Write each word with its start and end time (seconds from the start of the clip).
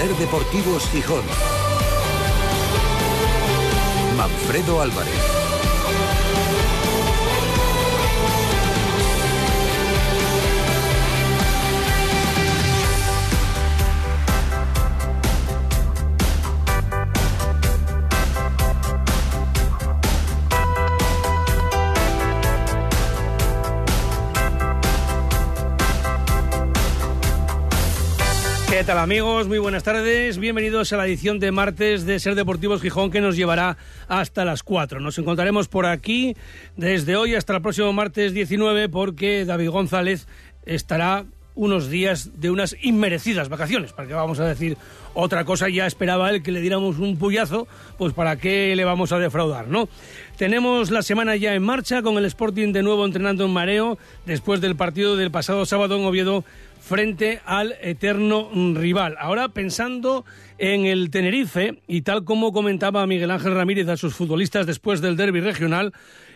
Ser 0.00 0.16
Deportivos 0.16 0.88
Gijón. 0.88 1.26
Manfredo 4.16 4.80
Álvarez. 4.80 5.39
¿Qué 28.80 28.86
tal 28.86 28.96
amigos? 28.96 29.46
Muy 29.46 29.58
buenas 29.58 29.82
tardes. 29.82 30.38
Bienvenidos 30.38 30.90
a 30.94 30.96
la 30.96 31.06
edición 31.06 31.38
de 31.38 31.52
martes 31.52 32.06
de 32.06 32.18
Ser 32.18 32.34
Deportivos 32.34 32.80
Gijón 32.80 33.10
que 33.10 33.20
nos 33.20 33.36
llevará 33.36 33.76
hasta 34.08 34.46
las 34.46 34.62
4. 34.62 35.00
Nos 35.00 35.18
encontraremos 35.18 35.68
por 35.68 35.84
aquí 35.84 36.34
desde 36.76 37.14
hoy 37.14 37.34
hasta 37.34 37.54
el 37.54 37.60
próximo 37.60 37.92
martes 37.92 38.32
19 38.32 38.88
porque 38.88 39.44
David 39.44 39.68
González 39.68 40.26
estará 40.64 41.26
unos 41.54 41.90
días 41.90 42.40
de 42.40 42.50
unas 42.50 42.74
inmerecidas 42.80 43.50
vacaciones, 43.50 43.92
para 43.92 44.08
que 44.08 44.14
vamos 44.14 44.40
a 44.40 44.46
decir 44.46 44.78
otra 45.12 45.44
cosa, 45.44 45.68
ya 45.68 45.86
esperaba 45.86 46.30
él 46.30 46.42
que 46.42 46.52
le 46.52 46.62
diéramos 46.62 46.98
un 46.98 47.18
puyazo, 47.18 47.68
pues 47.98 48.14
para 48.14 48.36
qué 48.36 48.74
le 48.76 48.84
vamos 48.86 49.12
a 49.12 49.18
defraudar, 49.18 49.68
¿no? 49.68 49.90
Tenemos 50.38 50.90
la 50.90 51.02
semana 51.02 51.36
ya 51.36 51.54
en 51.54 51.62
marcha 51.62 52.00
con 52.00 52.16
el 52.16 52.24
Sporting 52.24 52.72
de 52.72 52.82
nuevo 52.82 53.04
entrenando 53.04 53.44
en 53.44 53.50
mareo 53.50 53.98
después 54.24 54.62
del 54.62 54.74
partido 54.74 55.16
del 55.16 55.30
pasado 55.30 55.66
sábado 55.66 55.98
en 55.98 56.06
Oviedo 56.06 56.44
frente 56.90 57.40
al 57.44 57.76
eterno 57.82 58.50
rival. 58.74 59.14
Ahora 59.20 59.50
pensando 59.50 60.24
en 60.58 60.86
el 60.86 61.10
Tenerife 61.10 61.80
y 61.86 62.02
tal 62.02 62.24
como 62.24 62.50
comentaba 62.50 63.06
Miguel 63.06 63.30
Ángel 63.30 63.54
Ramírez 63.54 63.86
a 63.86 63.96
sus 63.96 64.16
futbolistas 64.16 64.66
después 64.66 65.00
del 65.00 65.16
derby 65.16 65.40
regional 65.40 65.92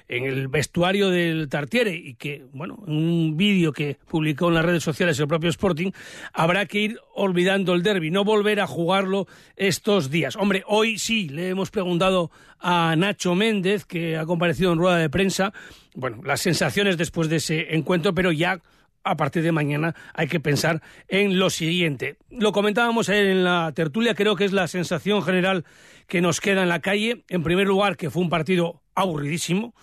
en 0.07 0.23
el 0.27 0.47
vestuario 0.47 1.11
del 1.11 1.49
Tartiere 1.49 1.97
y 1.97 2.15
que, 2.15 2.45
bueno, 2.53 2.85
en 2.87 2.95
un 2.95 3.37
vídeo 3.37 3.73
que 3.73 3.99
publicó 4.07 4.47
en 4.47 4.55
las 4.55 4.65
redes 4.65 4.85
sociales 4.85 5.19
el 5.19 5.27
propio 5.27 5.51
Sporting, 5.51 5.91
habrá 6.33 6.67
que 6.67 6.79
ir 6.79 7.01
olvidando 7.17 7.75
el 7.75 7.83
derby, 7.83 8.13
no 8.13 8.23
volver 8.23 8.61
a 8.61 8.69
jugarlo 8.69 9.27
estos 9.57 10.09
días. 10.09 10.37
Hombre, 10.37 10.63
hoy 10.69 10.99
sí 10.99 11.29
le 11.31 11.49
hemos 11.49 11.73
preguntado 11.73 12.31
a 12.61 12.95
Nacho 12.97 13.35
Méndez, 13.35 13.87
que 13.87 14.17
ha 14.17 14.25
comparecido 14.25 14.73
en 14.73 14.79
rueda 14.79 14.99
de 14.99 15.11
prensa, 15.11 15.53
bueno, 15.97 16.21
las 16.25 16.43
sensaciones 16.43 16.97
después 16.97 17.29
de 17.29 17.37
ese 17.37 17.75
encuentro, 17.75 18.15
pero 18.15 18.31
ya 18.31 18.61
a 19.05 19.17
partir 19.17 19.43
de 19.43 19.53
mañana 19.53 19.95
hay 20.15 20.27
que 20.27 20.41
pensar 20.41 20.83
en 21.09 21.39
lo 21.39 21.51
siguiente. 21.51 22.17
Lo 22.31 22.53
comentábamos 22.53 23.09
en 23.09 23.45
la 23.45 23.73
tertulia, 23.75 24.15
creo 24.15 24.35
que 24.35 24.45
es 24.45 24.53
la 24.53 24.67
sensación 24.67 25.23
general 25.23 25.65
que 26.07 26.21
nos 26.21 26.41
queda 26.41 26.63
en 26.63 26.69
la 26.69 26.81
calle. 26.81 27.25
En 27.29 27.43
primer 27.43 27.67
lugar, 27.67 27.97
que 27.97 28.11
fue 28.11 28.23
un 28.23 28.31
partido 28.31 28.83
aburridísimo, 28.95 29.75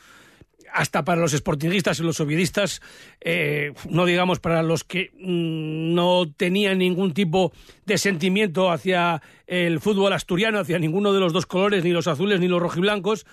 hasta 0.73 1.03
para 1.03 1.21
los 1.21 1.33
esportinguistas 1.33 1.99
y 1.99 2.03
los 2.03 2.19
oviedistas, 2.19 2.81
eh, 3.19 3.73
no 3.89 4.05
digamos 4.05 4.39
para 4.39 4.63
los 4.63 4.83
que 4.83 5.11
mm, 5.19 5.93
no 5.93 6.31
tenían 6.35 6.79
ningún 6.79 7.13
tipo 7.13 7.51
de 7.85 7.97
sentimiento 7.97 8.71
hacia 8.71 9.21
el 9.47 9.79
fútbol 9.79 10.13
asturiano, 10.13 10.59
hacia 10.59 10.79
ninguno 10.79 11.13
de 11.13 11.19
los 11.19 11.33
dos 11.33 11.45
colores, 11.45 11.83
ni 11.83 11.91
los 11.91 12.07
azules 12.07 12.39
ni 12.39 12.47
los 12.47 12.61
rojiblancos, 12.61 13.25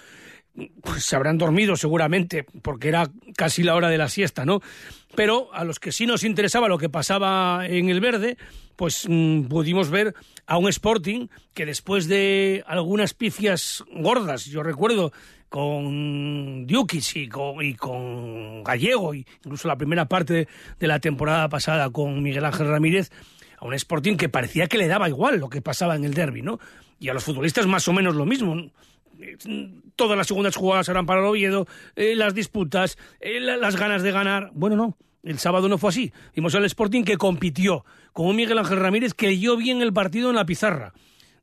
pues 0.82 1.04
se 1.04 1.16
habrán 1.16 1.38
dormido 1.38 1.76
seguramente, 1.76 2.44
porque 2.62 2.88
era 2.88 3.10
casi 3.36 3.62
la 3.62 3.74
hora 3.74 3.88
de 3.88 3.98
la 3.98 4.08
siesta, 4.08 4.44
¿no? 4.44 4.60
Pero 5.14 5.52
a 5.54 5.64
los 5.64 5.78
que 5.78 5.92
sí 5.92 6.06
nos 6.06 6.24
interesaba 6.24 6.68
lo 6.68 6.78
que 6.78 6.88
pasaba 6.88 7.66
en 7.66 7.88
el 7.88 8.00
verde, 8.00 8.36
pues 8.76 9.06
mm, 9.08 9.44
pudimos 9.44 9.90
ver 9.90 10.14
a 10.46 10.58
un 10.58 10.68
Sporting 10.68 11.28
que 11.54 11.66
después 11.66 12.08
de 12.08 12.64
algunas 12.66 13.14
pifias 13.14 13.84
gordas, 13.92 14.46
yo 14.46 14.62
recuerdo 14.62 15.12
con 15.48 16.66
Diukis 16.66 17.16
y 17.16 17.28
con, 17.28 17.64
y 17.64 17.74
con 17.74 18.62
Gallego, 18.62 19.14
incluso 19.14 19.66
la 19.68 19.76
primera 19.76 20.06
parte 20.06 20.46
de 20.78 20.86
la 20.86 21.00
temporada 21.00 21.48
pasada 21.48 21.90
con 21.90 22.22
Miguel 22.22 22.44
Ángel 22.44 22.68
Ramírez, 22.68 23.10
a 23.58 23.64
un 23.64 23.74
Sporting 23.74 24.16
que 24.16 24.28
parecía 24.28 24.66
que 24.66 24.78
le 24.78 24.88
daba 24.88 25.08
igual 25.08 25.38
lo 25.38 25.48
que 25.48 25.62
pasaba 25.62 25.96
en 25.96 26.04
el 26.04 26.14
derby, 26.14 26.42
¿no? 26.42 26.60
Y 27.00 27.08
a 27.08 27.14
los 27.14 27.24
futbolistas 27.24 27.66
más 27.66 27.88
o 27.88 27.92
menos 27.92 28.14
lo 28.14 28.26
mismo 28.26 28.70
todas 29.96 30.16
las 30.16 30.26
segundas 30.26 30.56
jugadas 30.56 30.88
eran 30.88 31.06
para 31.06 31.20
el 31.20 31.26
Oviedo, 31.26 31.66
eh, 31.96 32.14
las 32.14 32.34
disputas, 32.34 32.98
eh, 33.20 33.40
las 33.40 33.76
ganas 33.76 34.02
de 34.02 34.12
ganar. 34.12 34.50
Bueno, 34.54 34.76
no, 34.76 34.96
el 35.22 35.38
sábado 35.38 35.68
no 35.68 35.78
fue 35.78 35.90
así. 35.90 36.12
Vimos 36.34 36.54
al 36.54 36.64
Sporting 36.64 37.04
que 37.04 37.16
compitió 37.16 37.84
con 38.12 38.26
un 38.26 38.36
Miguel 38.36 38.58
Ángel 38.58 38.78
Ramírez 38.78 39.14
que 39.14 39.26
leyó 39.26 39.56
bien 39.56 39.82
el 39.82 39.92
partido 39.92 40.30
en 40.30 40.36
la 40.36 40.46
pizarra. 40.46 40.92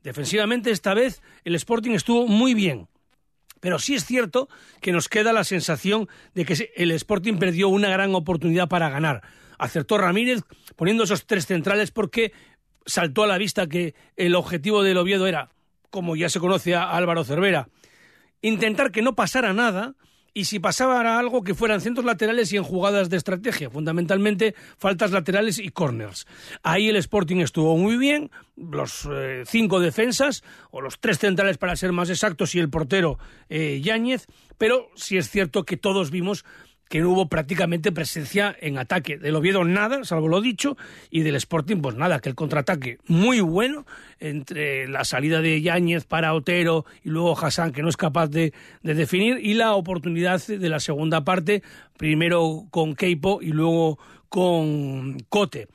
Defensivamente 0.03 0.72
esta 0.72 0.94
vez 0.94 1.22
el 1.44 1.56
Sporting 1.56 1.91
estuvo 1.91 2.28
muy 2.28 2.53
bien. 2.53 2.88
Pero 3.59 3.80
sí 3.80 3.96
es 3.96 4.06
cierto 4.06 4.47
que 4.81 4.92
nos 4.92 5.09
queda 5.09 5.34
la 5.34 5.44
sensación 5.44 6.07
de 6.36 6.46
que 6.46 6.72
el 6.75 6.92
Sporting 6.92 7.38
perdió 7.38 7.69
una 7.69 7.90
gran 7.90 8.13
oportunidad 8.13 8.68
para 8.68 8.90
ganar. 8.90 9.24
Acertó 9.57 9.97
Ramírez 9.97 10.44
poniendo 10.75 11.06
esos 11.06 11.25
tres 11.25 11.47
centrales 11.47 11.92
porque 11.92 12.31
saltó 12.86 13.24
a 13.24 13.28
la 13.28 13.38
vista 13.38 13.68
que 13.68 13.96
el 14.16 14.36
objetivo 14.36 14.84
del 14.84 14.97
Oviedo 14.97 15.25
era 15.25 15.50
como 15.90 16.16
ya 16.16 16.29
se 16.29 16.40
conoce 16.40 16.75
a 16.75 16.91
Álvaro 16.91 17.23
Cervera, 17.23 17.69
intentar 18.41 18.91
que 18.91 19.01
no 19.01 19.16
pasara 19.16 19.53
nada 19.53 19.96
y 20.38 20.46
si 20.46 20.59
pasaba 20.59 21.18
algo 21.18 21.44
que 21.44 21.56
fueran 21.56 21.79
centros 21.79 22.06
laterales 22.06 22.51
y 22.51 22.57
en 22.57 22.63
jugadas 22.63 23.09
de 23.09 23.16
estrategia, 23.16 23.69
fundamentalmente 23.69 24.53
faltas 24.78 25.12
laterales 25.12 25.59
y 25.59 25.69
corners. 25.69 26.28
Ahí 26.62 26.90
el 26.90 26.97
Sporting 26.97 27.38
estuvo 27.38 27.78
muy 27.78 27.95
bien, 27.95 28.29
los 28.57 29.07
eh, 29.09 29.44
cinco 29.45 29.79
defensas, 29.79 30.44
o 30.72 30.81
los 30.81 31.00
tres 31.00 31.19
centrales 31.19 31.57
para 31.57 31.78
ser 31.78 31.94
más 31.94 32.09
exactos, 32.09 32.53
y 32.53 32.59
el 32.59 32.69
portero 32.69 33.18
eh, 33.47 33.79
Yáñez, 33.81 34.28
pero 34.57 34.90
sí 34.95 35.16
es 35.16 35.29
cierto 35.29 35.63
que 35.63 35.78
todos 35.78 36.12
vimos 36.12 36.44
que 36.90 37.00
no 37.00 37.12
hubo 37.12 37.28
prácticamente 37.28 37.91
presencia 37.91 38.56
en 38.59 38.78
ataque. 38.78 39.18
Del 39.18 39.35
Oviedo 39.35 39.63
nada, 39.63 40.03
salvo 40.03 40.28
lo 40.28 40.41
dicho, 40.41 40.78
y 41.09 41.22
del 41.22 41.35
Sporting 41.35 41.78
pues 41.81 41.96
nada, 41.96 42.19
que 42.19 42.29
el 42.29 42.35
contraataque 42.35 43.00
muy 43.07 43.40
bueno 43.41 43.85
entre 44.19 44.88
la 44.88 45.03
salida 45.03 45.41
de 45.41 45.62
Yáñez 45.62 46.06
para 46.06 46.34
Otero 46.34 46.85
y 47.03 47.09
luego 47.09 47.38
Hassan, 47.38 47.72
que 47.72 47.81
no 47.81 47.90
es 47.90 47.97
capaz 47.97 48.28
de, 48.28 48.53
definir, 48.84 49.40
y 49.41 49.56
la 49.56 49.74
oportunidad 49.74 50.45
de 50.45 50.69
la 50.69 50.79
segunda 50.79 51.24
parte, 51.24 51.63
primero 51.97 52.68
con 52.69 52.95
Keipo 52.95 53.41
y 53.41 53.47
luego 53.47 53.97
con 54.29 55.18
Cote. 55.29 55.68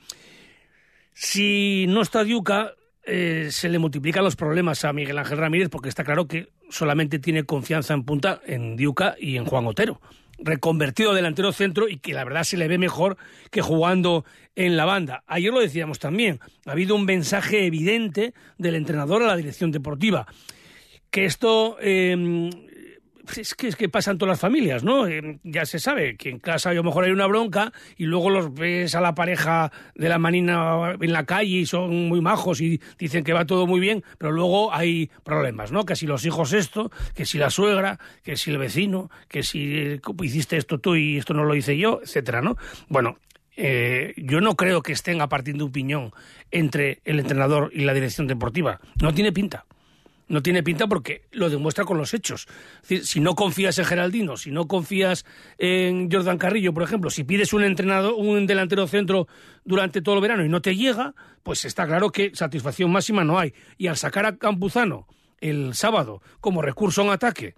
Si 1.13 1.85
no 1.87 2.01
está 2.01 2.23
Diuca, 2.23 2.73
eh, 3.03 3.49
se 3.51 3.67
le 3.67 3.79
multiplican 3.79 4.23
los 4.23 4.35
problemas 4.35 4.85
a 4.85 4.93
Miguel 4.93 5.17
Ángel 5.17 5.37
Ramírez 5.37 5.69
porque 5.69 5.89
está 5.89 6.03
claro 6.03 6.27
que 6.27 6.49
solamente 6.69 7.19
tiene 7.19 7.43
confianza 7.43 7.93
en 7.93 8.03
punta 8.03 8.41
en 8.45 8.77
Diuca 8.77 9.15
y 9.19 9.37
en 9.37 9.45
Juan 9.45 9.67
Otero 9.67 9.99
reconvertido 10.41 11.13
delantero 11.13 11.51
centro 11.51 11.87
y 11.87 11.97
que 11.97 12.13
la 12.13 12.23
verdad 12.23 12.43
se 12.43 12.57
le 12.57 12.67
ve 12.67 12.77
mejor 12.77 13.17
que 13.49 13.61
jugando 13.61 14.25
en 14.55 14.75
la 14.77 14.85
banda. 14.85 15.23
Ayer 15.27 15.53
lo 15.53 15.59
decíamos 15.59 15.99
también, 15.99 16.39
ha 16.65 16.71
habido 16.71 16.95
un 16.95 17.05
mensaje 17.05 17.65
evidente 17.65 18.33
del 18.57 18.75
entrenador 18.75 19.23
a 19.23 19.27
la 19.27 19.37
dirección 19.37 19.71
deportiva, 19.71 20.27
que 21.09 21.25
esto 21.25 21.77
eh, 21.81 22.49
es 23.37 23.55
que, 23.55 23.67
es 23.67 23.75
que 23.75 23.89
pasan 23.89 24.17
todas 24.17 24.33
las 24.33 24.39
familias, 24.39 24.83
¿no? 24.83 25.07
Eh, 25.07 25.39
ya 25.43 25.65
se 25.65 25.79
sabe 25.79 26.15
que 26.15 26.29
en 26.29 26.39
casa 26.39 26.69
a 26.69 26.73
lo 26.73 26.83
mejor 26.83 27.05
hay 27.05 27.11
una 27.11 27.27
bronca 27.27 27.71
y 27.97 28.05
luego 28.05 28.29
los 28.29 28.53
ves 28.53 28.95
a 28.95 29.01
la 29.01 29.15
pareja 29.15 29.71
de 29.95 30.09
la 30.09 30.17
manina 30.17 30.95
en 30.99 31.13
la 31.13 31.25
calle 31.25 31.57
y 31.57 31.65
son 31.65 32.07
muy 32.07 32.21
majos 32.21 32.61
y 32.61 32.81
dicen 32.97 33.23
que 33.23 33.33
va 33.33 33.45
todo 33.45 33.67
muy 33.67 33.79
bien, 33.79 34.03
pero 34.17 34.31
luego 34.31 34.73
hay 34.73 35.09
problemas, 35.23 35.71
¿no? 35.71 35.85
Que 35.85 35.95
si 35.95 36.07
los 36.07 36.25
hijos 36.25 36.53
esto, 36.53 36.91
que 37.15 37.25
si 37.25 37.37
la 37.37 37.49
suegra, 37.49 37.99
que 38.23 38.37
si 38.37 38.51
el 38.51 38.57
vecino, 38.57 39.09
que 39.27 39.43
si 39.43 39.99
hiciste 40.23 40.57
esto 40.57 40.79
tú 40.79 40.95
y 40.95 41.17
esto 41.17 41.33
no 41.33 41.43
lo 41.43 41.55
hice 41.55 41.77
yo, 41.77 41.99
etcétera, 42.03 42.41
¿no? 42.41 42.57
Bueno, 42.87 43.17
eh, 43.55 44.13
yo 44.17 44.41
no 44.41 44.55
creo 44.55 44.81
que 44.81 44.93
estén 44.93 45.21
a 45.21 45.29
partir 45.29 45.55
de 45.55 45.63
un 45.63 45.71
piñón 45.71 46.11
entre 46.51 47.01
el 47.05 47.19
entrenador 47.19 47.69
y 47.73 47.83
la 47.83 47.93
dirección 47.93 48.27
deportiva. 48.27 48.79
No 49.01 49.13
tiene 49.13 49.31
pinta 49.31 49.65
no 50.31 50.41
tiene 50.41 50.63
pinta 50.63 50.87
porque 50.87 51.23
lo 51.31 51.49
demuestra 51.49 51.83
con 51.83 51.97
los 51.97 52.13
hechos. 52.13 52.47
si 52.81 53.19
no 53.19 53.35
confías 53.35 53.77
en 53.79 53.85
Geraldino, 53.85 54.37
si 54.37 54.49
no 54.49 54.65
confías 54.65 55.25
en 55.57 56.09
Jordan 56.09 56.37
Carrillo, 56.37 56.73
por 56.73 56.83
ejemplo, 56.83 57.09
si 57.09 57.25
pides 57.25 57.51
un 57.51 57.63
entrenador, 57.63 58.13
un 58.17 58.47
delantero 58.47 58.87
centro 58.87 59.27
durante 59.65 60.01
todo 60.01 60.15
el 60.15 60.21
verano 60.21 60.45
y 60.45 60.49
no 60.49 60.61
te 60.61 60.75
llega, 60.75 61.13
pues 61.43 61.65
está 61.65 61.85
claro 61.85 62.11
que 62.11 62.31
satisfacción 62.33 62.91
máxima 62.91 63.25
no 63.25 63.39
hay. 63.39 63.53
Y 63.77 63.87
al 63.87 63.97
sacar 63.97 64.25
a 64.25 64.37
Campuzano 64.37 65.05
el 65.41 65.73
sábado 65.73 66.21
como 66.39 66.61
recurso 66.61 67.01
en 67.01 67.09
ataque, 67.09 67.55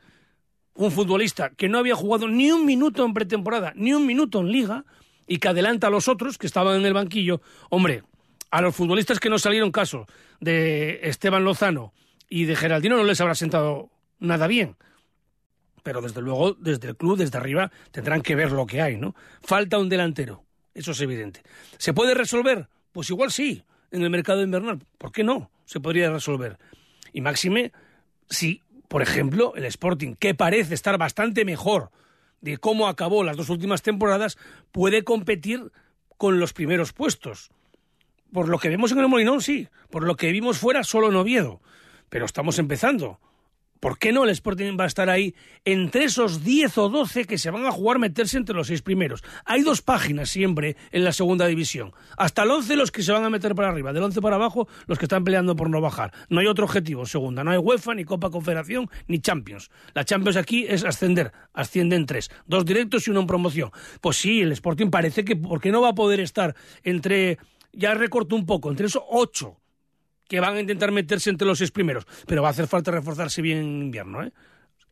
un 0.73 0.91
futbolista 0.91 1.51
que 1.51 1.69
no 1.69 1.77
había 1.77 1.95
jugado 1.95 2.27
ni 2.27 2.51
un 2.51 2.65
minuto 2.65 3.05
en 3.05 3.13
pretemporada, 3.13 3.73
ni 3.75 3.93
un 3.93 4.07
minuto 4.07 4.39
en 4.39 4.51
liga, 4.51 4.83
y 5.27 5.37
que 5.37 5.47
adelanta 5.47 5.87
a 5.87 5.91
los 5.91 6.07
otros 6.07 6.39
que 6.39 6.47
estaban 6.47 6.77
en 6.77 6.85
el 6.87 6.93
banquillo, 6.93 7.39
hombre, 7.69 8.03
a 8.49 8.61
los 8.61 8.75
futbolistas 8.75 9.19
que 9.19 9.29
no 9.29 9.37
salieron 9.37 9.71
caso 9.71 10.07
de 10.39 11.01
Esteban 11.03 11.43
Lozano, 11.43 11.93
y 12.33 12.45
de 12.45 12.55
Geraldino 12.55 12.97
no 12.97 13.03
les 13.03 13.21
habrá 13.21 13.35
sentado 13.35 13.91
nada 14.17 14.47
bien. 14.47 14.75
Pero 15.83 16.01
desde 16.01 16.19
luego, 16.19 16.53
desde 16.53 16.87
el 16.87 16.97
club, 16.97 17.15
desde 17.15 17.37
arriba, 17.37 17.71
tendrán 17.91 18.23
que 18.23 18.33
ver 18.33 18.51
lo 18.51 18.65
que 18.65 18.81
hay, 18.81 18.97
¿no? 18.97 19.13
Falta 19.43 19.77
un 19.77 19.87
delantero, 19.87 20.43
eso 20.73 20.93
es 20.93 21.01
evidente. 21.01 21.43
¿Se 21.77 21.93
puede 21.93 22.15
resolver? 22.15 22.69
Pues 22.91 23.11
igual 23.11 23.31
sí, 23.31 23.63
en 23.91 24.01
el 24.01 24.09
mercado 24.09 24.41
invernal. 24.41 24.79
¿Por 24.97 25.11
qué 25.11 25.23
no? 25.23 25.51
se 25.65 25.79
podría 25.79 26.11
resolver. 26.11 26.57
Y 27.13 27.21
máxime, 27.21 27.71
si, 28.31 28.63
por 28.87 29.03
ejemplo, 29.03 29.53
el 29.55 29.65
Sporting, 29.65 30.15
que 30.15 30.33
parece 30.33 30.73
estar 30.73 30.97
bastante 30.97 31.45
mejor 31.45 31.91
de 32.41 32.57
cómo 32.57 32.87
acabó 32.87 33.23
las 33.23 33.37
dos 33.37 33.49
últimas 33.49 33.83
temporadas, 33.83 34.39
puede 34.71 35.03
competir 35.03 35.71
con 36.17 36.39
los 36.39 36.51
primeros 36.51 36.93
puestos. 36.93 37.51
Por 38.31 38.49
lo 38.49 38.57
que 38.57 38.69
vemos 38.69 38.91
en 38.91 38.97
el 38.97 39.07
Molinón, 39.07 39.41
sí. 39.41 39.67
Por 39.91 40.03
lo 40.03 40.15
que 40.15 40.31
vimos 40.31 40.57
fuera, 40.57 40.83
solo 40.83 41.09
en 41.09 41.15
Oviedo. 41.15 41.61
Pero 42.09 42.25
estamos 42.25 42.59
empezando. 42.59 43.19
¿Por 43.83 43.99
qué 43.99 44.13
no 44.13 44.23
el 44.23 44.29
Sporting 44.29 44.77
va 44.79 44.85
a 44.85 44.87
estar 44.87 45.09
ahí 45.09 45.35
entre 45.65 46.05
esos 46.05 46.41
10 46.41 46.77
o 46.77 46.87
12 46.87 47.25
que 47.25 47.37
se 47.37 47.51
van 47.51 47.65
a 47.65 47.71
jugar 47.73 47.99
meterse 47.99 48.37
entre 48.37 48.55
los 48.55 48.67
seis 48.67 48.81
primeros? 48.81 49.25
Hay 49.43 49.61
dos 49.61 49.81
páginas 49.81 50.29
siempre 50.29 50.77
en 50.93 51.03
la 51.03 51.11
segunda 51.11 51.47
división. 51.47 51.91
Hasta 52.17 52.43
el 52.43 52.51
11 52.51 52.77
los 52.77 52.91
que 52.91 53.03
se 53.03 53.11
van 53.11 53.25
a 53.25 53.29
meter 53.29 53.55
para 53.55 53.67
arriba, 53.67 53.91
del 53.91 54.03
11 54.03 54.21
para 54.21 54.37
abajo 54.37 54.69
los 54.87 54.97
que 54.97 55.03
están 55.03 55.25
peleando 55.25 55.57
por 55.57 55.69
no 55.69 55.81
bajar. 55.81 56.13
No 56.29 56.39
hay 56.39 56.47
otro 56.47 56.63
objetivo, 56.63 57.05
segunda. 57.05 57.43
No 57.43 57.51
hay 57.51 57.57
UEFA, 57.57 57.93
ni 57.93 58.05
Copa 58.05 58.29
Confederación, 58.29 58.89
ni 59.07 59.19
Champions. 59.19 59.69
La 59.93 60.05
Champions 60.05 60.37
aquí 60.37 60.65
es 60.65 60.85
ascender. 60.85 61.33
Ascienden 61.51 62.05
tres. 62.05 62.31
Dos 62.45 62.63
directos 62.63 63.05
y 63.05 63.11
uno 63.11 63.19
en 63.19 63.27
promoción. 63.27 63.69
Pues 63.99 64.15
sí, 64.15 64.39
el 64.39 64.53
Sporting 64.53 64.91
parece 64.91 65.25
que, 65.25 65.35
¿por 65.35 65.59
qué 65.59 65.73
no 65.73 65.81
va 65.81 65.89
a 65.89 65.93
poder 65.93 66.21
estar 66.21 66.55
entre, 66.83 67.37
ya 67.73 67.95
recorto 67.95 68.33
un 68.37 68.45
poco, 68.45 68.69
entre 68.69 68.85
esos 68.85 69.03
ocho 69.09 69.57
que 70.27 70.39
van 70.39 70.55
a 70.55 70.59
intentar 70.59 70.91
meterse 70.91 71.29
entre 71.29 71.47
los 71.47 71.57
seis 71.57 71.71
primeros, 71.71 72.05
pero 72.27 72.41
va 72.41 72.49
a 72.49 72.51
hacer 72.51 72.67
falta 72.67 72.91
reforzarse 72.91 73.41
bien 73.41 73.57
en 73.59 73.81
invierno, 73.83 74.23
¿eh? 74.23 74.31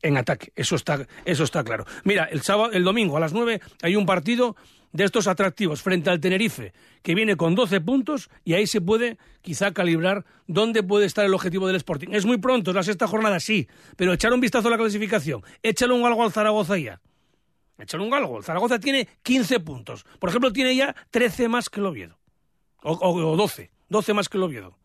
En 0.04 0.18
ataque, 0.18 0.52
eso 0.56 0.76
está, 0.76 1.08
eso 1.26 1.44
está 1.44 1.64
claro. 1.64 1.86
Mira, 2.04 2.26
el 2.26 2.42
sábado, 2.42 2.72
el 2.72 2.84
domingo 2.84 3.18
a 3.18 3.20
las 3.20 3.34
nueve 3.34 3.62
hay 3.84 3.96
un 3.96 4.08
partido 4.08 4.56
de 4.94 5.04
estos 5.04 5.28
atractivos 5.28 5.82
frente 5.84 6.10
al 6.10 6.20
Tenerife, 6.20 6.74
que 7.04 7.14
viene 7.14 7.36
con 7.38 7.54
12 7.54 7.82
puntos 7.82 8.30
y 8.44 8.54
ahí 8.54 8.66
se 8.66 8.82
puede 8.82 9.18
quizá 9.42 9.72
calibrar 9.74 10.26
dónde 10.48 10.82
puede 10.82 11.06
estar 11.06 11.24
el 11.24 11.34
objetivo 11.34 11.68
del 11.68 11.76
Sporting. 11.76 12.10
Es 12.12 12.26
muy 12.26 12.38
pronto, 12.38 12.72
es 12.72 12.76
la 12.76 12.84
sexta 12.84 13.08
jornada, 13.08 13.40
sí, 13.40 13.68
pero 13.96 14.12
echar 14.12 14.34
un 14.34 14.42
vistazo 14.42 14.68
a 14.68 14.72
la 14.72 14.78
clasificación, 14.78 15.44
échale 15.62 15.94
un 15.94 16.06
algo 16.06 16.24
al 16.24 16.32
Zaragoza 16.32 16.78
ya. 16.78 17.00
Échale 17.78 18.04
un 18.04 18.12
galgo. 18.12 18.38
El 18.38 18.44
Zaragoza 18.44 18.80
tiene 18.80 19.08
15 19.24 19.60
puntos. 19.60 20.06
Por 20.20 20.30
ejemplo, 20.30 20.54
tiene 20.54 20.76
ya 20.76 20.96
13 21.10 21.48
más 21.48 21.68
que 21.68 21.80
el 21.80 21.88
Oviedo. 21.88 22.20
O, 22.84 22.92
o, 22.92 23.32
o 23.32 23.36
12. 23.36 23.72
12 23.90 24.14
más 24.14 24.30
que 24.30 24.38
el 24.38 24.44
Oviedo 24.44 24.78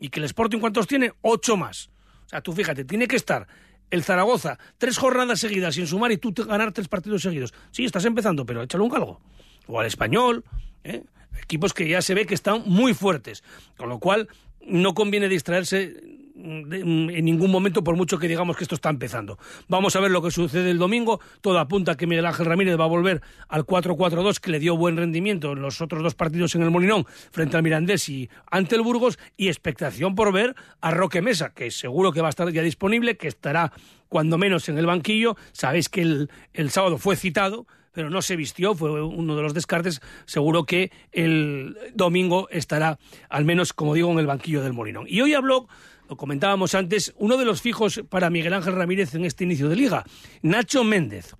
y 0.00 0.08
que 0.08 0.20
el 0.20 0.24
Sporting 0.24 0.58
cuántos 0.58 0.86
tiene, 0.86 1.12
ocho 1.20 1.56
más. 1.56 1.90
O 2.26 2.28
sea, 2.30 2.40
tú 2.40 2.52
fíjate, 2.52 2.84
tiene 2.84 3.06
que 3.06 3.16
estar 3.16 3.46
el 3.90 4.02
Zaragoza 4.02 4.58
tres 4.78 4.98
jornadas 4.98 5.40
seguidas 5.40 5.74
sin 5.74 5.86
sumar 5.86 6.12
y 6.12 6.16
tú 6.16 6.32
ganar 6.32 6.72
tres 6.72 6.88
partidos 6.88 7.22
seguidos. 7.22 7.52
Sí, 7.70 7.84
estás 7.84 8.04
empezando, 8.04 8.46
pero 8.46 8.62
échale 8.62 8.84
un 8.84 8.90
galgo. 8.90 9.20
O 9.66 9.78
al 9.78 9.86
español, 9.86 10.44
¿eh? 10.84 11.04
equipos 11.42 11.74
que 11.74 11.88
ya 11.88 12.02
se 12.02 12.14
ve 12.14 12.26
que 12.26 12.34
están 12.34 12.62
muy 12.66 12.94
fuertes. 12.94 13.44
Con 13.76 13.88
lo 13.88 13.98
cual, 13.98 14.28
no 14.64 14.94
conviene 14.94 15.28
distraerse 15.28 16.02
en 16.42 17.24
ningún 17.24 17.50
momento, 17.50 17.84
por 17.84 17.96
mucho 17.96 18.18
que 18.18 18.28
digamos 18.28 18.56
que 18.56 18.64
esto 18.64 18.74
está 18.74 18.90
empezando. 18.90 19.38
Vamos 19.68 19.96
a 19.96 20.00
ver 20.00 20.10
lo 20.10 20.22
que 20.22 20.30
sucede 20.30 20.70
el 20.70 20.78
domingo. 20.78 21.20
Todo 21.40 21.58
apunta 21.58 21.92
a 21.92 21.96
que 21.96 22.06
Miguel 22.06 22.26
Ángel 22.26 22.46
Ramírez 22.46 22.78
va 22.78 22.84
a 22.84 22.88
volver 22.88 23.20
al 23.48 23.64
4-4-2, 23.64 24.38
que 24.38 24.50
le 24.50 24.58
dio 24.58 24.76
buen 24.76 24.96
rendimiento 24.96 25.52
en 25.52 25.62
los 25.62 25.80
otros 25.80 26.02
dos 26.02 26.14
partidos 26.14 26.54
en 26.54 26.62
el 26.62 26.70
Molinón, 26.70 27.06
frente 27.30 27.56
al 27.56 27.62
Mirandés 27.62 28.08
y 28.08 28.28
ante 28.50 28.76
el 28.76 28.82
Burgos, 28.82 29.18
y 29.36 29.48
expectación 29.48 30.14
por 30.14 30.32
ver 30.32 30.54
a 30.80 30.90
Roque 30.90 31.22
Mesa, 31.22 31.52
que 31.52 31.70
seguro 31.70 32.12
que 32.12 32.20
va 32.20 32.28
a 32.28 32.30
estar 32.30 32.50
ya 32.50 32.62
disponible, 32.62 33.16
que 33.16 33.28
estará 33.28 33.72
cuando 34.08 34.38
menos 34.38 34.68
en 34.68 34.78
el 34.78 34.86
banquillo. 34.86 35.36
Sabéis 35.52 35.88
que 35.88 36.02
el, 36.02 36.30
el 36.52 36.70
sábado 36.70 36.98
fue 36.98 37.16
citado, 37.16 37.66
pero 37.92 38.10
no 38.10 38.22
se 38.22 38.36
vistió, 38.36 38.74
fue 38.74 39.02
uno 39.02 39.36
de 39.36 39.42
los 39.42 39.54
descartes. 39.54 40.00
Seguro 40.26 40.64
que 40.64 40.92
el 41.12 41.76
domingo 41.94 42.48
estará, 42.50 42.98
al 43.28 43.44
menos, 43.44 43.72
como 43.72 43.94
digo, 43.94 44.10
en 44.12 44.18
el 44.18 44.26
banquillo 44.26 44.62
del 44.62 44.72
Molinón. 44.72 45.06
Y 45.08 45.20
hoy 45.20 45.34
habló 45.34 45.68
lo 46.10 46.16
comentábamos 46.16 46.74
antes, 46.74 47.14
uno 47.18 47.36
de 47.36 47.44
los 47.44 47.62
fijos 47.62 48.02
para 48.08 48.30
Miguel 48.30 48.52
Ángel 48.52 48.74
Ramírez 48.74 49.14
en 49.14 49.24
este 49.24 49.44
inicio 49.44 49.68
de 49.68 49.76
liga, 49.76 50.04
Nacho 50.42 50.82
Méndez. 50.82 51.36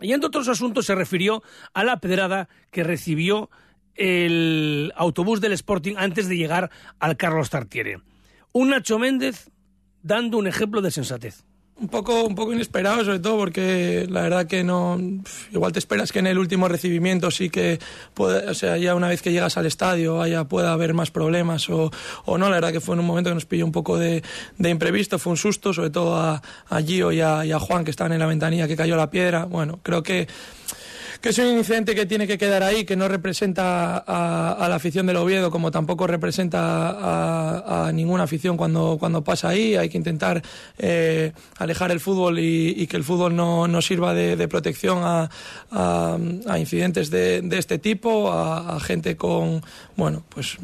Y 0.00 0.14
entre 0.14 0.28
otros 0.28 0.48
asuntos 0.48 0.86
se 0.86 0.94
refirió 0.94 1.42
a 1.74 1.84
la 1.84 1.98
pedrada 1.98 2.48
que 2.70 2.82
recibió 2.82 3.50
el 3.94 4.90
autobús 4.96 5.42
del 5.42 5.52
Sporting 5.52 5.96
antes 5.98 6.30
de 6.30 6.38
llegar 6.38 6.70
al 6.98 7.18
Carlos 7.18 7.50
Tartiere. 7.50 8.00
Un 8.52 8.70
Nacho 8.70 8.98
Méndez 8.98 9.50
dando 10.02 10.38
un 10.38 10.46
ejemplo 10.46 10.80
de 10.80 10.90
sensatez 10.90 11.44
un 11.80 11.88
poco, 11.88 12.24
un 12.24 12.34
poco 12.34 12.52
inesperado, 12.52 13.04
sobre 13.04 13.20
todo 13.20 13.38
porque 13.38 14.06
la 14.08 14.22
verdad 14.22 14.46
que 14.46 14.62
no. 14.62 15.00
Igual 15.50 15.72
te 15.72 15.78
esperas 15.78 16.12
que 16.12 16.18
en 16.18 16.26
el 16.26 16.38
último 16.38 16.68
recibimiento 16.68 17.30
sí 17.30 17.48
que, 17.48 17.78
puede, 18.12 18.48
o 18.48 18.54
sea, 18.54 18.76
ya 18.76 18.94
una 18.94 19.08
vez 19.08 19.22
que 19.22 19.32
llegas 19.32 19.56
al 19.56 19.66
estadio 19.66 20.20
haya, 20.20 20.44
pueda 20.44 20.72
haber 20.72 20.92
más 20.92 21.10
problemas 21.10 21.70
o, 21.70 21.90
o 22.26 22.38
no. 22.38 22.48
La 22.50 22.56
verdad 22.56 22.72
que 22.72 22.80
fue 22.80 22.94
en 22.94 23.00
un 23.00 23.06
momento 23.06 23.30
que 23.30 23.34
nos 23.34 23.46
pilló 23.46 23.64
un 23.64 23.72
poco 23.72 23.98
de, 23.98 24.22
de 24.58 24.70
imprevisto, 24.70 25.18
fue 25.18 25.30
un 25.30 25.38
susto, 25.38 25.72
sobre 25.72 25.90
todo 25.90 26.16
a, 26.16 26.42
a 26.68 26.82
Gio 26.82 27.12
y 27.12 27.20
a, 27.22 27.44
y 27.46 27.52
a 27.52 27.58
Juan 27.58 27.84
que 27.84 27.90
estaban 27.90 28.12
en 28.12 28.18
la 28.18 28.26
ventanilla 28.26 28.68
que 28.68 28.76
cayó 28.76 28.96
la 28.96 29.10
piedra. 29.10 29.46
Bueno, 29.46 29.80
creo 29.82 30.02
que 30.02 30.28
que 31.20 31.28
es 31.28 31.38
un 31.38 31.58
incidente 31.58 31.94
que 31.94 32.06
tiene 32.06 32.26
que 32.26 32.38
quedar 32.38 32.62
ahí, 32.62 32.84
que 32.84 32.96
no 32.96 33.06
representa 33.06 33.98
a, 33.98 34.66
la 34.68 34.74
afición 34.74 35.06
del 35.06 35.16
Oviedo, 35.16 35.50
como 35.50 35.70
tampoco 35.70 36.06
representa 36.06 37.86
a, 37.86 37.92
ninguna 37.92 38.24
afición 38.24 38.56
cuando, 38.56 38.96
cuando 38.98 39.22
pasa 39.22 39.50
ahí. 39.50 39.76
Hay 39.76 39.90
que 39.90 39.98
intentar 39.98 40.42
eh, 40.78 41.32
alejar 41.58 41.90
el 41.90 42.00
fútbol 42.00 42.38
y, 42.38 42.86
que 42.86 42.96
el 42.96 43.04
fútbol 43.04 43.36
no, 43.36 43.68
no 43.68 43.82
sirva 43.82 44.14
de, 44.14 44.48
protección 44.48 45.00
a, 45.02 45.28
incidentes 46.58 47.10
de, 47.10 47.46
este 47.52 47.78
tipo, 47.78 48.32
a, 48.32 48.80
gente 48.80 49.16
con, 49.16 49.62
bueno, 49.96 50.24
pues, 50.28 50.56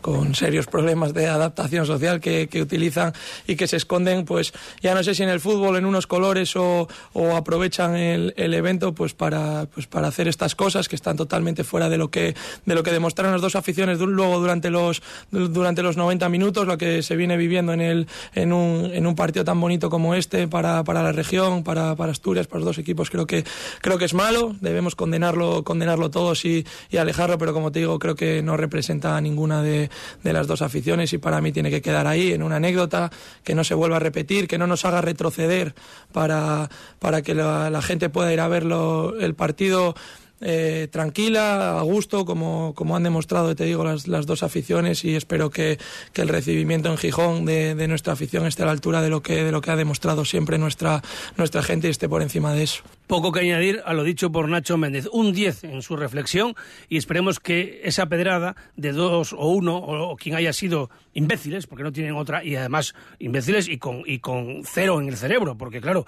con 0.00 0.34
serios 0.34 0.66
problemas 0.66 1.14
de 1.14 1.28
adaptación 1.28 1.86
social 1.86 2.20
que, 2.20 2.48
utilizan 2.60 3.12
y 3.46 3.56
que 3.56 3.66
se 3.66 3.76
esconden, 3.76 4.24
pues 4.24 4.52
ya 4.82 4.94
no 4.94 5.02
sé 5.04 5.14
si 5.14 5.22
en 5.22 5.28
el 5.28 5.40
fútbol 5.40 5.76
en 5.76 5.86
unos 5.86 6.06
colores 6.06 6.56
o, 6.56 6.88
aprovechan 7.36 7.94
el, 7.94 8.54
evento 8.54 8.92
pues 8.92 9.14
para, 9.14 9.66
pues 9.72 9.86
para 9.86 9.99
para 10.00 10.08
hacer 10.08 10.28
estas 10.28 10.54
cosas 10.54 10.88
que 10.88 10.96
están 10.96 11.18
totalmente 11.18 11.62
fuera 11.62 11.90
de 11.90 11.98
lo 11.98 12.10
que 12.10 12.34
de 12.64 12.74
lo 12.74 12.82
que 12.82 12.90
demostraron 12.90 13.32
las 13.34 13.42
dos 13.42 13.54
aficiones 13.54 13.98
luego 13.98 14.40
durante 14.40 14.70
los 14.70 15.02
durante 15.30 15.82
los 15.82 15.98
90 15.98 16.26
minutos 16.30 16.66
lo 16.66 16.78
que 16.78 17.02
se 17.02 17.16
viene 17.16 17.36
viviendo 17.36 17.74
en 17.74 17.82
el 17.82 18.08
en 18.34 18.54
un, 18.54 18.90
en 18.94 19.06
un 19.06 19.14
partido 19.14 19.44
tan 19.44 19.60
bonito 19.60 19.90
como 19.90 20.14
este 20.14 20.48
para, 20.48 20.84
para 20.84 21.02
la 21.02 21.12
región 21.12 21.64
para, 21.64 21.96
para 21.96 22.12
Asturias 22.12 22.46
para 22.46 22.60
los 22.60 22.68
dos 22.68 22.78
equipos 22.78 23.10
creo 23.10 23.26
que 23.26 23.44
creo 23.82 23.98
que 23.98 24.06
es 24.06 24.14
malo. 24.14 24.56
Debemos 24.62 24.96
condenarlo 24.96 25.64
condenarlo 25.64 26.10
todos 26.10 26.46
y, 26.46 26.64
y 26.90 26.96
alejarlo 26.96 27.36
pero 27.36 27.52
como 27.52 27.70
te 27.70 27.80
digo 27.80 27.98
creo 27.98 28.14
que 28.14 28.42
no 28.42 28.56
representa 28.56 29.18
a 29.18 29.20
ninguna 29.20 29.60
de, 29.60 29.90
de 30.24 30.32
las 30.32 30.46
dos 30.46 30.62
aficiones 30.62 31.12
y 31.12 31.18
para 31.18 31.42
mí 31.42 31.52
tiene 31.52 31.68
que 31.68 31.82
quedar 31.82 32.06
ahí 32.06 32.32
en 32.32 32.42
una 32.42 32.56
anécdota 32.56 33.10
que 33.44 33.54
no 33.54 33.64
se 33.64 33.74
vuelva 33.74 33.96
a 33.96 34.00
repetir 34.00 34.48
que 34.48 34.56
no 34.56 34.66
nos 34.66 34.86
haga 34.86 35.02
retroceder 35.02 35.74
para, 36.10 36.70
para 37.00 37.20
que 37.20 37.34
la, 37.34 37.68
la 37.68 37.82
gente 37.82 38.08
pueda 38.08 38.32
ir 38.32 38.40
a 38.40 38.48
verlo 38.48 39.14
el 39.20 39.34
partido 39.34 39.89
eh, 40.40 40.88
tranquila, 40.90 41.78
a 41.78 41.82
gusto, 41.82 42.24
como, 42.24 42.74
como 42.74 42.96
han 42.96 43.02
demostrado, 43.02 43.54
te 43.54 43.64
digo, 43.64 43.84
las, 43.84 44.08
las 44.08 44.24
dos 44.24 44.42
aficiones 44.42 45.04
y 45.04 45.14
espero 45.14 45.50
que, 45.50 45.78
que 46.14 46.22
el 46.22 46.28
recibimiento 46.28 46.90
en 46.90 46.96
Gijón 46.96 47.44
de, 47.44 47.74
de, 47.74 47.88
nuestra 47.88 48.14
afición 48.14 48.46
esté 48.46 48.62
a 48.62 48.66
la 48.66 48.72
altura 48.72 49.02
de 49.02 49.10
lo 49.10 49.22
que, 49.22 49.44
de 49.44 49.52
lo 49.52 49.60
que 49.60 49.70
ha 49.70 49.76
demostrado 49.76 50.24
siempre 50.24 50.56
nuestra, 50.56 51.02
nuestra 51.36 51.62
gente 51.62 51.88
y 51.88 51.90
esté 51.90 52.08
por 52.08 52.22
encima 52.22 52.54
de 52.54 52.62
eso. 52.62 52.82
Poco 53.06 53.32
que 53.32 53.40
añadir 53.40 53.82
a 53.84 53.92
lo 53.92 54.02
dicho 54.02 54.32
por 54.32 54.48
Nacho 54.48 54.78
Méndez. 54.78 55.08
Un 55.12 55.32
10 55.34 55.64
en 55.64 55.82
su 55.82 55.96
reflexión 55.96 56.54
y 56.88 56.96
esperemos 56.96 57.38
que 57.38 57.82
esa 57.84 58.06
pedrada 58.06 58.56
de 58.76 58.92
dos 58.92 59.34
o 59.34 59.48
uno 59.48 59.76
o, 59.76 60.10
o 60.10 60.16
quien 60.16 60.36
haya 60.36 60.54
sido 60.54 60.88
imbéciles, 61.12 61.66
porque 61.66 61.82
no 61.82 61.92
tienen 61.92 62.14
otra, 62.14 62.44
y 62.44 62.56
además 62.56 62.94
imbéciles 63.18 63.68
y 63.68 63.78
con, 63.78 64.04
y 64.06 64.20
con 64.20 64.62
cero 64.64 65.00
en 65.00 65.08
el 65.08 65.16
cerebro, 65.16 65.56
porque 65.58 65.80
claro, 65.80 66.06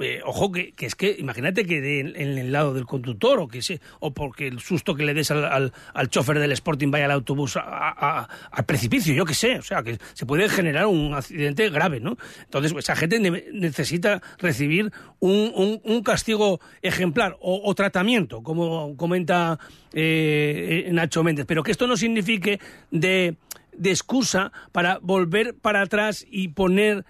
eh, 0.00 0.20
ojo, 0.24 0.50
que, 0.52 0.72
que, 0.72 0.86
es 0.86 0.94
que 0.94 1.16
imagínate 1.18 1.64
que 1.64 1.80
de, 1.80 2.00
en, 2.00 2.38
el 2.38 2.52
lado 2.52 2.74
del 2.74 2.86
conductor 2.86 3.38
o 3.40 3.48
que 3.48 3.62
se, 3.62 3.80
o 4.00 4.12
porque 4.12 4.46
el 4.48 4.60
susto 4.60 4.94
que 4.94 5.04
le 5.04 5.14
des 5.14 5.30
al, 5.30 5.72
al, 5.94 6.08
chofer 6.08 6.38
del 6.38 6.52
Sporting 6.52 6.90
vaya 6.90 7.04
al 7.04 7.10
autobús 7.10 7.56
al 7.56 8.64
precipicio, 8.66 9.14
yo 9.14 9.24
qué 9.24 9.34
sé, 9.34 9.58
o 9.58 9.62
sea, 9.62 9.82
que 9.82 9.98
se 10.14 10.26
puede 10.26 10.48
generar 10.48 10.86
un 10.86 11.14
accidente 11.14 11.68
grave, 11.70 12.00
¿no? 12.00 12.16
Entonces, 12.44 12.72
esa 12.76 12.96
gente 12.96 13.20
necesita 13.52 14.22
recibir 14.38 14.90
un, 15.18 15.80
un, 15.84 16.02
castigo 16.02 16.60
ejemplar 16.82 17.36
o, 17.40 17.74
tratamiento, 17.74 18.42
como 18.42 18.96
comenta 18.96 19.58
eh, 19.92 20.88
Nacho 20.92 21.22
Méndez, 21.22 21.46
pero 21.46 21.62
que 21.62 21.70
esto 21.70 21.86
no 21.86 21.96
signifique 21.96 22.58
de, 22.90 23.36
de 23.76 23.90
excusa 23.90 24.52
para 24.72 24.98
volver 25.02 25.54
para 25.54 25.82
atrás 25.82 26.26
y 26.28 26.48
poner 26.48 27.04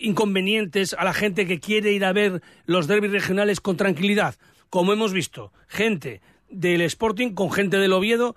inconvenientes 0.00 0.94
a 0.94 1.04
la 1.04 1.14
gente 1.14 1.46
que 1.46 1.60
quiere 1.60 1.92
ir 1.92 2.04
a 2.04 2.12
ver 2.12 2.42
los 2.66 2.86
derbis 2.86 3.12
regionales 3.12 3.60
con 3.60 3.76
tranquilidad, 3.76 4.34
como 4.68 4.92
hemos 4.92 5.12
visto, 5.12 5.52
gente 5.68 6.20
del 6.50 6.80
Sporting 6.82 7.32
con 7.32 7.52
gente 7.52 7.78
del 7.78 7.92
Oviedo 7.92 8.36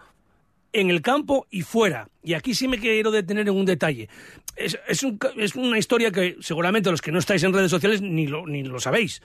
en 0.72 0.90
el 0.90 1.02
campo 1.02 1.48
y 1.50 1.62
fuera. 1.62 2.10
Y 2.24 2.34
aquí 2.34 2.56
sí 2.56 2.68
me 2.68 2.80
quiero 2.80 3.12
detener 3.12 3.48
en 3.48 3.56
un 3.56 3.66
detalle. 3.66 4.10
Es, 4.56 4.78
es, 4.88 5.04
un, 5.04 5.20
es 5.38 5.56
una 5.56 5.78
historia 5.78 6.12
que 6.12 6.38
seguramente 6.42 6.92
los 6.92 7.02
que 7.02 7.12
no 7.12 7.20
estáis 7.20 7.44
en 7.44 7.54
redes 7.54 7.72
sociales 7.72 8.02
ni 8.02 8.28
lo, 8.28 8.46
ni 8.48 8.64
lo 8.64 8.80
sabéis. 8.80 9.22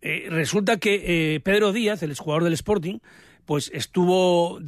Eh, 0.00 0.26
resulta 0.30 0.78
que 0.78 1.34
eh, 1.34 1.40
Pedro 1.40 1.72
Díaz, 1.72 2.02
el 2.02 2.10
exjugador 2.10 2.44
del 2.44 2.54
Sporting, 2.54 2.98
pues 3.44 3.70
estuvo 3.72 4.58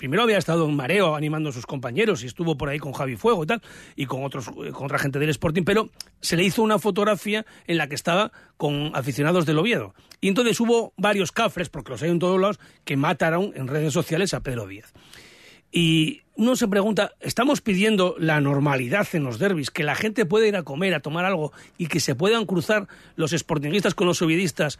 primero 0.00 0.22
había 0.22 0.38
estado 0.38 0.66
en 0.66 0.74
mareo 0.74 1.14
animando 1.14 1.50
a 1.50 1.52
sus 1.52 1.66
compañeros 1.66 2.24
y 2.24 2.26
estuvo 2.26 2.56
por 2.56 2.70
ahí 2.70 2.78
con 2.78 2.94
Javi 2.94 3.16
Fuego 3.16 3.44
y 3.44 3.46
tal, 3.46 3.60
y 3.96 4.06
con, 4.06 4.24
otros, 4.24 4.48
con 4.48 4.86
otra 4.86 4.98
gente 4.98 5.18
del 5.18 5.28
Sporting, 5.28 5.62
pero 5.62 5.90
se 6.22 6.38
le 6.38 6.42
hizo 6.42 6.62
una 6.62 6.78
fotografía 6.78 7.44
en 7.66 7.76
la 7.76 7.86
que 7.86 7.96
estaba 7.96 8.32
con 8.56 8.92
aficionados 8.94 9.44
del 9.44 9.58
Oviedo. 9.58 9.94
Y 10.22 10.28
entonces 10.28 10.58
hubo 10.58 10.94
varios 10.96 11.32
cafres, 11.32 11.68
porque 11.68 11.90
los 11.90 12.02
hay 12.02 12.08
en 12.08 12.18
todos 12.18 12.40
lados, 12.40 12.58
que 12.86 12.96
mataron 12.96 13.52
en 13.54 13.68
redes 13.68 13.92
sociales 13.92 14.32
a 14.32 14.40
Pedro 14.40 14.66
Díaz. 14.66 14.94
Y 15.70 16.22
uno 16.34 16.56
se 16.56 16.66
pregunta, 16.66 17.12
¿estamos 17.20 17.60
pidiendo 17.60 18.16
la 18.18 18.40
normalidad 18.40 19.06
en 19.12 19.24
los 19.24 19.38
derbis? 19.38 19.70
Que 19.70 19.84
la 19.84 19.96
gente 19.96 20.24
pueda 20.24 20.46
ir 20.46 20.56
a 20.56 20.62
comer, 20.62 20.94
a 20.94 21.00
tomar 21.00 21.26
algo 21.26 21.52
y 21.76 21.88
que 21.88 22.00
se 22.00 22.14
puedan 22.14 22.46
cruzar 22.46 22.88
los 23.16 23.32
sportingistas 23.32 23.94
con 23.94 24.06
los 24.06 24.22
oviedistas 24.22 24.78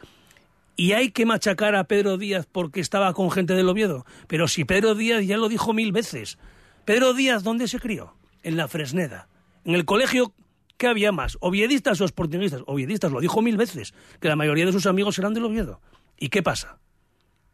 y 0.75 0.93
hay 0.93 1.11
que 1.11 1.25
machacar 1.25 1.75
a 1.75 1.83
Pedro 1.83 2.17
Díaz 2.17 2.47
porque 2.51 2.79
estaba 2.79 3.13
con 3.13 3.31
gente 3.31 3.53
del 3.53 3.69
Oviedo. 3.69 4.05
Pero 4.27 4.47
si 4.47 4.65
Pedro 4.65 4.95
Díaz 4.95 5.25
ya 5.25 5.37
lo 5.37 5.49
dijo 5.49 5.73
mil 5.73 5.91
veces. 5.91 6.37
Pedro 6.85 7.13
Díaz, 7.13 7.43
¿dónde 7.43 7.67
se 7.67 7.79
crió? 7.79 8.15
En 8.43 8.57
la 8.57 8.67
Fresneda. 8.67 9.27
En 9.65 9.75
el 9.75 9.85
colegio, 9.85 10.33
¿qué 10.77 10.87
había 10.87 11.11
más? 11.11 11.37
¿Oviedistas 11.41 12.01
o 12.01 12.07
sportingistas? 12.07 12.63
Oviedistas, 12.65 13.11
lo 13.11 13.19
dijo 13.19 13.41
mil 13.41 13.57
veces, 13.57 13.93
que 14.19 14.27
la 14.27 14.35
mayoría 14.35 14.65
de 14.65 14.71
sus 14.71 14.87
amigos 14.87 15.19
eran 15.19 15.33
del 15.33 15.45
Oviedo. 15.45 15.79
¿Y 16.17 16.29
qué 16.29 16.41
pasa? 16.41 16.79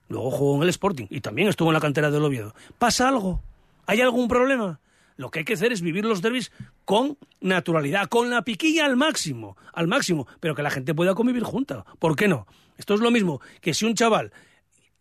Luego 0.10 0.32
jugó 0.32 0.56
en 0.58 0.64
el 0.64 0.70
Sporting 0.70 1.08
y 1.10 1.22
también 1.22 1.50
estuvo 1.50 1.70
en 1.70 1.74
la 1.74 1.82
cantera 1.82 2.12
del 2.12 2.24
Oviedo. 2.24 2.56
¿Pasa 2.78 3.10
algo? 3.10 3.42
¿Hay 3.86 4.00
algún 4.02 4.28
problema? 4.28 4.80
Lo 5.18 5.32
que 5.32 5.40
hay 5.40 5.46
que 5.46 5.54
hacer 5.54 5.74
es 5.74 5.82
vivir 5.82 6.06
los 6.06 6.22
derbis 6.22 6.52
con 6.86 7.18
naturalidad, 7.42 8.08
con 8.08 8.30
la 8.30 8.44
piquilla 8.44 8.86
al 8.86 8.96
máximo, 8.96 9.58
al 9.74 9.88
máximo, 9.88 10.28
pero 10.40 10.56
que 10.56 10.62
la 10.62 10.70
gente 10.70 10.94
pueda 10.94 11.16
convivir 11.16 11.44
junta. 11.44 11.86
¿Por 12.00 12.16
qué 12.16 12.28
no? 12.28 12.48
Esto 12.78 12.94
es 12.94 13.00
lo 13.00 13.12
mismo 13.12 13.42
que 13.62 13.74
si 13.74 13.86
un 13.86 13.96
chaval 13.96 14.32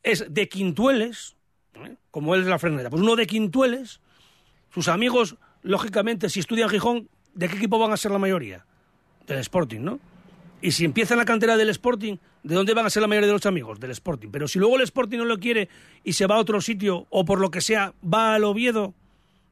es 0.02 0.26
de 0.28 0.48
Quintueles, 0.48 1.36
¿eh? 1.74 1.96
como 2.10 2.34
él 2.34 2.42
es 2.42 2.46
la 2.46 2.58
frenera, 2.58 2.90
pues 2.90 3.02
uno 3.02 3.16
de 3.16 3.26
Quintueles, 3.26 4.00
sus 4.72 4.88
amigos, 4.88 5.36
lógicamente, 5.62 6.28
si 6.28 6.40
estudian 6.40 6.68
Gijón, 6.68 7.08
¿de 7.34 7.48
qué 7.48 7.56
equipo 7.56 7.78
van 7.78 7.92
a 7.92 7.96
ser 7.96 8.10
la 8.12 8.18
mayoría? 8.18 8.64
Del 9.26 9.38
Sporting, 9.38 9.80
¿no? 9.80 9.98
Y 10.62 10.72
si 10.72 10.84
empieza 10.84 11.14
en 11.14 11.18
la 11.18 11.24
cantera 11.24 11.56
del 11.56 11.68
Sporting, 11.68 12.16
¿de 12.42 12.54
dónde 12.54 12.72
van 12.72 12.86
a 12.86 12.90
ser 12.90 13.02
la 13.02 13.08
mayoría 13.08 13.26
de 13.26 13.32
los 13.34 13.46
amigos? 13.46 13.78
Del 13.78 13.90
Sporting. 13.90 14.28
Pero 14.30 14.48
si 14.48 14.58
luego 14.58 14.76
el 14.76 14.82
Sporting 14.82 15.18
no 15.18 15.24
lo 15.24 15.38
quiere 15.38 15.68
y 16.02 16.14
se 16.14 16.26
va 16.26 16.36
a 16.36 16.38
otro 16.38 16.60
sitio, 16.60 17.06
o 17.10 17.24
por 17.24 17.40
lo 17.40 17.50
que 17.50 17.60
sea, 17.60 17.92
va 18.02 18.34
al 18.34 18.44
Oviedo, 18.44 18.94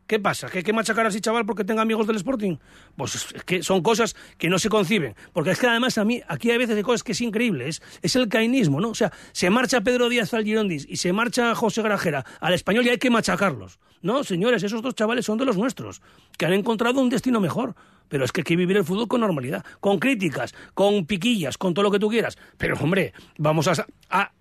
¿Qué 0.07 0.21
pasa? 0.21 0.49
¿Que 0.49 0.59
hay 0.59 0.65
que 0.65 0.75
machacar 0.75 1.07
así, 1.07 1.21
chaval, 1.21 1.47
porque 1.47 1.65
tenga 1.65 1.81
amigos 1.81 2.07
del 2.07 2.17
Sporting? 2.17 2.57
Pues 2.95 3.15
es 3.15 3.45
que 3.45 3.63
son 3.63 3.83
cosas 3.83 4.15
que 4.37 4.51
no 4.51 4.59
se 4.59 4.69
conciben. 4.69 5.15
Porque 5.33 5.53
es 5.53 5.59
que 5.59 5.67
además 5.67 5.97
a 5.97 6.05
mí, 6.05 6.21
aquí 6.29 6.51
hay 6.51 6.59
veces 6.59 6.77
de 6.77 6.83
cosas 6.83 7.03
que 7.03 7.13
es 7.13 7.21
increíble. 7.23 7.69
Es, 7.69 8.17
el 8.17 8.29
cainismo, 8.29 8.81
¿no? 8.81 8.91
O 8.91 8.95
sea, 8.95 9.13
se 9.33 9.49
marcha 9.49 9.81
Pedro 9.81 10.11
Díaz 10.11 10.35
al 10.35 10.45
Girondis 10.45 10.87
y 10.89 10.97
se 10.97 11.13
marcha 11.15 11.55
José 11.55 11.81
Grajera 11.83 12.25
al 12.41 12.53
español 12.53 12.87
y 12.87 12.91
hay 12.91 12.99
que 12.99 13.09
machacarlos. 13.09 13.79
No, 14.03 14.25
señores, 14.25 14.63
esos 14.63 14.83
dos 14.83 14.95
chavales 14.95 15.25
son 15.25 15.39
de 15.39 15.47
los 15.47 15.57
nuestros, 15.57 16.03
que 16.37 16.45
han 16.45 16.53
encontrado 16.53 17.01
un 17.01 17.09
destino 17.09 17.41
mejor. 17.41 17.75
Pero 18.09 18.25
es 18.25 18.33
que 18.33 18.41
hay 18.41 18.45
que 18.45 18.57
vivir 18.57 18.77
el 18.77 18.85
fútbol 18.85 19.09
con 19.09 19.21
normalidad, 19.21 19.65
con 19.81 19.99
críticas, 19.99 20.55
con 20.75 21.07
piquillas, 21.07 21.59
con 21.59 21.75
todo 21.75 21.85
lo 21.85 21.91
que 21.91 21.99
tú 21.99 22.09
quieras. 22.09 22.39
Pero, 22.59 22.77
hombre, 22.81 23.13
vamos 23.39 23.69
a, 23.69 23.87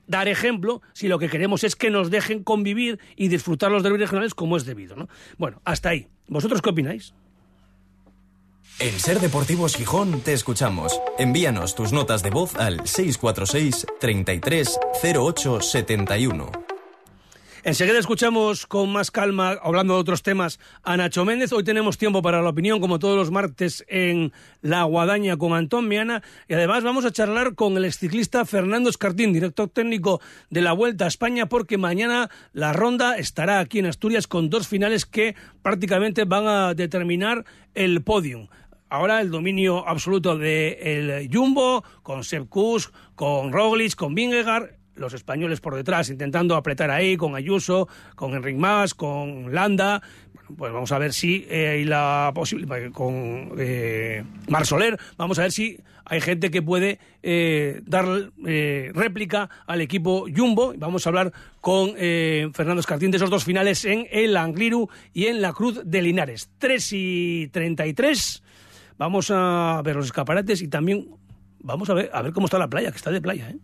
dar 0.06 0.28
ejemplo 0.28 0.82
si 0.94 1.08
lo 1.08 1.18
que 1.18 1.30
queremos 1.30 1.64
es 1.64 1.76
que 1.76 1.90
nos 1.90 2.12
dejen 2.12 2.44
convivir 2.44 3.00
y 3.16 3.30
disfrutar 3.30 3.72
los 3.72 3.84
derbis 3.84 4.02
regionales 4.02 4.34
como 4.34 4.58
es 4.58 4.66
debido. 4.66 4.96
¿no? 4.96 5.08
Bueno, 5.38 5.62
hasta 5.64 5.90
ahí. 5.90 6.08
¿Vosotros 6.28 6.62
qué 6.62 6.70
opináis? 6.70 7.14
En 8.80 9.00
Ser 9.00 9.20
Deportivos 9.20 9.76
Gijón 9.76 10.22
te 10.22 10.34
escuchamos. 10.34 11.00
Envíanos 11.18 11.76
tus 11.76 11.94
notas 11.94 12.24
de 12.24 12.32
voz 12.32 12.56
al 12.56 12.88
646 12.88 13.86
33 14.00 14.80
08 15.16 15.62
71. 15.62 16.73
Enseguida 17.66 17.98
escuchamos 17.98 18.68
con 18.68 18.92
más 18.92 19.10
calma, 19.10 19.58
hablando 19.64 19.94
de 19.94 20.02
otros 20.02 20.22
temas, 20.22 20.60
a 20.84 20.98
Nacho 20.98 21.24
Méndez. 21.24 21.54
Hoy 21.54 21.64
tenemos 21.64 21.98
tiempo 21.98 22.22
para 22.22 22.42
la 22.42 22.50
opinión, 22.50 22.82
como 22.82 23.00
todos 23.00 23.16
los 23.16 23.32
martes, 23.32 23.86
en 23.88 24.34
La 24.62 24.84
Guadaña 24.84 25.38
con 25.38 25.54
Antón 25.54 25.88
Miana. 25.88 26.22
Y 26.50 26.56
además 26.56 26.84
vamos 26.84 27.06
a 27.06 27.12
charlar 27.12 27.56
con 27.56 27.78
el 27.78 27.86
exciclista 27.86 28.44
Fernando 28.44 28.90
Escartín, 28.90 29.32
director 29.32 29.70
técnico 29.70 30.20
de 30.50 30.60
la 30.60 30.74
Vuelta 30.74 31.06
a 31.06 31.08
España, 31.08 31.46
porque 31.46 31.78
mañana 31.78 32.30
la 32.52 32.74
ronda 32.74 33.16
estará 33.16 33.60
aquí 33.60 33.80
en 33.80 33.86
Asturias 33.86 34.28
con 34.28 34.50
dos 34.50 34.68
finales 34.68 35.06
que 35.06 35.38
prácticamente 35.62 36.26
van 36.26 36.48
a 36.48 36.74
determinar 36.74 37.46
el 37.76 38.04
podium 38.04 38.50
ahora 38.90 39.22
el 39.22 39.32
dominio 39.32 39.88
absoluto 39.88 40.38
del 40.38 41.28
Jumbo, 41.34 41.84
con 42.04 42.24
Sepp 42.24 42.48
con 43.16 43.52
Roglic, 43.52 43.96
con 43.96 44.14
Vingegaard, 44.14 44.83
los 44.96 45.14
españoles 45.14 45.62
por 45.62 45.76
detrás 45.76 46.10
intentando 46.10 46.56
apretar 46.56 46.92
ahí 46.92 47.18
con 47.18 47.36
Ayuso, 47.36 47.88
con 48.16 48.34
Enric 48.34 48.58
Mas, 48.58 48.94
con 48.94 49.54
Landa. 49.54 50.02
Bueno, 50.34 50.50
pues 50.58 50.74
vamos 50.74 50.92
a 50.92 51.00
ver 51.00 51.14
si 51.14 51.46
eh, 51.50 51.70
hay 51.70 51.86
la 51.86 52.32
posibilidad 52.34 52.92
con 52.92 53.54
eh, 53.58 54.24
Mar 54.48 54.66
Soler. 54.66 55.00
Vamos 55.18 55.40
a 55.40 55.44
ver 55.44 55.52
si 55.52 55.80
hay 56.06 56.22
gente 56.22 56.52
que 56.52 56.62
puede 56.62 57.00
eh, 57.22 57.82
dar 57.86 58.06
réplica 58.94 59.50
al 59.66 59.82
equipo 59.82 60.26
Jumbo. 60.34 60.74
Vamos 60.78 61.06
a 61.06 61.10
hablar 61.10 61.32
con 61.62 61.96
Fernando 61.96 62.82
Escartín 62.82 63.12
de 63.12 63.18
esos 63.18 63.30
dos 63.30 63.44
finales 63.44 63.86
en 63.86 64.08
el 64.12 64.36
Angliru 64.36 64.90
y 65.14 65.28
en 65.28 65.42
la 65.42 65.54
Cruz 65.54 65.82
de 65.84 66.02
Linares. 66.02 66.50
3 66.58 66.90
y 66.94 67.48
33. 67.48 68.44
Vamos 68.98 69.32
a 69.32 69.82
ver 69.84 69.96
los 69.96 70.06
escaparates 70.06 70.62
y 70.62 70.68
también 70.68 71.08
vamos 71.60 71.90
a 71.90 71.94
ver, 71.94 72.10
a 72.14 72.22
ver 72.22 72.34
cómo 72.34 72.46
está 72.46 72.60
la 72.60 72.68
playa, 72.68 72.92
que 72.92 72.98
está 72.98 73.12
de 73.12 73.22
playa, 73.22 73.50
¿eh? 73.50 73.58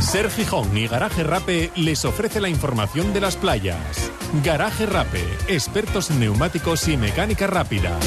Ser 0.00 0.30
Gijón 0.30 0.76
y 0.76 0.86
Garaje 0.86 1.22
Rape 1.22 1.70
les 1.76 2.04
ofrece 2.04 2.40
la 2.40 2.48
información 2.48 3.12
de 3.12 3.20
las 3.20 3.36
playas. 3.36 4.10
Garaje 4.42 4.86
Rape, 4.86 5.22
expertos 5.48 6.10
en 6.10 6.20
neumáticos 6.20 6.88
y 6.88 6.96
mecánica 6.96 7.46
rápida. 7.46 7.98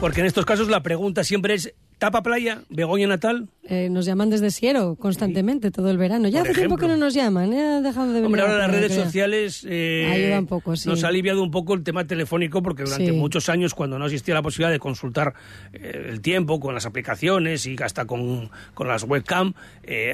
Porque 0.00 0.20
en 0.20 0.26
estos 0.26 0.44
casos 0.44 0.68
la 0.68 0.82
pregunta 0.82 1.24
siempre 1.24 1.54
es 1.54 1.74
Tapa 1.98 2.22
Playa, 2.22 2.62
Begoña 2.68 3.06
Natal. 3.06 3.48
Eh, 3.66 3.88
nos 3.88 4.04
llaman 4.04 4.28
desde 4.28 4.50
Siero 4.50 4.94
constantemente 4.96 5.70
todo 5.70 5.90
el 5.90 5.96
verano. 5.96 6.28
Ya 6.28 6.42
hace 6.42 6.52
tiempo 6.52 6.76
que 6.76 6.86
no 6.86 6.98
nos 6.98 7.14
llaman, 7.14 7.52
¿eh? 7.54 7.62
ha 7.62 7.80
dejado 7.80 8.08
de 8.08 8.14
venir. 8.14 8.26
Hombre, 8.26 8.42
ahora 8.42 8.58
las 8.58 8.70
redes 8.70 8.94
sociales 8.94 9.66
eh, 9.66 10.10
Ayuda 10.12 10.38
un 10.40 10.46
poco, 10.46 10.76
sí. 10.76 10.86
nos 10.86 11.02
ha 11.02 11.08
aliviado 11.08 11.42
un 11.42 11.50
poco 11.50 11.72
el 11.72 11.82
tema 11.82 12.06
telefónico 12.06 12.62
porque 12.62 12.82
durante 12.82 13.12
muchos 13.12 13.48
años 13.48 13.74
cuando 13.74 13.98
no 13.98 14.04
existía 14.04 14.34
la 14.34 14.42
posibilidad 14.42 14.70
de 14.70 14.80
consultar 14.80 15.32
eh, 15.72 16.08
el 16.10 16.20
tiempo 16.20 16.60
con 16.60 16.74
las 16.74 16.84
aplicaciones 16.84 17.64
y 17.64 17.76
hasta 17.82 18.04
con, 18.04 18.50
con 18.74 18.86
las 18.86 19.04
webcam, 19.04 19.54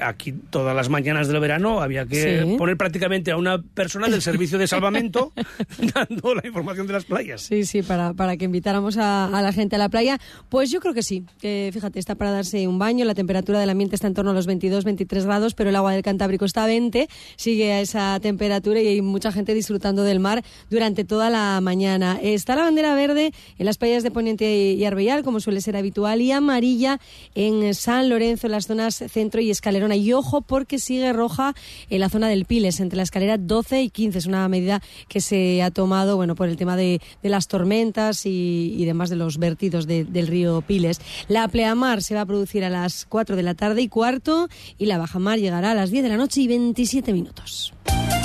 aquí 0.00 0.32
todas 0.32 0.76
las 0.76 0.88
mañanas 0.88 1.26
del 1.26 1.40
verano 1.40 1.80
había 1.80 2.06
que 2.06 2.54
poner 2.56 2.76
prácticamente 2.76 3.32
a 3.32 3.36
una 3.36 3.60
persona 3.60 4.08
del 4.08 4.22
servicio 4.22 4.58
de 4.58 4.68
salvamento 4.68 5.32
dando 5.94 6.36
la 6.36 6.46
información 6.46 6.86
de 6.86 6.92
las 6.92 7.04
playas. 7.04 7.42
Sí, 7.42 7.64
sí, 7.64 7.82
para, 7.82 8.12
para 8.14 8.36
que 8.36 8.44
invitáramos 8.44 8.96
a, 8.96 9.26
a 9.26 9.42
la 9.42 9.52
gente 9.52 9.74
a 9.74 9.78
la 9.80 9.88
playa. 9.88 10.18
Pues 10.48 10.70
yo 10.70 10.78
creo 10.80 10.94
que 10.94 11.02
sí, 11.02 11.24
que 11.40 11.69
fíjate, 11.72 11.98
está 11.98 12.14
para 12.14 12.30
darse 12.30 12.66
un 12.68 12.78
baño, 12.78 13.04
la 13.04 13.14
temperatura 13.14 13.60
del 13.60 13.70
ambiente 13.70 13.94
está 13.94 14.06
en 14.06 14.14
torno 14.14 14.30
a 14.30 14.34
los 14.34 14.46
22, 14.46 14.84
23 14.84 15.24
grados, 15.24 15.54
pero 15.54 15.70
el 15.70 15.76
agua 15.76 15.92
del 15.92 16.02
Cantábrico 16.02 16.44
está 16.44 16.64
a 16.64 16.66
20, 16.66 17.08
sigue 17.36 17.72
a 17.72 17.80
esa 17.80 18.18
temperatura 18.20 18.80
y 18.80 18.86
hay 18.86 19.02
mucha 19.02 19.32
gente 19.32 19.54
disfrutando 19.54 20.02
del 20.02 20.20
mar 20.20 20.42
durante 20.70 21.04
toda 21.04 21.30
la 21.30 21.60
mañana. 21.60 22.18
Está 22.22 22.56
la 22.56 22.62
bandera 22.62 22.94
verde 22.94 23.32
en 23.58 23.66
las 23.66 23.78
playas 23.78 24.02
de 24.02 24.10
Poniente 24.10 24.72
y 24.72 24.84
Arbellal, 24.84 25.22
como 25.22 25.40
suele 25.40 25.60
ser 25.60 25.76
habitual, 25.76 26.20
y 26.20 26.32
amarilla 26.32 27.00
en 27.34 27.74
San 27.74 28.08
Lorenzo, 28.08 28.46
en 28.46 28.52
las 28.52 28.66
zonas 28.66 29.02
centro 29.08 29.40
y 29.40 29.50
escalerona. 29.50 29.96
Y 29.96 30.12
ojo, 30.12 30.40
porque 30.42 30.78
sigue 30.78 31.12
roja 31.12 31.54
en 31.88 32.00
la 32.00 32.08
zona 32.08 32.28
del 32.28 32.44
Piles, 32.44 32.80
entre 32.80 32.96
la 32.96 33.02
escalera 33.02 33.38
12 33.38 33.82
y 33.82 33.90
15. 33.90 34.18
Es 34.18 34.26
una 34.26 34.48
medida 34.48 34.82
que 35.08 35.20
se 35.20 35.62
ha 35.62 35.70
tomado 35.70 36.16
bueno, 36.16 36.34
por 36.34 36.48
el 36.48 36.56
tema 36.56 36.76
de, 36.76 37.00
las 37.22 37.48
tormentas 37.48 38.26
y, 38.26 38.84
demás 38.84 39.10
de 39.10 39.16
los 39.16 39.38
vertidos 39.38 39.86
del 39.86 40.26
río 40.26 40.62
Piles. 40.62 41.00
La 41.28 41.48
pleamar 41.60 42.00
se 42.02 42.14
va 42.14 42.22
a 42.22 42.26
producir 42.26 42.64
a 42.64 42.70
las 42.70 43.04
4 43.04 43.36
de 43.36 43.42
la 43.42 43.52
tarde 43.52 43.82
y 43.82 43.88
cuarto 43.88 44.48
y 44.78 44.86
la 44.86 44.96
bajamar 44.96 45.38
llegará 45.38 45.72
a 45.72 45.74
las 45.74 45.90
10 45.90 46.04
de 46.04 46.08
la 46.08 46.16
noche 46.16 46.40
y 46.40 46.48
27 46.48 47.12
minutos. 47.12 47.74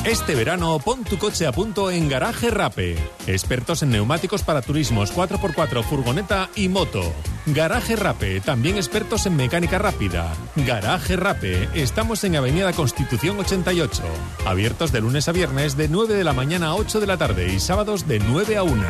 Este 0.05 0.35
verano 0.35 0.79
pon 0.79 1.03
tu 1.03 1.17
coche 1.17 1.45
a 1.45 1.51
punto 1.51 1.91
en 1.91 2.07
Garaje 2.07 2.49
Rape. 2.49 2.95
Expertos 3.27 3.83
en 3.83 3.89
neumáticos 3.89 4.43
para 4.43 4.61
turismos 4.61 5.13
4x4, 5.13 5.83
furgoneta 5.83 6.49
y 6.55 6.69
moto. 6.69 7.01
Garaje 7.47 7.97
Rape, 7.97 8.39
también 8.39 8.77
expertos 8.77 9.25
en 9.25 9.35
mecánica 9.35 9.79
rápida. 9.79 10.33
Garaje 10.55 11.17
Rape, 11.17 11.67
estamos 11.73 12.23
en 12.23 12.37
Avenida 12.37 12.71
Constitución 12.71 13.37
88. 13.37 14.01
Abiertos 14.45 14.93
de 14.93 15.01
lunes 15.01 15.27
a 15.27 15.33
viernes 15.33 15.75
de 15.75 15.89
9 15.89 16.13
de 16.13 16.23
la 16.23 16.31
mañana 16.31 16.67
a 16.67 16.75
8 16.75 17.01
de 17.01 17.07
la 17.07 17.17
tarde 17.17 17.53
y 17.53 17.59
sábados 17.59 18.07
de 18.07 18.19
9 18.19 18.55
a 18.55 18.63
1. 18.63 18.81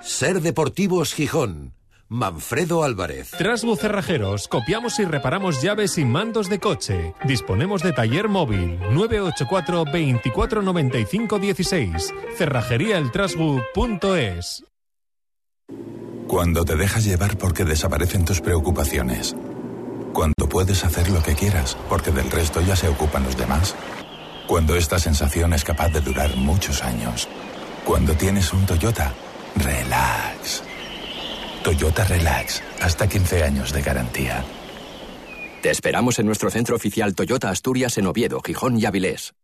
Ser 0.00 0.40
Deportivos 0.40 1.12
Gijón 1.12 1.79
Manfredo 2.12 2.82
Álvarez. 2.82 3.30
Trasbu 3.38 3.76
Cerrajeros, 3.76 4.48
copiamos 4.48 4.98
y 4.98 5.04
reparamos 5.04 5.62
llaves 5.62 5.96
y 5.96 6.04
mandos 6.04 6.48
de 6.48 6.58
coche. 6.58 7.14
Disponemos 7.22 7.84
de 7.84 7.92
taller 7.92 8.28
móvil 8.28 8.80
984 8.90 9.84
2495 9.84 11.38
16. 11.38 12.12
Cerrajeríaeltrasbu.es. 12.36 14.64
Cuando 16.26 16.64
te 16.64 16.74
dejas 16.74 17.04
llevar 17.04 17.38
porque 17.38 17.64
desaparecen 17.64 18.24
tus 18.24 18.40
preocupaciones. 18.40 19.36
Cuando 20.12 20.48
puedes 20.48 20.84
hacer 20.84 21.08
lo 21.10 21.22
que 21.22 21.36
quieras 21.36 21.76
porque 21.88 22.10
del 22.10 22.28
resto 22.28 22.60
ya 22.60 22.74
se 22.74 22.88
ocupan 22.88 23.22
los 23.22 23.36
demás 23.36 23.76
Cuando 24.48 24.74
esta 24.74 24.98
sensación 24.98 25.52
es 25.52 25.62
capaz 25.62 25.90
de 25.90 26.00
durar 26.00 26.34
muchos 26.34 26.82
años. 26.82 27.28
Cuando 27.84 28.14
tienes 28.14 28.52
un 28.52 28.66
Toyota, 28.66 29.14
relax. 29.54 30.64
Toyota 31.70 32.02
Relax, 32.02 32.64
hasta 32.80 33.08
15 33.08 33.44
años 33.44 33.72
de 33.72 33.80
garantía. 33.80 34.44
Te 35.62 35.70
esperamos 35.70 36.18
en 36.18 36.26
nuestro 36.26 36.50
centro 36.50 36.74
oficial 36.74 37.14
Toyota 37.14 37.48
Asturias 37.48 37.96
en 37.96 38.08
Oviedo, 38.08 38.40
Gijón 38.44 38.76
y 38.76 38.86
Avilés. 38.86 39.34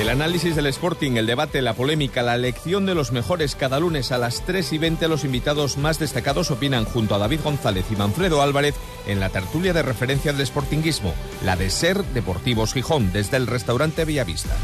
El 0.00 0.08
análisis 0.08 0.54
del 0.54 0.66
Sporting, 0.66 1.16
el 1.16 1.26
debate, 1.26 1.60
la 1.62 1.74
polémica, 1.74 2.22
la 2.22 2.36
elección 2.36 2.86
de 2.86 2.94
los 2.94 3.10
mejores 3.10 3.56
cada 3.56 3.80
lunes 3.80 4.12
a 4.12 4.18
las 4.18 4.46
3 4.46 4.72
y 4.72 4.78
20 4.78 5.08
los 5.08 5.24
invitados 5.24 5.78
más 5.78 5.98
destacados 5.98 6.52
opinan 6.52 6.84
junto 6.84 7.16
a 7.16 7.18
David 7.18 7.40
González 7.42 7.86
y 7.90 7.96
Manfredo 7.96 8.40
Álvarez 8.40 8.76
en 9.08 9.18
la 9.18 9.30
tertulia 9.30 9.72
de 9.72 9.82
referencia 9.82 10.32
del 10.32 10.46
Sportinguismo, 10.46 11.12
la 11.44 11.56
de 11.56 11.70
Ser 11.70 12.04
Deportivos 12.04 12.72
Gijón, 12.72 13.12
desde 13.12 13.36
el 13.36 13.48
restaurante 13.48 14.04
Villavista. 14.04 14.54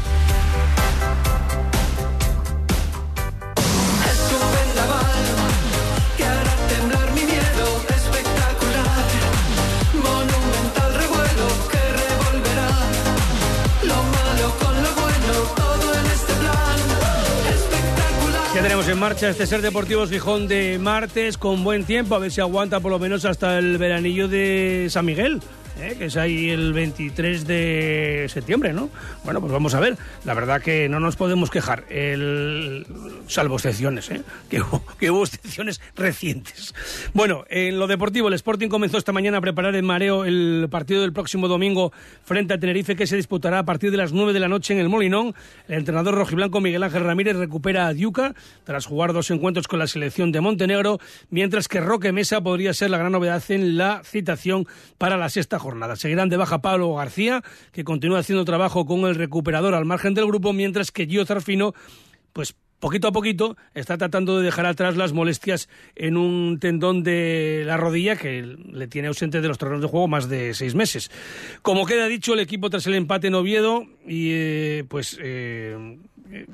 En 18.87 18.99
marcha 18.99 19.27
este 19.29 19.45
Ser 19.45 19.61
Deportivos 19.61 20.09
Gijón 20.09 20.47
de 20.47 20.79
martes 20.79 21.37
con 21.37 21.65
buen 21.65 21.83
tiempo, 21.83 22.15
a 22.15 22.19
ver 22.19 22.31
si 22.31 22.39
aguanta 22.39 22.79
por 22.79 22.89
lo 22.89 22.99
menos 22.99 23.25
hasta 23.25 23.59
el 23.59 23.77
veranillo 23.77 24.29
de 24.29 24.87
San 24.89 25.05
Miguel. 25.05 25.41
¿Eh? 25.79 25.95
que 25.97 26.05
es 26.05 26.17
ahí 26.17 26.49
el 26.49 26.73
23 26.73 27.45
de 27.45 28.25
septiembre, 28.29 28.73
¿no? 28.73 28.89
Bueno, 29.23 29.39
pues 29.39 29.51
vamos 29.51 29.73
a 29.73 29.79
ver. 29.79 29.97
La 30.25 30.33
verdad 30.33 30.61
que 30.61 30.89
no 30.89 30.99
nos 30.99 31.15
podemos 31.15 31.49
quejar, 31.49 31.85
el... 31.89 32.85
salvo 33.27 33.55
excepciones, 33.55 34.09
¿eh? 34.09 34.23
que, 34.49 34.61
hubo, 34.61 35.23
excepciones 35.23 35.81
recientes. 35.95 36.73
Bueno, 37.13 37.45
en 37.49 37.79
lo 37.79 37.87
deportivo, 37.87 38.27
el 38.27 38.33
Sporting 38.33 38.69
comenzó 38.69 38.97
esta 38.97 39.11
mañana 39.11 39.37
a 39.37 39.41
preparar 39.41 39.75
en 39.75 39.85
mareo 39.85 40.25
el 40.25 40.67
partido 40.69 41.01
del 41.01 41.13
próximo 41.13 41.47
domingo 41.47 41.91
frente 42.23 42.53
a 42.53 42.59
Tenerife, 42.59 42.95
que 42.95 43.07
se 43.07 43.15
disputará 43.15 43.59
a 43.59 43.65
partir 43.65 43.91
de 43.91 43.97
las 43.97 44.13
9 44.13 44.33
de 44.33 44.39
la 44.39 44.47
noche 44.47 44.73
en 44.73 44.79
el 44.79 44.89
Molinón. 44.89 45.35
El 45.67 45.75
entrenador 45.75 46.15
rojiblanco 46.15 46.61
Miguel 46.61 46.83
Ángel 46.83 47.03
Ramírez 47.03 47.35
recupera 47.35 47.87
a 47.87 47.93
Diuca 47.93 48.33
tras 48.63 48.85
jugar 48.85 49.13
dos 49.13 49.29
encuentros 49.31 49.67
con 49.67 49.79
la 49.79 49.87
selección 49.87 50.31
de 50.31 50.41
Montenegro, 50.41 50.99
mientras 51.29 51.67
que 51.67 51.81
Roque 51.81 52.11
Mesa 52.11 52.41
podría 52.41 52.73
ser 52.73 52.89
la 52.89 52.97
gran 52.97 53.11
novedad 53.11 53.43
en 53.49 53.77
la 53.77 54.01
citación 54.03 54.67
para 54.97 55.17
la 55.17 55.29
sexta 55.29 55.59
jornada 55.59 55.66
Seguirán 55.95 56.29
de 56.29 56.37
baja 56.37 56.61
Pablo 56.61 56.95
García, 56.95 57.43
que 57.71 57.83
continúa 57.83 58.19
haciendo 58.19 58.45
trabajo 58.45 58.85
con 58.85 59.01
el 59.01 59.15
recuperador 59.15 59.73
al 59.73 59.85
margen 59.85 60.13
del 60.13 60.27
grupo, 60.27 60.53
mientras 60.53 60.91
que 60.91 61.05
Gio 61.05 61.25
Zarfino, 61.25 61.73
pues 62.33 62.55
poquito 62.79 63.07
a 63.07 63.11
poquito 63.11 63.57
está 63.73 63.97
tratando 63.97 64.37
de 64.37 64.45
dejar 64.45 64.65
atrás 64.65 64.95
las 64.97 65.13
molestias 65.13 65.67
en 65.95 66.17
un 66.17 66.59
tendón 66.59 67.03
de 67.03 67.63
la 67.65 67.77
rodilla 67.77 68.15
que 68.15 68.41
le 68.41 68.87
tiene 68.87 69.07
ausente 69.07 69.41
de 69.41 69.47
los 69.47 69.57
terrenos 69.57 69.81
de 69.81 69.87
juego 69.87 70.07
más 70.07 70.29
de 70.29 70.53
seis 70.53 70.75
meses. 70.75 71.09
Como 71.61 71.85
queda 71.85 72.07
dicho, 72.07 72.33
el 72.33 72.39
equipo 72.39 72.69
tras 72.69 72.87
el 72.87 72.95
empate 72.95 73.27
en 73.27 73.35
Oviedo 73.35 73.85
y 74.05 74.29
eh, 74.31 74.85
pues 74.87 75.17
eh, 75.21 75.97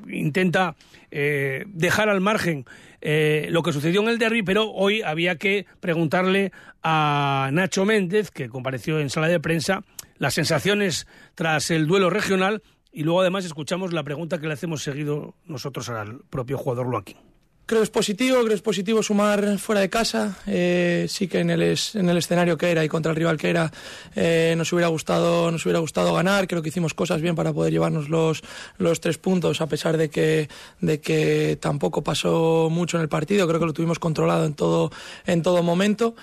intenta 0.08 0.76
eh, 1.12 1.66
dejar 1.68 2.10
al 2.10 2.22
margen 2.22 2.66
eh, 3.06 3.48
lo 3.50 3.64
que 3.64 3.74
sucedió 3.74 4.02
en 4.02 4.08
el 4.08 4.18
derby, 4.18 4.44
pero 4.44 4.72
hoy 4.72 5.02
había 5.02 5.36
que 5.36 5.66
preguntarle 5.82 6.54
a 6.82 7.50
Nacho 7.52 7.84
Méndez, 7.84 8.32
que 8.32 8.48
compareció 8.48 8.98
en 9.02 9.10
sala 9.10 9.28
de 9.28 9.42
prensa, 9.42 9.84
las 10.20 10.36
sensaciones 10.36 11.06
tras 11.36 11.70
el 11.70 11.86
duelo 11.86 12.10
regional 12.10 12.64
y 12.94 13.04
luego 13.04 13.20
además 13.20 13.44
escuchamos 13.44 13.92
la 13.92 14.04
pregunta 14.04 14.40
que 14.40 14.48
le 14.48 14.54
hacemos 14.54 14.84
seguido 14.84 15.36
nosotros 15.46 15.90
al 15.90 16.20
propio 16.30 16.58
jugador 16.58 16.88
Joaquín. 16.88 17.33
Creo 17.66 17.80
que 17.80 17.86
es 17.86 17.90
positivo, 17.90 18.36
creo 18.38 18.50
que 18.50 18.54
es 18.56 18.62
positivo 18.62 19.02
sumar 19.02 19.58
fuera 19.58 19.80
de 19.80 19.90
casa. 19.90 20.38
Eh, 20.48 21.06
sí 21.08 21.30
que 21.30 21.40
en 21.40 21.50
el, 21.50 21.62
en 21.62 22.10
el 22.10 22.18
escenario 22.18 22.58
que 22.58 22.70
era 22.70 22.84
y 22.84 22.90
contra 22.90 23.12
el 23.12 23.16
rival 23.16 23.38
que 23.38 23.50
era 23.50 23.72
eh, 24.16 24.54
nos 24.58 24.74
hubiera 24.74 24.90
gustado 24.90 25.50
nos 25.50 25.66
hubiera 25.66 25.80
gustado 25.80 26.14
ganar. 26.14 26.46
Creo 26.48 26.62
que 26.62 26.68
hicimos 26.70 26.94
cosas 26.94 27.22
bien 27.22 27.36
para 27.36 27.54
poder 27.54 27.72
llevarnos 27.72 28.10
los, 28.10 28.44
los 28.78 29.00
tres 29.00 29.18
puntos 29.18 29.62
a 29.62 29.68
pesar 29.68 29.96
de 29.96 30.10
que 30.10 30.50
de 30.82 31.00
que 31.00 31.58
tampoco 31.62 32.04
pasó 32.04 32.68
mucho 32.70 32.98
en 32.98 33.04
el 33.04 33.10
partido. 33.10 33.48
Creo 33.48 33.62
que 33.62 33.66
lo 33.68 33.74
tuvimos 33.74 33.98
controlado 33.98 34.46
en 34.46 34.56
todo 34.56 34.92
en 35.26 35.42
todo 35.42 35.64
momento. 35.64 36.16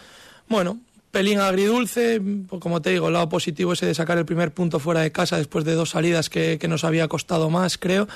Bueno, 0.46 0.81
pelín 1.11 1.40
agridulce, 1.40 2.20
pues 2.49 2.62
como 2.62 2.81
te 2.81 2.90
digo, 2.90 3.09
el 3.09 3.14
lado 3.14 3.29
positivo 3.29 3.73
ese 3.73 3.87
de 3.87 3.94
sacar 3.94 4.16
el 4.18 4.25
primer 4.25 4.53
punto 4.53 4.79
fuera 4.79 5.01
de 5.01 5.11
casa 5.11 5.37
después 5.38 5.64
de 5.64 5.75
dos 5.75 5.90
salidas 5.90 6.31
que, 6.31 6.59
nos 6.70 6.85
había 6.85 7.09
costado 7.09 7.51
más, 7.51 7.79
creo. 7.79 8.07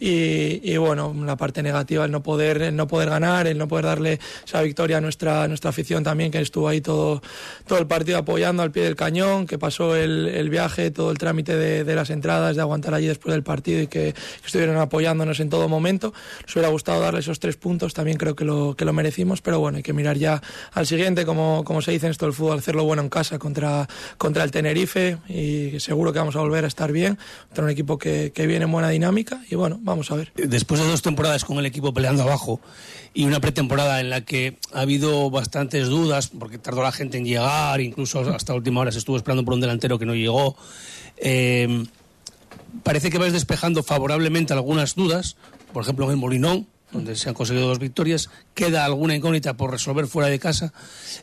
Y, 0.00 0.76
bueno, 0.78 1.14
la 1.24 1.36
parte 1.36 1.62
negativa, 1.62 2.06
el 2.06 2.10
no 2.10 2.22
poder, 2.22 2.62
el 2.62 2.74
no 2.74 2.88
poder 2.88 3.10
ganar, 3.10 3.46
el 3.46 3.58
no 3.58 3.68
poder 3.68 3.84
darle 3.84 4.18
esa 4.44 4.62
victoria 4.62 4.96
a 4.96 5.00
nuestra, 5.00 5.46
nuestra 5.46 5.70
afición 5.70 6.02
también, 6.02 6.32
que 6.32 6.40
estuvo 6.40 6.66
ahí 6.66 6.80
todo, 6.80 7.22
todo 7.66 7.78
el 7.78 7.86
partido 7.86 8.18
apoyando 8.18 8.62
al 8.62 8.72
pie 8.72 8.82
del 8.82 8.96
cañón, 8.96 9.46
que 9.46 9.58
pasó 9.58 9.94
el, 9.94 10.26
el 10.26 10.50
viaje, 10.50 10.90
todo 10.90 11.12
el 11.12 11.18
trámite 11.18 11.54
de, 11.54 11.94
las 11.94 12.10
entradas, 12.10 12.56
de 12.56 12.62
aguantar 12.62 12.94
allí 12.94 13.06
después 13.06 13.32
del 13.32 13.44
partido 13.44 13.82
y 13.82 13.86
que, 13.86 14.14
que, 14.14 14.46
estuvieron 14.46 14.78
apoyándonos 14.78 15.38
en 15.38 15.50
todo 15.50 15.68
momento. 15.68 16.12
Nos 16.42 16.56
hubiera 16.56 16.70
gustado 16.70 17.00
darle 17.00 17.20
esos 17.20 17.38
tres 17.38 17.56
puntos, 17.56 17.94
también 17.94 18.16
creo 18.16 18.34
que 18.34 18.44
lo, 18.44 18.74
que 18.74 18.86
lo 18.86 18.92
merecimos, 18.92 19.42
pero 19.42 19.60
bueno, 19.60 19.76
hay 19.76 19.82
que 19.82 19.92
mirar 19.92 20.16
ya 20.16 20.42
al 20.72 20.86
siguiente, 20.86 21.26
como, 21.26 21.62
como 21.62 21.82
se 21.82 21.92
dice 21.92 22.06
en 22.06 22.12
esto 22.12 22.24
del 22.24 22.34
fútbol, 22.40 22.58
hacerlo 22.58 22.84
bueno 22.84 23.02
en 23.02 23.08
casa 23.08 23.38
contra, 23.38 23.86
contra 24.16 24.44
el 24.44 24.50
Tenerife 24.50 25.18
y 25.28 25.78
seguro 25.78 26.12
que 26.12 26.18
vamos 26.18 26.36
a 26.36 26.40
volver 26.40 26.64
a 26.64 26.68
estar 26.68 26.90
bien, 26.90 27.18
contra 27.48 27.64
un 27.64 27.70
equipo 27.70 27.98
que, 27.98 28.32
que 28.34 28.46
viene 28.46 28.64
en 28.64 28.72
buena 28.72 28.88
dinámica 28.88 29.42
y 29.50 29.54
bueno, 29.54 29.78
vamos 29.82 30.10
a 30.10 30.16
ver. 30.16 30.32
Después 30.34 30.80
de 30.80 30.88
dos 30.88 31.02
temporadas 31.02 31.44
con 31.44 31.58
el 31.58 31.66
equipo 31.66 31.92
peleando 31.92 32.22
abajo 32.22 32.60
y 33.12 33.24
una 33.24 33.40
pretemporada 33.40 34.00
en 34.00 34.10
la 34.10 34.22
que 34.22 34.56
ha 34.72 34.80
habido 34.80 35.30
bastantes 35.30 35.88
dudas, 35.88 36.28
porque 36.28 36.58
tardó 36.58 36.82
la 36.82 36.92
gente 36.92 37.18
en 37.18 37.24
llegar, 37.24 37.80
incluso 37.80 38.20
hasta 38.20 38.54
última 38.54 38.80
hora 38.80 38.92
se 38.92 38.98
estuvo 38.98 39.16
esperando 39.16 39.44
por 39.44 39.54
un 39.54 39.60
delantero 39.60 39.98
que 39.98 40.06
no 40.06 40.14
llegó, 40.14 40.56
eh, 41.18 41.84
parece 42.82 43.10
que 43.10 43.18
vais 43.18 43.32
despejando 43.32 43.82
favorablemente 43.82 44.52
algunas 44.52 44.94
dudas, 44.94 45.36
por 45.72 45.82
ejemplo 45.82 46.10
en 46.10 46.18
Molinón, 46.18 46.66
donde 46.92 47.16
se 47.16 47.28
han 47.28 47.34
conseguido 47.34 47.68
dos 47.68 47.78
victorias, 47.78 48.30
queda 48.54 48.84
alguna 48.84 49.14
incógnita 49.14 49.56
por 49.56 49.70
resolver 49.70 50.06
fuera 50.06 50.28
de 50.28 50.38
casa. 50.38 50.72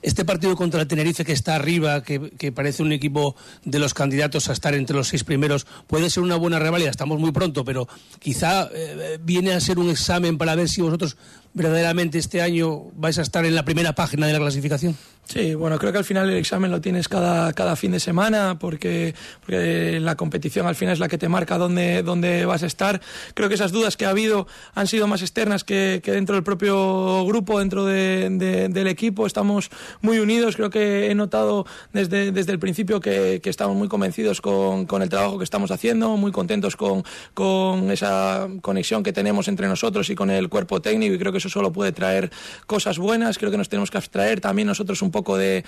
Este 0.01 0.25
partido 0.25 0.55
contra 0.55 0.81
el 0.81 0.87
Tenerife 0.87 1.25
que 1.25 1.33
está 1.33 1.55
arriba, 1.55 2.03
que, 2.03 2.31
que, 2.31 2.51
parece 2.51 2.83
un 2.83 2.91
equipo 2.91 3.35
de 3.63 3.79
los 3.79 3.93
candidatos 3.93 4.49
a 4.49 4.53
estar 4.53 4.73
entre 4.73 4.95
los 4.95 5.07
seis 5.09 5.23
primeros, 5.23 5.67
puede 5.87 6.09
ser 6.09 6.23
una 6.23 6.35
buena 6.35 6.59
rivalidad, 6.59 6.89
estamos 6.89 7.19
muy 7.19 7.31
pronto, 7.31 7.63
pero 7.65 7.87
quizá 8.19 8.69
eh, 8.73 9.19
viene 9.21 9.53
a 9.53 9.59
ser 9.59 9.79
un 9.79 9.89
examen 9.89 10.37
para 10.37 10.55
ver 10.55 10.69
si 10.69 10.81
vosotros 10.81 11.17
verdaderamente 11.57 12.19
este 12.19 12.41
año 12.41 12.91
vais 12.93 13.17
a 13.17 13.23
estar 13.23 13.43
en 13.43 13.55
la 13.55 13.65
primera 13.65 13.93
página 13.93 14.27
de 14.27 14.33
la 14.33 14.39
clasificación. 14.39 14.95
Sí, 15.25 15.55
bueno, 15.55 15.77
creo 15.77 15.91
que 15.91 15.97
al 15.97 16.05
final 16.05 16.29
el 16.29 16.37
examen 16.37 16.71
lo 16.71 16.79
tienes 16.79 17.09
cada, 17.09 17.51
cada 17.51 17.75
fin 17.75 17.91
de 17.91 17.99
semana 17.99 18.57
porque, 18.59 19.13
porque, 19.41 19.99
la 19.99 20.15
competición 20.15 20.67
al 20.67 20.75
final 20.75 20.93
es 20.93 20.99
la 20.99 21.09
que 21.09 21.17
te 21.17 21.27
marca 21.27 21.57
dónde, 21.57 22.01
dónde 22.01 22.45
vas 22.45 22.63
a 22.63 22.65
estar. 22.65 23.01
Creo 23.33 23.49
que 23.49 23.55
esas 23.55 23.73
dudas 23.73 23.97
que 23.97 24.05
ha 24.05 24.11
habido 24.11 24.47
han 24.73 24.87
sido 24.87 25.05
más 25.05 25.21
externas 25.21 25.65
que, 25.65 25.99
que 26.01 26.13
dentro 26.13 26.35
del 26.35 26.45
propio 26.45 27.25
grupo, 27.25 27.59
dentro 27.59 27.83
de, 27.83 28.29
de, 28.29 28.69
del 28.69 28.87
equipo. 28.87 29.25
Estamos 29.25 29.69
muy 30.01 30.19
unidos. 30.19 30.55
Creo 30.55 30.69
que 30.69 31.11
he 31.11 31.15
notado 31.15 31.65
desde, 31.91 32.31
desde 32.31 32.53
el 32.53 32.59
principio 32.59 33.01
que, 33.01 33.41
que 33.43 33.49
estamos 33.49 33.75
muy 33.75 33.89
convencidos 33.89 34.39
con, 34.39 34.85
con, 34.85 35.01
el 35.01 35.09
trabajo 35.09 35.37
que 35.39 35.43
estamos 35.43 35.71
haciendo, 35.71 36.15
muy 36.15 36.31
contentos 36.31 36.77
con, 36.77 37.03
con 37.33 37.91
esa 37.91 38.47
conexión 38.61 39.03
que 39.03 39.11
tenemos 39.11 39.49
entre 39.49 39.67
nosotros 39.67 40.09
y 40.09 40.15
con 40.15 40.29
el 40.29 40.47
cuerpo 40.47 40.81
técnico 40.81 41.15
y 41.15 41.19
creo 41.19 41.33
que 41.33 41.41
solo 41.49 41.71
puede 41.71 41.91
traer 41.91 42.31
cosas 42.65 42.97
buenas. 42.97 43.37
Creo 43.37 43.51
que 43.51 43.57
nos 43.57 43.69
tenemos 43.69 43.91
que 43.91 43.97
abstraer 43.97 44.41
también 44.41 44.67
nosotros 44.67 45.01
un 45.01 45.11
poco 45.11 45.37
de, 45.37 45.63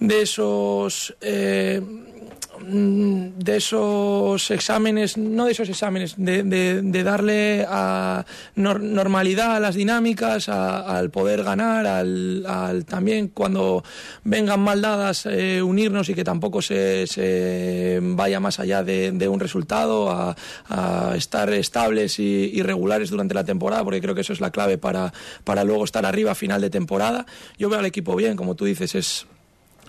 de 0.00 0.22
esos 0.22 1.14
eh, 1.20 1.80
de 2.64 3.56
esos 3.56 4.50
exámenes, 4.50 5.16
no 5.16 5.46
de 5.46 5.52
esos 5.52 5.68
exámenes, 5.68 6.14
de, 6.16 6.42
de, 6.42 6.82
de 6.82 7.02
darle 7.02 7.66
a 7.68 8.24
nor, 8.54 8.80
normalidad 8.80 9.56
a 9.56 9.60
las 9.60 9.74
dinámicas, 9.74 10.48
a, 10.48 10.98
al 10.98 11.10
poder 11.10 11.42
ganar, 11.42 11.86
al, 11.86 12.44
al, 12.46 12.84
también 12.84 13.28
cuando 13.28 13.84
vengan 14.24 14.60
mal 14.60 14.82
dadas 14.82 15.26
eh, 15.26 15.62
unirnos 15.62 16.08
y 16.08 16.14
que 16.14 16.24
tampoco 16.24 16.62
se, 16.62 17.06
se 17.06 18.00
vaya 18.02 18.40
más 18.40 18.60
allá 18.60 18.82
de, 18.82 19.12
de 19.12 19.28
un 19.28 19.40
resultado, 19.40 20.10
a, 20.10 20.36
a, 20.68 21.14
estar 21.16 21.52
estables 21.52 22.18
y, 22.18 22.50
y, 22.52 22.62
regulares 22.62 23.10
durante 23.10 23.34
la 23.34 23.44
temporada, 23.44 23.84
porque 23.84 24.00
creo 24.00 24.14
que 24.14 24.20
eso 24.20 24.32
es 24.32 24.40
la 24.40 24.50
clave 24.50 24.78
para, 24.78 25.12
para 25.44 25.64
luego 25.64 25.84
estar 25.84 26.04
arriba 26.06 26.32
a 26.32 26.34
final 26.34 26.60
de 26.60 26.70
temporada. 26.70 27.26
Yo 27.58 27.68
veo 27.68 27.78
al 27.78 27.86
equipo 27.86 28.16
bien, 28.16 28.36
como 28.36 28.54
tú 28.54 28.64
dices, 28.64 28.94
es 28.94 29.26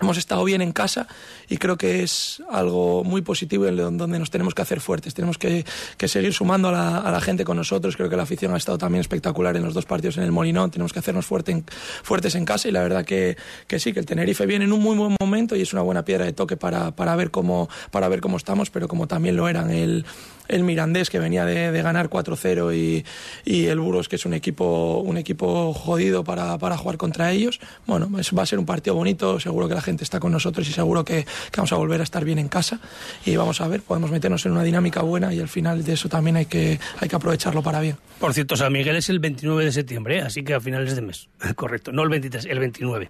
hemos 0.00 0.18
estado 0.18 0.44
bien 0.44 0.62
en 0.62 0.72
casa 0.72 1.06
y 1.48 1.56
creo 1.56 1.76
que 1.76 2.02
es 2.02 2.42
algo 2.50 3.04
muy 3.04 3.22
positivo 3.22 3.66
en 3.66 3.96
donde 3.96 4.18
nos 4.18 4.30
tenemos 4.30 4.54
que 4.54 4.62
hacer 4.62 4.80
fuertes. 4.80 5.14
Tenemos 5.14 5.38
que, 5.38 5.64
seguir 6.06 6.32
sumando 6.32 6.68
a 6.68 7.10
la, 7.10 7.20
gente 7.20 7.44
con 7.44 7.56
nosotros. 7.56 7.96
Creo 7.96 8.08
que 8.08 8.16
la 8.16 8.22
afición 8.22 8.54
ha 8.54 8.56
estado 8.56 8.78
también 8.78 9.00
espectacular 9.00 9.56
en 9.56 9.64
los 9.64 9.74
dos 9.74 9.86
partidos 9.86 10.16
en 10.18 10.24
el 10.24 10.32
Molinón. 10.32 10.70
Tenemos 10.70 10.92
que 10.92 10.98
hacernos 10.98 11.26
fuertes 11.26 12.34
en 12.34 12.44
casa 12.44 12.68
y 12.68 12.72
la 12.72 12.82
verdad 12.82 13.04
que, 13.04 13.36
que, 13.66 13.78
sí, 13.78 13.92
que 13.92 14.00
el 14.00 14.06
Tenerife 14.06 14.46
viene 14.46 14.64
en 14.64 14.72
un 14.72 14.80
muy 14.80 14.96
buen 14.96 15.16
momento 15.20 15.56
y 15.56 15.62
es 15.62 15.72
una 15.72 15.82
buena 15.82 16.04
piedra 16.04 16.24
de 16.24 16.32
toque 16.32 16.56
para, 16.56 16.92
para, 16.92 17.16
ver, 17.16 17.30
cómo, 17.30 17.68
para 17.90 18.08
ver 18.08 18.20
cómo 18.20 18.36
estamos, 18.36 18.70
pero 18.70 18.88
como 18.88 19.06
también 19.06 19.36
lo 19.36 19.48
eran 19.48 19.70
el, 19.70 20.04
el 20.48 20.64
Mirandés 20.64 21.10
que 21.10 21.18
venía 21.18 21.44
de, 21.44 21.82
ganar 21.82 22.08
4-0 22.08 23.04
y, 23.44 23.66
el 23.66 23.78
Burgos 23.78 24.08
que 24.08 24.16
es 24.16 24.26
un 24.26 24.34
equipo, 24.34 24.98
un 25.04 25.16
equipo 25.16 25.72
jodido 25.74 26.24
para, 26.24 26.58
para 26.58 26.76
jugar 26.76 26.96
contra 26.96 27.30
ellos. 27.30 27.60
Bueno, 27.86 28.10
es, 28.18 28.36
va 28.36 28.42
a 28.42 28.46
ser 28.46 28.58
un 28.58 28.66
partido 28.66 28.94
bonito, 28.94 29.38
seguro 29.40 29.68
que 29.68 29.74
la 29.74 29.82
gente 29.82 30.04
está 30.04 30.20
con 30.20 30.32
nosotros 30.32 30.68
y 30.68 30.72
seguro 30.72 31.04
que, 31.04 31.24
que, 31.24 31.56
vamos 31.56 31.72
a 31.72 31.76
volver 31.76 32.00
a 32.00 32.04
estar 32.04 32.24
bien 32.24 32.38
en 32.38 32.48
casa 32.48 32.80
y 33.24 33.36
vamos 33.36 33.60
a 33.60 33.68
ver, 33.68 33.82
podemos 33.82 34.10
meternos 34.10 34.44
en 34.46 34.52
una 34.52 34.62
dinámica 34.62 35.02
buena 35.02 35.32
y 35.32 35.40
al 35.40 35.48
final 35.48 35.84
de 35.84 35.92
eso 35.92 36.08
también 36.08 36.36
hay 36.36 36.46
que, 36.46 36.80
hay 36.98 37.08
que 37.08 37.16
aprovecharlo 37.16 37.62
para 37.62 37.80
bien. 37.80 37.96
Por 38.18 38.34
cierto, 38.34 38.56
San 38.56 38.72
Miguel 38.72 38.96
es 38.96 39.08
el 39.10 39.20
29 39.20 39.64
de 39.64 39.72
septiembre, 39.72 40.18
¿eh? 40.18 40.22
así 40.22 40.42
que 40.42 40.54
a 40.54 40.60
finales 40.60 40.96
de 40.96 41.02
mes, 41.02 41.28
correcto, 41.54 41.92
no 41.92 42.02
el 42.02 42.08
23, 42.08 42.46
el 42.46 42.58
29. 42.58 43.08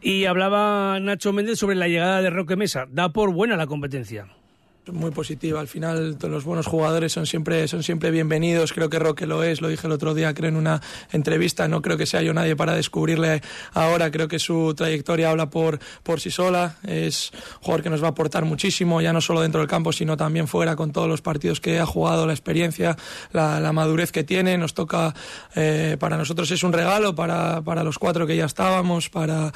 Y 0.00 0.24
hablaba 0.24 0.98
Nacho 1.00 1.32
Méndez 1.32 1.58
sobre 1.58 1.76
la 1.76 1.88
llegada 1.88 2.22
de 2.22 2.30
Roque 2.30 2.56
Mesa, 2.56 2.86
da 2.90 3.12
por 3.12 3.32
buena 3.32 3.56
la 3.56 3.66
competencia 3.66 4.26
muy 4.92 5.10
positiva. 5.10 5.60
Al 5.60 5.68
final, 5.68 6.16
los 6.20 6.44
buenos 6.44 6.66
jugadores 6.66 7.12
son 7.12 7.26
siempre, 7.26 7.68
son 7.68 7.82
siempre 7.82 8.10
bienvenidos. 8.10 8.72
Creo 8.72 8.88
que 8.88 8.98
Roque 8.98 9.26
lo 9.26 9.42
es, 9.42 9.60
lo 9.60 9.68
dije 9.68 9.86
el 9.86 9.92
otro 9.92 10.14
día, 10.14 10.32
creo 10.34 10.48
en 10.48 10.56
una 10.56 10.80
entrevista. 11.12 11.68
No 11.68 11.82
creo 11.82 11.96
que 11.96 12.06
sea 12.06 12.22
yo 12.22 12.32
nadie 12.32 12.56
para 12.56 12.74
descubrirle 12.74 13.42
ahora. 13.72 14.10
Creo 14.10 14.28
que 14.28 14.38
su 14.38 14.74
trayectoria 14.74 15.30
habla 15.30 15.50
por, 15.50 15.78
por 16.02 16.20
sí 16.20 16.30
sola. 16.30 16.76
Es 16.86 17.30
un 17.32 17.62
jugador 17.62 17.82
que 17.82 17.90
nos 17.90 18.02
va 18.02 18.08
a 18.08 18.10
aportar 18.10 18.44
muchísimo, 18.44 19.00
ya 19.00 19.12
no 19.12 19.20
solo 19.20 19.40
dentro 19.40 19.60
del 19.60 19.68
campo, 19.68 19.92
sino 19.92 20.16
también 20.16 20.48
fuera, 20.48 20.76
con 20.76 20.92
todos 20.92 21.08
los 21.08 21.22
partidos 21.22 21.60
que 21.60 21.78
ha 21.78 21.86
jugado, 21.86 22.26
la 22.26 22.32
experiencia, 22.32 22.96
la, 23.32 23.72
madurez 23.72 24.12
que 24.12 24.24
tiene. 24.24 24.56
Nos 24.58 24.74
toca, 24.74 25.14
eh, 25.54 25.96
para 25.98 26.16
nosotros 26.16 26.50
es 26.50 26.62
un 26.62 26.72
regalo, 26.72 27.14
para, 27.14 27.62
para 27.62 27.84
los 27.84 27.98
cuatro 27.98 28.26
que 28.26 28.36
ya 28.36 28.46
estábamos, 28.46 29.10
para, 29.10 29.52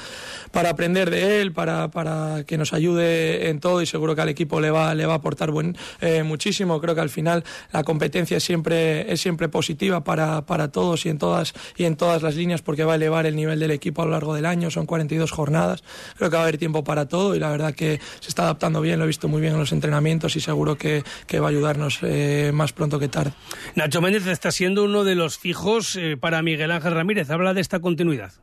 para 0.51 0.69
aprender 0.69 1.09
de 1.09 1.41
él, 1.41 1.51
para, 1.51 1.89
para 1.89 2.43
que 2.45 2.57
nos 2.57 2.73
ayude 2.73 3.49
en 3.49 3.59
todo 3.59 3.81
y 3.81 3.85
seguro 3.85 4.15
que 4.15 4.21
al 4.21 4.29
equipo 4.29 4.61
le 4.61 4.69
va, 4.69 4.93
le 4.93 5.05
va 5.05 5.21
aportar 5.23 5.51
buen, 5.51 5.77
eh, 6.01 6.23
muchísimo. 6.23 6.79
Creo 6.81 6.93
que 6.93 7.01
al 7.01 7.09
final 7.09 7.43
la 7.71 7.83
competencia 7.83 8.39
siempre, 8.39 9.11
es 9.11 9.21
siempre 9.21 9.47
positiva 9.47 10.03
para, 10.03 10.45
para 10.45 10.71
todos 10.71 11.05
y 11.05 11.09
en, 11.09 11.17
todas, 11.17 11.53
y 11.77 11.85
en 11.85 11.95
todas 11.95 12.21
las 12.21 12.35
líneas 12.35 12.61
porque 12.61 12.83
va 12.83 12.93
a 12.93 12.95
elevar 12.95 13.25
el 13.25 13.35
nivel 13.35 13.59
del 13.59 13.71
equipo 13.71 14.01
a 14.01 14.05
lo 14.05 14.11
largo 14.11 14.35
del 14.35 14.45
año. 14.45 14.69
Son 14.69 14.85
42 14.85 15.31
jornadas. 15.31 15.83
Creo 16.17 16.29
que 16.29 16.35
va 16.35 16.41
a 16.41 16.45
haber 16.45 16.57
tiempo 16.57 16.83
para 16.83 17.07
todo 17.07 17.35
y 17.35 17.39
la 17.39 17.49
verdad 17.49 17.73
que 17.73 17.99
se 18.19 18.29
está 18.29 18.43
adaptando 18.43 18.81
bien. 18.81 18.99
Lo 18.99 19.05
he 19.05 19.07
visto 19.07 19.27
muy 19.27 19.41
bien 19.41 19.53
en 19.53 19.59
los 19.59 19.71
entrenamientos 19.71 20.35
y 20.35 20.41
seguro 20.41 20.77
que, 20.77 21.03
que 21.25 21.39
va 21.39 21.47
a 21.47 21.49
ayudarnos 21.49 21.99
eh, 22.01 22.51
más 22.53 22.73
pronto 22.73 22.99
que 22.99 23.07
tarde. 23.07 23.31
Nacho 23.75 24.01
Méndez 24.01 24.27
está 24.27 24.51
siendo 24.51 24.83
uno 24.83 25.03
de 25.03 25.15
los 25.15 25.37
fijos 25.37 25.95
eh, 25.95 26.17
para 26.17 26.41
Miguel 26.41 26.71
Ángel 26.71 26.93
Ramírez. 26.93 27.29
Habla 27.29 27.53
de 27.53 27.61
esta 27.61 27.79
continuidad. 27.79 28.33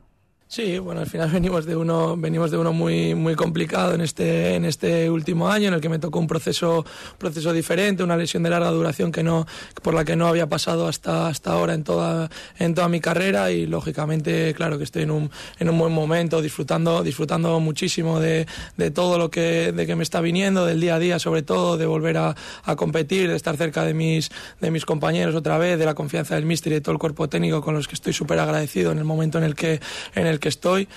Sí, 0.51 0.79
bueno, 0.79 0.99
al 0.99 1.07
final 1.07 1.29
venimos 1.31 1.65
de 1.65 1.77
uno, 1.77 2.17
venimos 2.17 2.51
de 2.51 2.57
uno 2.57 2.73
muy, 2.73 3.15
muy 3.15 3.35
complicado 3.35 3.93
en 3.93 4.01
este, 4.01 4.55
en 4.55 4.65
este 4.65 5.09
último 5.09 5.49
año, 5.49 5.69
en 5.69 5.75
el 5.75 5.79
que 5.79 5.87
me 5.87 5.97
tocó 5.97 6.19
un 6.19 6.27
proceso, 6.27 6.85
proceso 7.17 7.53
diferente, 7.53 8.03
una 8.03 8.17
lesión 8.17 8.43
de 8.43 8.49
larga 8.49 8.69
duración 8.69 9.13
que 9.13 9.23
no, 9.23 9.47
por 9.81 9.93
la 9.93 10.03
que 10.03 10.17
no 10.17 10.27
había 10.27 10.49
pasado 10.49 10.89
hasta, 10.89 11.27
hasta 11.27 11.53
ahora 11.53 11.73
en 11.73 11.85
toda, 11.85 12.29
en 12.59 12.75
toda 12.75 12.89
mi 12.89 12.99
carrera 12.99 13.49
y 13.49 13.65
lógicamente, 13.65 14.53
claro 14.53 14.77
que 14.77 14.83
estoy 14.83 15.03
en 15.03 15.11
un, 15.11 15.31
en 15.57 15.69
un 15.69 15.79
buen 15.79 15.93
momento, 15.93 16.41
disfrutando, 16.41 17.01
disfrutando 17.01 17.57
muchísimo 17.61 18.19
de, 18.19 18.45
de 18.75 18.91
todo 18.91 19.17
lo 19.17 19.31
que, 19.31 19.71
de 19.71 19.87
que 19.87 19.95
me 19.95 20.03
está 20.03 20.19
viniendo, 20.19 20.65
del 20.65 20.81
día 20.81 20.95
a 20.95 20.99
día, 20.99 21.17
sobre 21.17 21.43
todo, 21.43 21.77
de 21.77 21.85
volver 21.85 22.17
a, 22.17 22.35
a 22.65 22.75
competir, 22.75 23.29
de 23.29 23.37
estar 23.37 23.55
cerca 23.55 23.85
de 23.85 23.93
mis, 23.93 24.29
de 24.59 24.69
mis 24.69 24.83
compañeros 24.83 25.33
otra 25.33 25.57
vez, 25.57 25.79
de 25.79 25.85
la 25.85 25.93
confianza 25.93 26.35
del 26.35 26.43
míster 26.43 26.73
y 26.73 26.75
de 26.75 26.81
todo 26.81 26.91
el 26.91 26.99
cuerpo 26.99 27.29
técnico 27.29 27.61
con 27.61 27.73
los 27.73 27.87
que 27.87 27.95
estoy 27.95 28.11
súper 28.11 28.37
agradecido 28.39 28.91
en 28.91 28.97
el 28.97 29.05
momento 29.05 29.37
en 29.37 29.45
el 29.45 29.55
que, 29.55 29.79
en 30.13 30.27
el 30.27 30.40
que 30.41 30.49
estoy. 30.49 30.89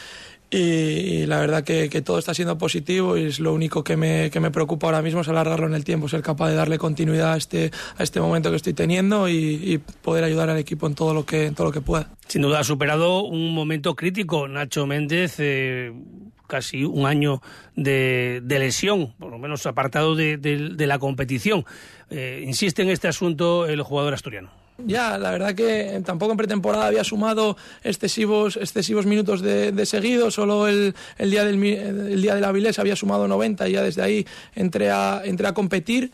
Y, 0.50 0.58
y, 0.58 1.26
la 1.26 1.40
verdad 1.40 1.64
que, 1.64 1.88
que, 1.88 2.00
todo 2.00 2.18
está 2.18 2.32
siendo 2.32 2.58
positivo 2.58 3.16
y 3.16 3.24
es 3.24 3.40
lo 3.40 3.52
único 3.52 3.82
que 3.82 3.96
me, 3.96 4.30
que 4.30 4.38
me, 4.38 4.52
preocupa 4.52 4.86
ahora 4.86 5.02
mismo 5.02 5.22
es 5.22 5.28
alargarlo 5.28 5.66
en 5.66 5.74
el 5.74 5.84
tiempo, 5.84 6.08
ser 6.08 6.22
capaz 6.22 6.48
de 6.48 6.54
darle 6.54 6.78
continuidad 6.78 7.32
a 7.32 7.36
este, 7.36 7.72
a 7.96 8.02
este 8.02 8.20
momento 8.20 8.50
que 8.50 8.56
estoy 8.56 8.72
teniendo 8.72 9.28
y, 9.28 9.34
y, 9.34 9.78
poder 9.78 10.22
ayudar 10.22 10.50
al 10.50 10.58
equipo 10.58 10.86
en 10.86 10.94
todo 10.94 11.12
lo 11.12 11.26
que, 11.26 11.46
en 11.46 11.54
todo 11.54 11.68
lo 11.68 11.72
que 11.72 11.80
pueda. 11.80 12.10
Sin 12.28 12.42
duda 12.42 12.60
ha 12.60 12.64
superado 12.64 13.24
un 13.24 13.52
momento 13.52 13.96
crítico 13.96 14.46
Nacho 14.46 14.86
Méndez, 14.86 15.36
eh, 15.38 15.92
casi 16.46 16.84
un 16.84 17.06
año 17.06 17.42
de, 17.74 18.40
de, 18.44 18.58
lesión, 18.60 19.14
por 19.18 19.32
lo 19.32 19.38
menos 19.38 19.66
apartado 19.66 20.14
de, 20.14 20.36
de, 20.36 20.70
de 20.70 20.86
la 20.86 21.00
competición. 21.00 21.64
Eh, 22.10 22.44
insiste 22.46 22.82
en 22.82 22.90
este 22.90 23.08
asunto 23.08 23.66
el 23.66 23.82
jugador 23.82 24.14
asturiano. 24.14 24.63
Ya, 24.78 25.18
la 25.18 25.30
verdad 25.30 25.54
que 25.54 26.02
tampoco 26.04 26.32
en 26.32 26.36
pretemporada 26.36 26.86
había 26.86 27.04
sumado 27.04 27.56
excesivos, 27.84 28.56
excesivos 28.56 29.06
minutos 29.06 29.40
de, 29.40 29.70
de 29.70 29.86
seguido, 29.86 30.32
solo 30.32 30.66
el, 30.66 30.96
el, 31.16 31.30
día 31.30 31.44
del, 31.44 31.62
el 31.64 32.20
día 32.20 32.34
del 32.34 32.44
Avilés 32.44 32.80
había 32.80 32.96
sumado 32.96 33.28
90 33.28 33.68
y 33.68 33.72
ya 33.72 33.82
desde 33.82 34.02
ahí 34.02 34.26
entré 34.54 34.90
a, 34.90 35.22
entré 35.24 35.46
a 35.46 35.54
competir. 35.54 36.10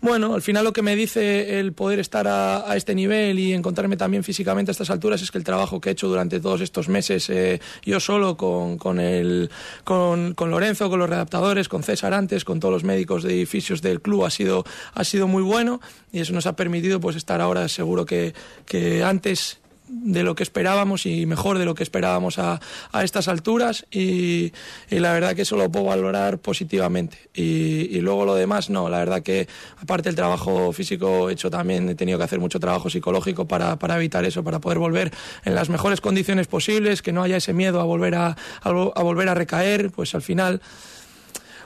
Bueno, 0.00 0.34
al 0.34 0.42
final 0.42 0.62
lo 0.62 0.72
que 0.72 0.82
me 0.82 0.94
dice 0.94 1.58
el 1.58 1.72
poder 1.72 1.98
estar 1.98 2.28
a, 2.28 2.76
este 2.76 2.94
nivel 2.94 3.38
y 3.38 3.54
encontrarme 3.54 3.96
también 3.96 4.22
físicamente 4.22 4.70
a 4.70 4.72
estas 4.72 4.90
alturas 4.90 5.22
es 5.22 5.30
que 5.30 5.38
el 5.38 5.44
trabajo 5.44 5.80
que 5.80 5.88
he 5.88 5.92
hecho 5.92 6.08
durante 6.08 6.38
todos 6.38 6.60
estos 6.60 6.88
meses, 6.88 7.28
eh, 7.30 7.60
yo 7.82 7.98
solo 7.98 8.36
con, 8.36 8.76
con, 8.76 9.00
el, 9.00 9.50
con, 9.84 10.34
Lorenzo, 10.38 10.90
con 10.90 10.98
los 10.98 11.08
redactadores, 11.08 11.68
con 11.68 11.82
César 11.82 12.12
antes, 12.12 12.44
con 12.44 12.60
todos 12.60 12.72
los 12.72 12.84
médicos 12.84 13.22
de 13.22 13.32
edificios 13.32 13.80
del 13.80 14.00
club, 14.00 14.24
ha 14.24 14.30
sido, 14.30 14.64
ha 14.94 15.02
sido 15.02 15.28
muy 15.28 15.42
bueno 15.42 15.80
y 16.12 16.20
eso 16.20 16.32
nos 16.32 16.46
ha 16.46 16.56
permitido 16.56 17.00
pues 17.00 17.16
estar 17.16 17.40
ahora 17.40 17.66
seguro 17.68 18.04
que 18.04 18.34
antes 19.04 19.60
de 19.88 20.22
lo 20.22 20.34
que 20.34 20.42
esperábamos 20.42 21.06
y 21.06 21.26
mejor 21.26 21.58
de 21.58 21.64
lo 21.64 21.74
que 21.74 21.82
esperábamos 21.82 22.38
a, 22.38 22.60
a 22.92 23.04
estas 23.04 23.28
alturas 23.28 23.86
y, 23.90 24.52
la 24.90 25.12
verdad 25.12 25.34
que 25.34 25.42
eso 25.42 25.56
lo 25.56 25.70
puedo 25.70 25.86
valorar 25.86 26.38
positivamente. 26.38 27.18
Y, 27.34 28.00
luego 28.00 28.24
lo 28.24 28.34
demás 28.34 28.70
no, 28.70 28.88
la 28.88 28.98
verdad 28.98 29.22
que 29.22 29.48
aparte 29.78 30.08
del 30.08 30.16
trabajo 30.16 30.72
físico 30.72 31.30
hecho 31.30 31.50
también 31.50 31.88
he 31.88 31.94
tenido 31.94 32.18
que 32.18 32.24
hacer 32.24 32.40
mucho 32.40 32.60
trabajo 32.60 32.90
psicológico 32.90 33.46
para, 33.46 33.78
para 33.78 33.96
evitar 33.96 34.24
eso, 34.24 34.44
para 34.44 34.60
poder 34.60 34.78
volver 34.78 35.12
en 35.44 35.54
las 35.54 35.68
mejores 35.68 36.00
condiciones 36.00 36.46
posibles, 36.46 37.02
que 37.02 37.12
no 37.12 37.22
haya 37.22 37.36
ese 37.36 37.52
miedo 37.52 37.80
a 37.80 37.84
volver 37.84 38.14
a, 38.14 38.36
a 38.62 39.02
volver 39.02 39.28
a 39.28 39.34
recaer, 39.34 39.90
pues 39.90 40.14
al 40.14 40.22
final 40.22 40.60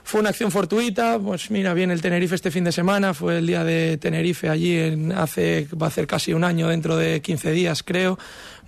fue 0.03 0.19
una 0.19 0.29
acción 0.29 0.51
fortuita, 0.51 1.19
pues 1.19 1.51
mira, 1.51 1.73
viene 1.73 1.93
el 1.93 2.01
Tenerife 2.01 2.35
este 2.35 2.51
fin 2.51 2.63
de 2.63 2.71
semana, 2.71 3.13
fue 3.13 3.37
el 3.37 3.47
día 3.47 3.63
de 3.63 3.97
Tenerife 3.97 4.49
allí, 4.49 4.77
en, 4.77 5.11
hace, 5.11 5.67
va 5.79 5.87
a 5.87 5.89
hacer 5.89 6.07
casi 6.07 6.33
un 6.33 6.43
año, 6.43 6.67
dentro 6.67 6.97
de 6.97 7.21
15 7.21 7.51
días 7.51 7.83
creo, 7.83 8.17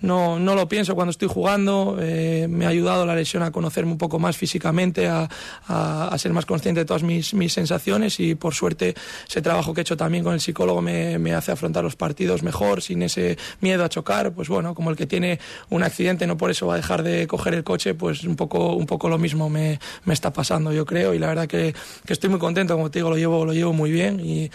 no, 0.04 0.38
no 0.38 0.54
lo 0.54 0.68
pienso 0.68 0.94
cuando 0.94 1.10
estoy 1.10 1.28
jugando, 1.28 1.96
eh, 2.00 2.46
me 2.48 2.66
ha 2.66 2.68
ayudado 2.68 3.06
la 3.06 3.14
lesión 3.14 3.42
a 3.42 3.50
conocerme 3.50 3.92
un 3.92 3.98
poco 3.98 4.18
más 4.18 4.36
físicamente, 4.36 5.08
a, 5.08 5.28
a, 5.66 6.16
ser 6.18 6.32
más 6.32 6.46
consciente 6.46 6.80
de 6.80 6.84
todas 6.84 7.02
mis, 7.02 7.34
mis, 7.34 7.52
sensaciones 7.52 8.20
y 8.20 8.34
por 8.34 8.54
suerte 8.54 8.94
ese 9.28 9.42
trabajo 9.42 9.74
que 9.74 9.80
he 9.80 9.82
hecho 9.82 9.96
también 9.96 10.22
con 10.22 10.34
el 10.34 10.40
psicólogo 10.40 10.82
me, 10.82 11.18
me, 11.18 11.34
hace 11.34 11.52
afrontar 11.52 11.82
los 11.82 11.96
partidos 11.96 12.42
mejor, 12.42 12.82
sin 12.82 13.02
ese 13.02 13.36
miedo 13.60 13.84
a 13.84 13.88
chocar, 13.88 14.32
pues 14.32 14.48
bueno, 14.48 14.74
como 14.74 14.90
el 14.90 14.96
que 14.96 15.06
tiene 15.06 15.40
un 15.70 15.82
accidente 15.82 16.26
no 16.26 16.36
por 16.36 16.50
eso 16.50 16.66
va 16.66 16.74
a 16.74 16.76
dejar 16.76 17.02
de 17.02 17.26
coger 17.26 17.54
el 17.54 17.64
coche, 17.64 17.94
pues 17.94 18.24
un 18.24 18.36
poco, 18.36 18.74
un 18.74 18.86
poco 18.86 19.08
lo 19.08 19.18
mismo 19.18 19.48
me, 19.48 19.80
me 20.04 20.14
está 20.14 20.32
pasando 20.32 20.72
yo 20.72 20.84
creo. 20.84 21.14
Y 21.14 21.18
la 21.18 21.28
verdad 21.28 21.46
que, 21.46 21.74
que 22.04 22.12
estoy 22.12 22.30
muy 22.30 22.38
contento, 22.38 22.74
como 22.74 22.90
te 22.90 22.98
digo, 22.98 23.10
lo 23.10 23.16
llevo, 23.16 23.44
lo 23.44 23.52
llevo 23.52 23.72
muy 23.72 23.90
bien 23.90 24.20
y, 24.20 24.50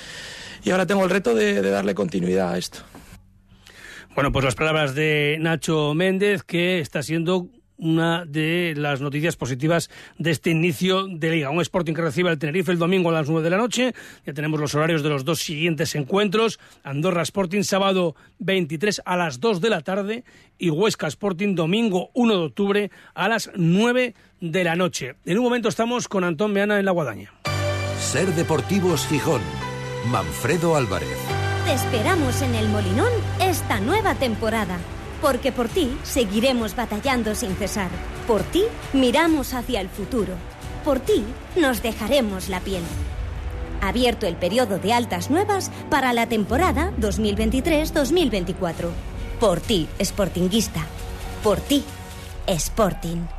y 0.64 0.72
ahora 0.72 0.86
tengo 0.86 1.04
el 1.04 1.10
reto 1.10 1.34
de 1.34 1.62
darle 1.62 1.96
continuidad 1.96 2.54
a 2.54 2.58
esto. 2.58 2.80
Bueno, 4.16 4.32
pues 4.32 4.44
las 4.44 4.56
palabras 4.56 4.96
de 4.96 5.38
Nacho 5.40 5.94
Méndez, 5.94 6.44
que 6.44 6.80
está 6.80 7.04
siendo 7.04 7.48
una 7.80 8.26
de 8.26 8.74
las 8.76 9.02
noticias 9.02 9.36
positivas 9.36 9.90
de 10.18 10.32
este 10.32 10.52
inicio 10.52 11.08
de 11.08 11.32
liga. 11.32 11.50
Un 11.50 11.62
Sporting 11.62 11.94
que 11.94 12.02
recibe 12.02 12.30
al 12.30 12.38
Tenerife 12.38 12.72
el 12.72 12.78
domingo 12.78 13.10
a 13.10 13.14
las 13.14 13.30
9 13.30 13.44
de 13.44 13.50
la 13.50 13.58
noche. 13.58 13.94
Ya 14.26 14.34
tenemos 14.34 14.60
los 14.60 14.76
horarios 14.76 15.02
de 15.02 15.10
los 15.10 15.26
dos 15.26 15.40
siguientes 15.40 15.96
encuentros. 15.96 16.60
Andorra 16.84 17.22
Sporting 17.22 17.64
sábado 17.64 18.16
23 18.40 19.02
a 19.06 19.16
las 19.16 19.40
2 19.40 19.62
de 19.62 19.70
la 19.70 19.82
tarde 19.82 20.24
y 20.58 20.70
Huesca 20.70 21.08
Sporting 21.08 21.56
domingo 21.56 22.12
1 22.14 22.38
de 22.38 22.46
octubre 22.46 22.92
a 23.14 23.30
las 23.30 23.50
9 23.56 24.14
de 24.42 24.64
la 24.64 24.76
noche. 24.76 25.16
En 25.26 25.38
un 25.38 25.46
momento 25.46 25.70
estamos 25.70 26.08
con 26.08 26.24
Antón 26.24 26.54
Meana 26.54 26.80
en 26.80 26.86
la 26.86 26.92
Guadaña. 26.92 27.34
Ser 27.98 28.28
Deportivos 28.36 29.08
Gijón. 29.08 29.42
Manfredo 30.12 30.76
Álvarez. 30.76 31.39
Te 31.70 31.76
esperamos 31.76 32.42
en 32.42 32.56
el 32.56 32.68
Molinón 32.68 33.12
esta 33.40 33.80
nueva 33.80 34.16
temporada. 34.16 34.80
Porque 35.22 35.52
por 35.52 35.70
ti 35.70 35.96
seguiremos 36.02 36.76
batallando 36.76 37.36
sin 37.36 37.56
cesar. 37.56 37.92
Por 38.26 38.42
ti 38.42 38.64
miramos 38.92 39.54
hacia 39.54 39.80
el 39.80 39.88
futuro. 39.88 40.34
Por 40.84 41.00
ti 41.00 41.24
nos 41.56 41.84
dejaremos 41.84 42.50
la 42.50 42.60
piel. 42.60 42.82
Abierto 43.82 44.26
el 44.26 44.36
periodo 44.36 44.80
de 44.80 44.94
altas 44.94 45.30
nuevas 45.30 45.70
para 45.92 46.12
la 46.12 46.26
temporada 46.26 46.92
2023-2024. 47.00 48.90
Por 49.40 49.62
ti, 49.62 49.88
Sportinguista. 50.02 50.84
Por 51.44 51.60
ti, 51.60 51.84
Sporting. 52.48 53.39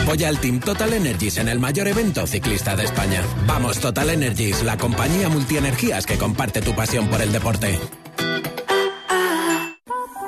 Apoya 0.00 0.28
al 0.28 0.38
Team 0.38 0.60
Total 0.60 0.92
Energies 0.92 1.36
en 1.38 1.48
el 1.48 1.58
mayor 1.58 1.86
evento 1.86 2.26
ciclista 2.26 2.74
de 2.74 2.84
España. 2.84 3.22
Vamos 3.46 3.78
Total 3.78 4.10
Energies, 4.10 4.62
la 4.62 4.76
compañía 4.76 5.28
multienergías 5.28 6.06
que 6.06 6.18
comparte 6.18 6.62
tu 6.62 6.74
pasión 6.74 7.08
por 7.08 7.20
el 7.20 7.30
deporte. 7.30 7.78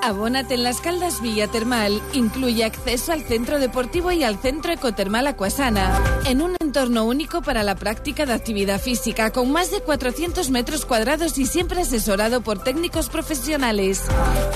Abónate 0.04 0.52
en 0.52 0.64
Las 0.64 0.82
Caldas 0.82 1.22
Villa 1.22 1.46
Termal. 1.48 2.02
Incluye 2.12 2.62
acceso 2.62 3.10
al 3.10 3.22
centro 3.22 3.58
deportivo 3.58 4.12
y 4.12 4.22
al 4.22 4.38
centro 4.38 4.70
ecotermal 4.70 5.26
Acuasana. 5.26 5.98
En 6.26 6.42
un 6.42 6.54
entorno 6.60 7.04
único 7.04 7.40
para 7.40 7.62
la 7.62 7.74
práctica 7.74 8.26
de 8.26 8.34
actividad 8.34 8.78
física, 8.78 9.30
con 9.30 9.50
más 9.50 9.70
de 9.70 9.80
400 9.80 10.50
metros 10.50 10.84
cuadrados 10.84 11.38
y 11.38 11.46
siempre 11.46 11.80
asesorado 11.80 12.42
por 12.42 12.62
técnicos 12.62 13.08
profesionales. 13.08 14.02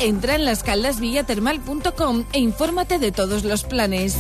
Entra 0.03 0.35
en 0.35 0.44
lascaldasvillatermal.com 0.44 2.25
e 2.35 2.40
infórmate 2.40 2.99
de 2.99 3.11
todos 3.11 3.44
los 3.44 3.64
planes. 3.64 4.16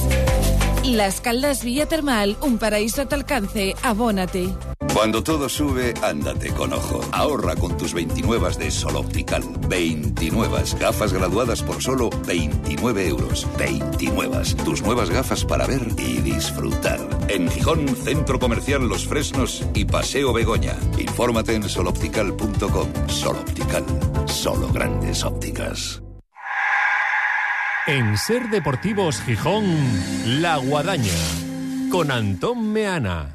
Las 0.96 1.20
Caldas 1.20 1.64
Villa 1.64 1.86
Termal, 1.86 2.36
un 2.40 2.58
paraíso 2.58 3.02
a 3.02 3.06
tu 3.06 3.14
alcance. 3.14 3.74
Abónate. 3.82 4.48
Cuando 4.94 5.22
todo 5.22 5.48
sube, 5.48 5.94
ándate 6.02 6.50
con 6.52 6.72
ojo. 6.72 7.00
Ahorra 7.12 7.54
con 7.56 7.76
tus 7.76 7.92
29 7.94 8.56
de 8.58 8.70
Sol 8.70 8.96
Optical. 8.96 9.42
29 9.68 10.62
gafas 10.80 11.12
graduadas 11.12 11.62
por 11.62 11.82
solo 11.82 12.10
29 12.26 13.06
euros. 13.08 13.46
29. 13.58 14.38
Tus 14.64 14.82
nuevas 14.82 15.10
gafas 15.10 15.44
para 15.44 15.66
ver 15.66 15.86
y 15.98 16.18
disfrutar. 16.20 16.98
En 17.28 17.48
Gijón, 17.50 17.88
Centro 17.88 18.38
Comercial 18.38 18.88
Los 18.88 19.06
Fresnos 19.06 19.64
y 19.74 19.84
Paseo 19.84 20.32
Begoña. 20.32 20.76
Infórmate 20.98 21.54
en 21.54 21.68
soloptical.com. 21.68 23.08
Sol 23.08 23.36
Optical. 23.36 23.84
Solo 24.26 24.68
grandes 24.72 25.22
ópticas. 25.22 26.02
En 27.88 28.18
Ser 28.18 28.50
Deportivos 28.50 29.22
Gijón, 29.22 29.64
La 30.42 30.58
Guadaña, 30.58 31.10
con 31.90 32.10
Antón 32.10 32.70
Meana. 32.70 33.34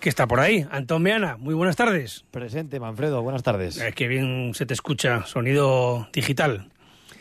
Que 0.00 0.08
está 0.08 0.26
por 0.26 0.40
ahí, 0.40 0.66
Antón 0.72 1.00
Meana. 1.00 1.36
Muy 1.36 1.54
buenas 1.54 1.76
tardes. 1.76 2.24
Presente, 2.32 2.80
Manfredo. 2.80 3.22
Buenas 3.22 3.44
tardes. 3.44 3.80
Eh, 3.80 3.92
qué 3.94 4.08
bien 4.08 4.50
se 4.54 4.66
te 4.66 4.74
escucha, 4.74 5.24
sonido 5.26 6.08
digital. 6.12 6.69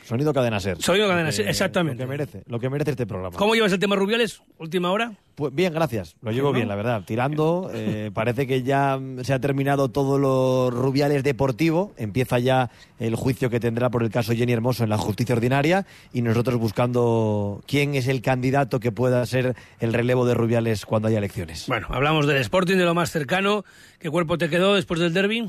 Sonido 0.10 0.34
cadena 0.34 0.60
ser. 0.60 0.82
Sonido 0.82 1.08
cadena 1.08 1.32
ser, 1.32 1.48
exactamente. 1.48 2.02
Lo 2.02 2.08
que 2.08 2.18
merece, 2.18 2.44
lo 2.48 2.60
que 2.60 2.68
merece 2.68 2.90
este 2.92 3.06
programa. 3.06 3.38
¿Cómo 3.38 3.54
llevas 3.54 3.72
el 3.74 3.78
tema 3.78 3.96
Rubiales? 3.96 4.42
Última 4.58 4.92
hora. 4.92 5.14
Pues 5.36 5.54
bien, 5.54 5.72
gracias. 5.72 6.16
Lo 6.24 6.32
llevo 6.32 6.52
bien, 6.52 6.68
la 6.68 6.74
verdad. 6.74 7.04
Tirando, 7.06 7.70
eh, 7.72 8.10
parece 8.12 8.48
que 8.48 8.64
ya 8.64 9.00
se 9.22 9.34
ha 9.34 9.40
terminado 9.40 9.90
todo 9.90 10.18
lo 10.18 10.72
Rubiales 10.72 11.22
deportivo. 11.24 11.94
Empieza 11.96 12.40
ya 12.40 12.72
el 12.98 13.14
juicio 13.14 13.52
que 13.52 13.60
tendrá 13.60 13.92
por 13.92 14.02
el 14.02 14.10
caso 14.10 14.34
Jenny 14.34 14.52
Hermoso 14.52 14.84
en 14.84 14.90
la 14.90 14.98
justicia 14.98 15.36
ordinaria 15.36 15.86
y 16.12 16.24
nosotros 16.24 16.58
buscando 16.58 17.62
quién 17.68 17.94
es 17.94 18.08
el 18.08 18.24
candidato 18.24 18.80
que 18.80 18.92
pueda 18.92 19.24
ser 19.28 19.56
el 19.80 19.94
relevo 19.94 20.26
de 20.26 20.34
Rubiales 20.34 20.88
cuando 20.88 21.08
haya 21.08 21.20
elecciones. 21.20 21.66
Bueno, 21.68 21.86
hablamos 21.92 22.26
del 22.26 22.38
Sporting, 22.38 22.78
de 22.78 22.86
lo 22.86 22.96
más 22.96 23.12
cercano. 23.12 23.64
¿Qué 24.00 24.10
cuerpo 24.10 24.40
te 24.40 24.50
quedó 24.50 24.74
después 24.74 25.00
del 25.00 25.14
derby? 25.14 25.48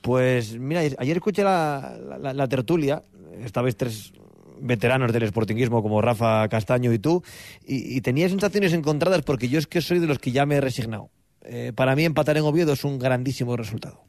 Pues 0.00 0.58
mira, 0.58 0.80
ayer 0.80 1.16
escuché 1.16 1.44
la, 1.44 1.96
la, 2.20 2.32
la 2.32 2.48
tertulia 2.48 3.02
estabais 3.44 3.76
tres 3.76 4.12
veteranos 4.60 5.12
del 5.12 5.26
sportinguismo 5.28 5.82
como 5.82 6.02
Rafa 6.02 6.48
Castaño 6.48 6.92
y 6.92 6.98
tú, 6.98 7.22
y, 7.66 7.96
y, 7.96 8.00
tenía 8.00 8.28
sensaciones 8.28 8.72
encontradas 8.72 9.22
porque 9.22 9.48
yo 9.48 9.58
es 9.58 9.66
que 9.66 9.80
soy 9.80 9.98
de 10.00 10.06
los 10.06 10.18
que 10.18 10.32
ya 10.32 10.46
me 10.46 10.56
he 10.56 10.60
resignado. 10.60 11.10
Eh, 11.50 11.72
para 11.74 11.96
mí 11.96 12.04
empatar 12.04 12.36
en 12.36 12.44
Oviedo 12.44 12.72
es 12.74 12.84
un 12.84 12.98
grandísimo 12.98 13.56
resultado. 13.56 14.02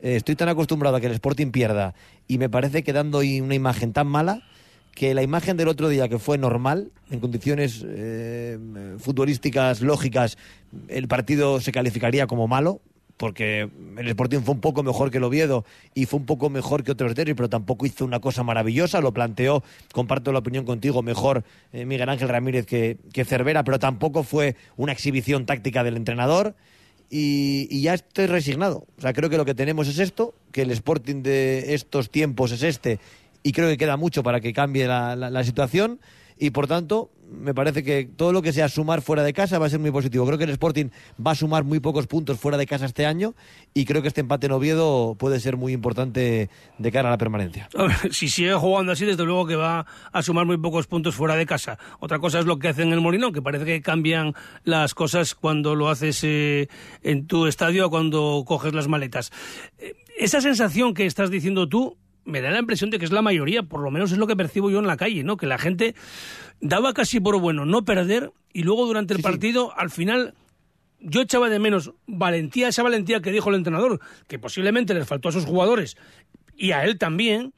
Eh, 0.00 0.16
estoy 0.16 0.34
tan 0.34 0.48
acostumbrado 0.48 0.96
a 0.96 1.00
que 1.00 1.06
el 1.06 1.12
Sporting 1.12 1.50
pierda 1.50 1.94
y 2.26 2.38
me 2.38 2.48
parece 2.48 2.82
que 2.82 2.92
dando 2.92 3.18
una 3.18 3.54
imagen 3.54 3.92
tan 3.92 4.08
mala 4.08 4.42
que 4.94 5.14
la 5.14 5.22
imagen 5.22 5.56
del 5.56 5.68
otro 5.68 5.88
día 5.88 6.08
que 6.08 6.18
fue 6.18 6.38
normal, 6.38 6.92
en 7.10 7.20
condiciones 7.20 7.84
eh, 7.86 8.58
futbolísticas 8.98 9.80
lógicas, 9.80 10.38
el 10.88 11.08
partido 11.08 11.60
se 11.60 11.72
calificaría 11.72 12.26
como 12.26 12.46
malo, 12.46 12.80
porque 13.16 13.68
el 13.96 14.08
Sporting 14.08 14.40
fue 14.40 14.54
un 14.54 14.60
poco 14.60 14.82
mejor 14.82 15.10
que 15.10 15.18
el 15.18 15.24
Oviedo 15.24 15.64
y 15.94 16.06
fue 16.06 16.18
un 16.18 16.26
poco 16.26 16.50
mejor 16.50 16.82
que 16.82 16.92
otros 16.92 17.14
derbis, 17.14 17.34
pero 17.34 17.48
tampoco 17.48 17.86
hizo 17.86 18.04
una 18.04 18.20
cosa 18.20 18.42
maravillosa, 18.42 19.00
lo 19.00 19.12
planteó, 19.12 19.62
comparto 19.92 20.32
la 20.32 20.40
opinión 20.40 20.64
contigo, 20.64 21.02
mejor 21.02 21.44
eh, 21.72 21.84
Miguel 21.84 22.08
Ángel 22.08 22.28
Ramírez 22.28 22.66
que, 22.66 22.98
que, 23.12 23.24
Cervera, 23.24 23.64
pero 23.64 23.78
tampoco 23.78 24.22
fue 24.24 24.56
una 24.76 24.92
exhibición 24.92 25.46
táctica 25.46 25.84
del 25.84 25.96
entrenador 25.96 26.54
y, 27.10 27.80
ya 27.82 27.94
estoy 27.94 28.26
resignado. 28.26 28.86
O 28.98 29.00
sea, 29.00 29.12
creo 29.12 29.30
que 29.30 29.36
lo 29.36 29.44
que 29.44 29.54
tenemos 29.54 29.86
es 29.88 29.98
esto, 29.98 30.34
que 30.50 30.62
el 30.62 30.70
Sporting 30.72 31.22
de 31.22 31.74
estos 31.74 32.10
tiempos 32.10 32.50
es 32.50 32.62
este 32.62 32.98
y 33.42 33.52
creo 33.52 33.68
que 33.68 33.76
queda 33.76 33.96
mucho 33.96 34.22
para 34.22 34.40
que 34.40 34.52
cambie 34.52 34.86
la 34.88 35.44
situación 35.44 36.00
y 36.38 36.50
por 36.50 36.66
tanto 36.66 37.10
me 37.30 37.54
parece 37.54 37.82
que 37.82 38.08
todo 38.16 38.32
lo 38.32 38.42
que 38.42 38.52
sea 38.52 38.68
sumar 38.68 39.02
fuera 39.02 39.22
de 39.22 39.32
casa 39.32 39.58
va 39.58 39.66
a 39.66 39.70
ser 39.70 39.80
muy 39.80 39.90
positivo. 39.90 40.26
Creo 40.26 40.38
que 40.38 40.44
el 40.44 40.50
Sporting 40.50 40.86
va 41.24 41.32
a 41.32 41.34
sumar 41.34 41.64
muy 41.64 41.80
pocos 41.80 42.06
puntos 42.06 42.38
fuera 42.38 42.58
de 42.58 42.66
casa 42.66 42.86
este 42.86 43.06
año 43.06 43.34
y 43.72 43.84
creo 43.84 44.02
que 44.02 44.08
este 44.08 44.20
empate 44.20 44.46
en 44.46 44.52
Oviedo 44.52 45.16
puede 45.18 45.40
ser 45.40 45.56
muy 45.56 45.72
importante 45.72 46.50
de 46.78 46.92
cara 46.92 47.08
a 47.08 47.12
la 47.12 47.18
permanencia. 47.18 47.68
Si 48.10 48.28
sigue 48.28 48.54
jugando 48.54 48.92
así, 48.92 49.04
desde 49.04 49.24
luego 49.24 49.46
que 49.46 49.56
va 49.56 49.86
a 50.12 50.22
sumar 50.22 50.46
muy 50.46 50.56
pocos 50.58 50.86
puntos 50.86 51.14
fuera 51.14 51.36
de 51.36 51.46
casa. 51.46 51.78
Otra 52.00 52.18
cosa 52.18 52.38
es 52.38 52.46
lo 52.46 52.58
que 52.58 52.68
hacen 52.68 52.88
en 52.88 52.94
el 52.94 53.00
Molinón, 53.00 53.32
que 53.32 53.42
parece 53.42 53.64
que 53.64 53.82
cambian 53.82 54.34
las 54.62 54.94
cosas 54.94 55.34
cuando 55.34 55.74
lo 55.74 55.88
haces 55.88 56.22
eh, 56.22 56.68
en 57.02 57.26
tu 57.26 57.46
estadio 57.46 57.86
o 57.86 57.90
cuando 57.90 58.44
coges 58.46 58.72
las 58.74 58.88
maletas. 58.88 59.32
Eh, 59.78 59.94
esa 60.16 60.40
sensación 60.40 60.94
que 60.94 61.06
estás 61.06 61.30
diciendo 61.30 61.68
tú, 61.68 61.96
me 62.24 62.40
da 62.40 62.50
la 62.50 62.58
impresión 62.58 62.90
de 62.90 62.98
que 62.98 63.04
es 63.04 63.12
la 63.12 63.22
mayoría, 63.22 63.62
por 63.62 63.80
lo 63.80 63.90
menos 63.90 64.12
es 64.12 64.18
lo 64.18 64.26
que 64.26 64.36
percibo 64.36 64.70
yo 64.70 64.78
en 64.78 64.86
la 64.86 64.96
calle, 64.96 65.24
¿no? 65.24 65.36
Que 65.36 65.46
la 65.46 65.58
gente 65.58 65.94
daba 66.60 66.94
casi 66.94 67.20
por 67.20 67.38
bueno 67.40 67.64
no 67.64 67.84
perder 67.84 68.32
y 68.52 68.62
luego 68.62 68.86
durante 68.86 69.14
el 69.14 69.18
sí, 69.18 69.22
partido, 69.22 69.68
sí. 69.68 69.74
al 69.76 69.90
final, 69.90 70.34
yo 71.00 71.22
echaba 71.22 71.48
de 71.48 71.58
menos 71.58 71.92
valentía, 72.06 72.68
esa 72.68 72.82
valentía 72.82 73.20
que 73.20 73.32
dijo 73.32 73.50
el 73.50 73.56
entrenador, 73.56 74.00
que 74.28 74.38
posiblemente 74.38 74.94
les 74.94 75.06
faltó 75.06 75.28
a 75.28 75.32
sus 75.32 75.44
jugadores 75.44 75.96
y 76.56 76.72
a 76.72 76.84
él 76.84 76.98
también, 76.98 77.52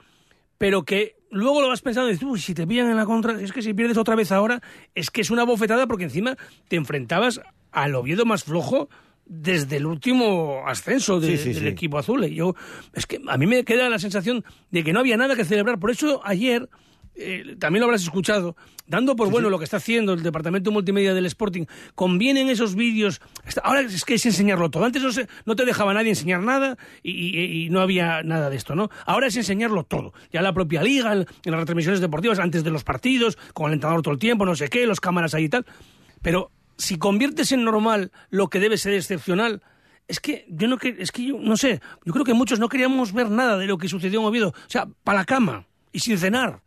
pero 0.58 0.84
que 0.84 1.16
luego 1.30 1.60
lo 1.60 1.68
vas 1.68 1.82
pensando 1.82 2.08
y 2.08 2.12
dices, 2.12 2.28
uy, 2.28 2.40
si 2.40 2.54
te 2.54 2.66
pillan 2.66 2.90
en 2.90 2.96
la 2.96 3.04
contra, 3.04 3.40
es 3.40 3.52
que 3.52 3.62
si 3.62 3.74
pierdes 3.74 3.98
otra 3.98 4.14
vez 4.16 4.32
ahora, 4.32 4.62
es 4.94 5.10
que 5.10 5.20
es 5.20 5.30
una 5.30 5.44
bofetada 5.44 5.86
porque 5.86 6.04
encima 6.04 6.36
te 6.68 6.76
enfrentabas 6.76 7.40
al 7.72 7.94
Oviedo 7.94 8.24
más 8.24 8.44
flojo 8.44 8.88
desde 9.26 9.76
el 9.76 9.86
último 9.86 10.62
ascenso 10.66 11.20
de, 11.20 11.36
sí, 11.36 11.38
sí, 11.38 11.52
del 11.52 11.62
sí. 11.62 11.68
equipo 11.68 11.98
azul. 11.98 12.24
Y 12.24 12.36
yo, 12.36 12.54
es 12.94 13.06
que 13.06 13.20
a 13.26 13.36
mí 13.36 13.46
me 13.46 13.64
queda 13.64 13.88
la 13.88 13.98
sensación 13.98 14.44
de 14.70 14.84
que 14.84 14.92
no 14.92 15.00
había 15.00 15.16
nada 15.16 15.34
que 15.34 15.44
celebrar. 15.44 15.78
Por 15.78 15.90
eso 15.90 16.20
ayer, 16.24 16.68
eh, 17.16 17.56
también 17.58 17.80
lo 17.80 17.86
habrás 17.86 18.02
escuchado, 18.02 18.56
dando 18.86 19.16
por 19.16 19.30
bueno 19.30 19.50
lo 19.50 19.58
que 19.58 19.64
está 19.64 19.78
haciendo 19.78 20.12
el 20.12 20.22
departamento 20.22 20.70
multimedia 20.70 21.12
del 21.12 21.26
Sporting, 21.26 21.64
convienen 21.96 22.48
esos 22.48 22.76
vídeos. 22.76 23.20
Ahora 23.64 23.80
es 23.80 24.04
que 24.04 24.14
es 24.14 24.26
enseñarlo 24.26 24.70
todo. 24.70 24.84
Antes 24.84 25.02
no, 25.02 25.10
se, 25.10 25.26
no 25.44 25.56
te 25.56 25.64
dejaba 25.64 25.92
nadie 25.92 26.10
enseñar 26.10 26.40
nada 26.42 26.78
y, 27.02 27.10
y, 27.10 27.64
y, 27.64 27.70
no 27.70 27.80
había 27.80 28.22
nada 28.22 28.48
de 28.48 28.56
esto, 28.56 28.76
¿no? 28.76 28.90
Ahora 29.06 29.26
es 29.26 29.36
enseñarlo 29.36 29.82
todo. 29.84 30.12
Ya 30.32 30.40
la 30.40 30.52
propia 30.52 30.82
liga, 30.82 31.12
en 31.12 31.26
las 31.44 31.60
retransmisiones 31.60 32.00
deportivas, 32.00 32.38
antes 32.38 32.62
de 32.62 32.70
los 32.70 32.84
partidos, 32.84 33.38
con 33.54 33.68
el 33.68 33.74
entrenador 33.74 34.02
todo 34.02 34.14
el 34.14 34.20
tiempo, 34.20 34.46
no 34.46 34.54
sé 34.54 34.68
qué, 34.68 34.86
los 34.86 35.00
cámaras 35.00 35.34
ahí 35.34 35.44
y 35.44 35.48
tal. 35.48 35.66
Pero 36.22 36.50
si 36.78 36.98
conviertes 36.98 37.52
en 37.52 37.64
normal 37.64 38.12
lo 38.30 38.48
que 38.48 38.60
debe 38.60 38.76
ser 38.78 38.94
excepcional, 38.94 39.62
es 40.08 40.20
que 40.20 40.46
yo 40.48 40.68
no 40.68 40.78
es 40.80 41.12
que 41.12 41.24
yo 41.24 41.38
no 41.38 41.56
sé, 41.56 41.80
yo 42.04 42.12
creo 42.12 42.24
que 42.24 42.34
muchos 42.34 42.58
no 42.58 42.68
queríamos 42.68 43.12
ver 43.12 43.30
nada 43.30 43.56
de 43.58 43.66
lo 43.66 43.78
que 43.78 43.88
sucedió 43.88 44.20
en 44.20 44.26
Oviedo, 44.26 44.48
o 44.48 44.70
sea, 44.70 44.86
para 45.04 45.18
la 45.18 45.24
cama 45.24 45.66
y 45.92 46.00
sin 46.00 46.18
cenar. 46.18 46.62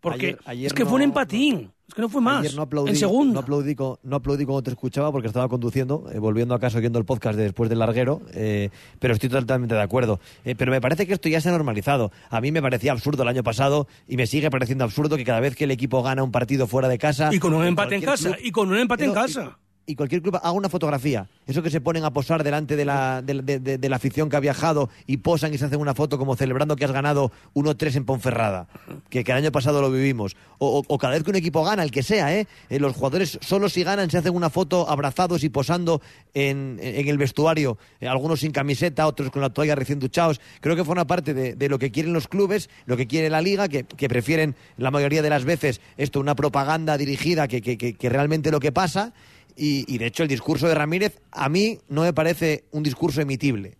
Porque 0.00 0.26
ayer, 0.26 0.40
ayer 0.46 0.66
es 0.66 0.72
que 0.72 0.82
no, 0.82 0.90
fue 0.90 0.96
un 0.96 1.02
empatín. 1.02 1.71
Es 1.92 1.96
que 1.96 2.00
no 2.00 2.08
fue 2.08 2.22
más. 2.22 2.40
Ayer 2.40 2.54
no 2.54 2.62
aplaudí, 2.62 2.88
en 2.88 2.96
segundo. 2.96 3.34
No 3.34 3.40
aplaudí, 3.40 3.76
no 4.02 4.16
aplaudí 4.16 4.46
cuando 4.46 4.62
te 4.62 4.70
escuchaba 4.70 5.12
porque 5.12 5.28
estaba 5.28 5.46
conduciendo, 5.50 6.06
eh, 6.10 6.18
volviendo 6.18 6.54
a 6.54 6.58
casa 6.58 6.78
oyendo 6.78 6.98
el 6.98 7.04
podcast 7.04 7.36
de 7.36 7.42
después 7.42 7.68
del 7.68 7.80
larguero, 7.80 8.22
eh, 8.32 8.70
pero 8.98 9.12
estoy 9.12 9.28
totalmente 9.28 9.74
de 9.74 9.82
acuerdo. 9.82 10.18
Eh, 10.46 10.54
pero 10.56 10.72
me 10.72 10.80
parece 10.80 11.06
que 11.06 11.12
esto 11.12 11.28
ya 11.28 11.42
se 11.42 11.50
ha 11.50 11.52
normalizado. 11.52 12.10
A 12.30 12.40
mí 12.40 12.50
me 12.50 12.62
parecía 12.62 12.92
absurdo 12.92 13.24
el 13.24 13.28
año 13.28 13.42
pasado 13.42 13.88
y 14.08 14.16
me 14.16 14.26
sigue 14.26 14.50
pareciendo 14.50 14.84
absurdo 14.84 15.18
que 15.18 15.24
cada 15.26 15.40
vez 15.40 15.54
que 15.54 15.64
el 15.64 15.70
equipo 15.70 16.02
gana 16.02 16.22
un 16.22 16.32
partido 16.32 16.66
fuera 16.66 16.88
de 16.88 16.96
casa. 16.96 17.28
Y 17.30 17.38
con 17.38 17.52
un 17.52 17.66
empate 17.66 17.96
en 17.96 18.00
casa. 18.00 18.30
Club, 18.30 18.40
y 18.42 18.52
con 18.52 18.70
un 18.70 18.78
empate 18.78 19.04
en 19.04 19.12
casa. 19.12 19.58
Y, 19.60 19.61
y 19.86 19.96
cualquier 19.96 20.22
club 20.22 20.36
haga 20.36 20.52
una 20.52 20.68
fotografía. 20.68 21.28
Eso 21.46 21.62
que 21.62 21.70
se 21.70 21.80
ponen 21.80 22.04
a 22.04 22.12
posar 22.12 22.44
delante 22.44 22.76
de 22.76 22.84
la, 22.84 23.20
de, 23.22 23.42
de, 23.42 23.78
de, 23.78 23.88
la 23.88 23.96
afición 23.96 24.28
que 24.28 24.36
ha 24.36 24.40
viajado 24.40 24.90
y 25.06 25.18
posan 25.18 25.52
y 25.52 25.58
se 25.58 25.64
hacen 25.64 25.80
una 25.80 25.94
foto 25.94 26.18
como 26.18 26.36
celebrando 26.36 26.76
que 26.76 26.84
has 26.84 26.92
ganado 26.92 27.32
1-3 27.54 27.96
en 27.96 28.04
Ponferrada, 28.04 28.68
que, 29.10 29.20
el 29.20 29.32
año 29.32 29.50
pasado 29.50 29.80
lo 29.80 29.90
vivimos. 29.90 30.36
O, 30.58 30.82
o, 30.86 30.98
cada 30.98 31.14
vez 31.14 31.24
que 31.24 31.30
un 31.30 31.36
equipo 31.36 31.64
gana, 31.64 31.82
el 31.82 31.90
que 31.90 32.02
sea, 32.02 32.34
¿eh? 32.34 32.46
eh 32.68 32.78
los 32.78 32.94
jugadores 32.94 33.38
solo 33.42 33.68
si 33.68 33.82
ganan 33.82 34.10
se 34.10 34.18
hacen 34.18 34.34
una 34.34 34.50
foto 34.50 34.88
abrazados 34.88 35.42
y 35.42 35.48
posando 35.48 36.00
en, 36.34 36.78
en 36.80 37.08
el 37.08 37.18
vestuario, 37.18 37.78
eh, 38.00 38.06
algunos 38.06 38.40
sin 38.40 38.52
camiseta, 38.52 39.06
otros 39.06 39.30
con 39.30 39.42
la 39.42 39.50
toalla 39.50 39.74
recién 39.74 39.98
duchados. 39.98 40.40
Creo 40.60 40.76
que 40.76 40.84
forma 40.84 41.06
parte 41.06 41.34
de, 41.34 41.68
lo 41.68 41.78
que 41.78 41.90
quieren 41.90 42.12
los 42.12 42.28
clubes, 42.28 42.70
lo 42.86 42.96
que 42.96 43.06
quiere 43.06 43.30
la 43.30 43.40
liga, 43.40 43.68
que, 43.68 43.84
que 43.84 44.08
prefieren 44.08 44.54
la 44.76 44.90
mayoría 44.90 45.22
de 45.22 45.30
las 45.30 45.44
veces 45.44 45.80
esto, 45.96 46.20
una 46.20 46.34
propaganda 46.34 46.96
dirigida 46.96 47.48
que, 47.48 47.60
que 47.60 48.08
realmente 48.08 48.50
lo 48.50 48.60
que 48.60 48.70
pasa. 48.70 49.12
Y, 49.56 49.84
y, 49.92 49.98
de 49.98 50.06
hecho 50.06 50.22
el 50.22 50.28
discurso 50.28 50.66
de 50.66 50.74
Ramírez 50.74 51.20
a 51.30 51.48
mí 51.48 51.78
no 51.88 52.02
me 52.02 52.12
parece 52.12 52.64
un 52.70 52.82
discurso 52.82 53.20
emitible. 53.20 53.76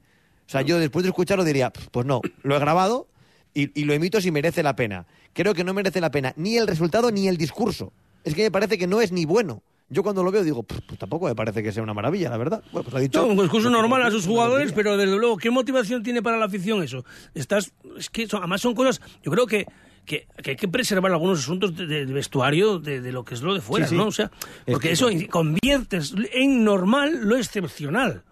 O 0.47 0.51
sea, 0.53 0.63
yo 0.63 0.79
después 0.79 1.03
de 1.03 1.09
escucharlo 1.11 1.45
diría, 1.45 1.73
pues 1.91 2.05
no, 2.05 2.21
lo 2.43 2.57
he 2.57 2.59
grabado 2.59 3.09
y, 3.55 3.79
y, 3.81 3.85
lo 3.85 3.95
emito 3.95 4.21
si 4.21 4.31
merece 4.31 4.63
la 4.63 4.77
pena. 4.77 5.07
Creo 5.33 5.55
que 5.55 5.65
no 5.65 5.73
merece 5.73 6.01
la 6.01 6.11
pena 6.11 6.35
ni 6.37 6.59
el 6.59 6.67
resultado 6.67 7.11
ni 7.11 7.27
el 7.29 7.37
discurso. 7.39 7.93
Es 8.25 8.35
que 8.35 8.43
me 8.43 8.51
parece 8.51 8.77
que 8.79 8.87
no 8.87 9.01
es 9.01 9.13
ni 9.13 9.25
bueno. 9.25 9.63
Yo 9.89 10.03
cuando 10.03 10.23
lo 10.23 10.31
veo 10.31 10.43
digo, 10.43 10.63
pues, 10.63 10.81
pues 10.87 10.99
tampoco 10.99 11.27
me 11.27 11.35
parece 11.35 11.63
que 11.63 11.71
sea 11.73 11.83
una 11.83 11.93
maravilla, 11.93 12.31
la 12.31 12.39
verdad. 12.39 12.63
Bueno, 12.73 12.85
pues 12.85 12.93
lo 12.93 12.99
ha 12.99 13.01
dicho. 13.03 13.21
No, 13.21 13.29
un 13.29 13.37
discurso 13.37 13.69
normal 13.69 14.03
a 14.03 14.11
sus 14.11 14.27
jugadores, 14.27 14.73
pero 14.73 14.97
desde 14.97 15.17
luego, 15.17 15.37
¿qué 15.37 15.51
motivación 15.51 16.03
tiene 16.03 16.23
para 16.23 16.39
la 16.39 16.47
afición 16.47 16.83
eso? 16.83 17.05
Estás, 17.35 17.73
es 17.99 18.09
que 18.09 18.27
son- 18.27 18.41
además 18.41 18.61
son 18.63 18.75
cosas, 18.75 19.01
yo 19.23 19.31
creo 19.31 19.47
que, 19.47 19.67
que, 20.05 20.27
que 20.43 20.51
hay 20.51 20.57
que 20.57 20.69
preservar 20.69 21.13
algunos 21.13 21.39
asuntos 21.41 21.77
de, 21.77 21.87
de- 21.87 22.07
de 22.07 22.13
vestuario 22.13 22.79
de, 22.79 23.01
de 23.01 23.13
lo 23.13 23.25
que 23.25 23.35
es 23.35 23.43
lo 23.43 23.55
de 23.55 23.61
fuera, 23.61 23.87
Sí, 23.87 23.91
sí. 23.91 23.97
¿no? 23.97 24.07
O 24.07 24.13
sea, 24.13 24.31
Es 24.67 24.73
porque 24.75 24.89
que- 24.89 24.95
eso 24.95 25.09
conviertes 25.31 26.15
en 26.33 26.65
normal 26.65 27.21
lo 27.23 27.37
excepcional. 27.37 28.23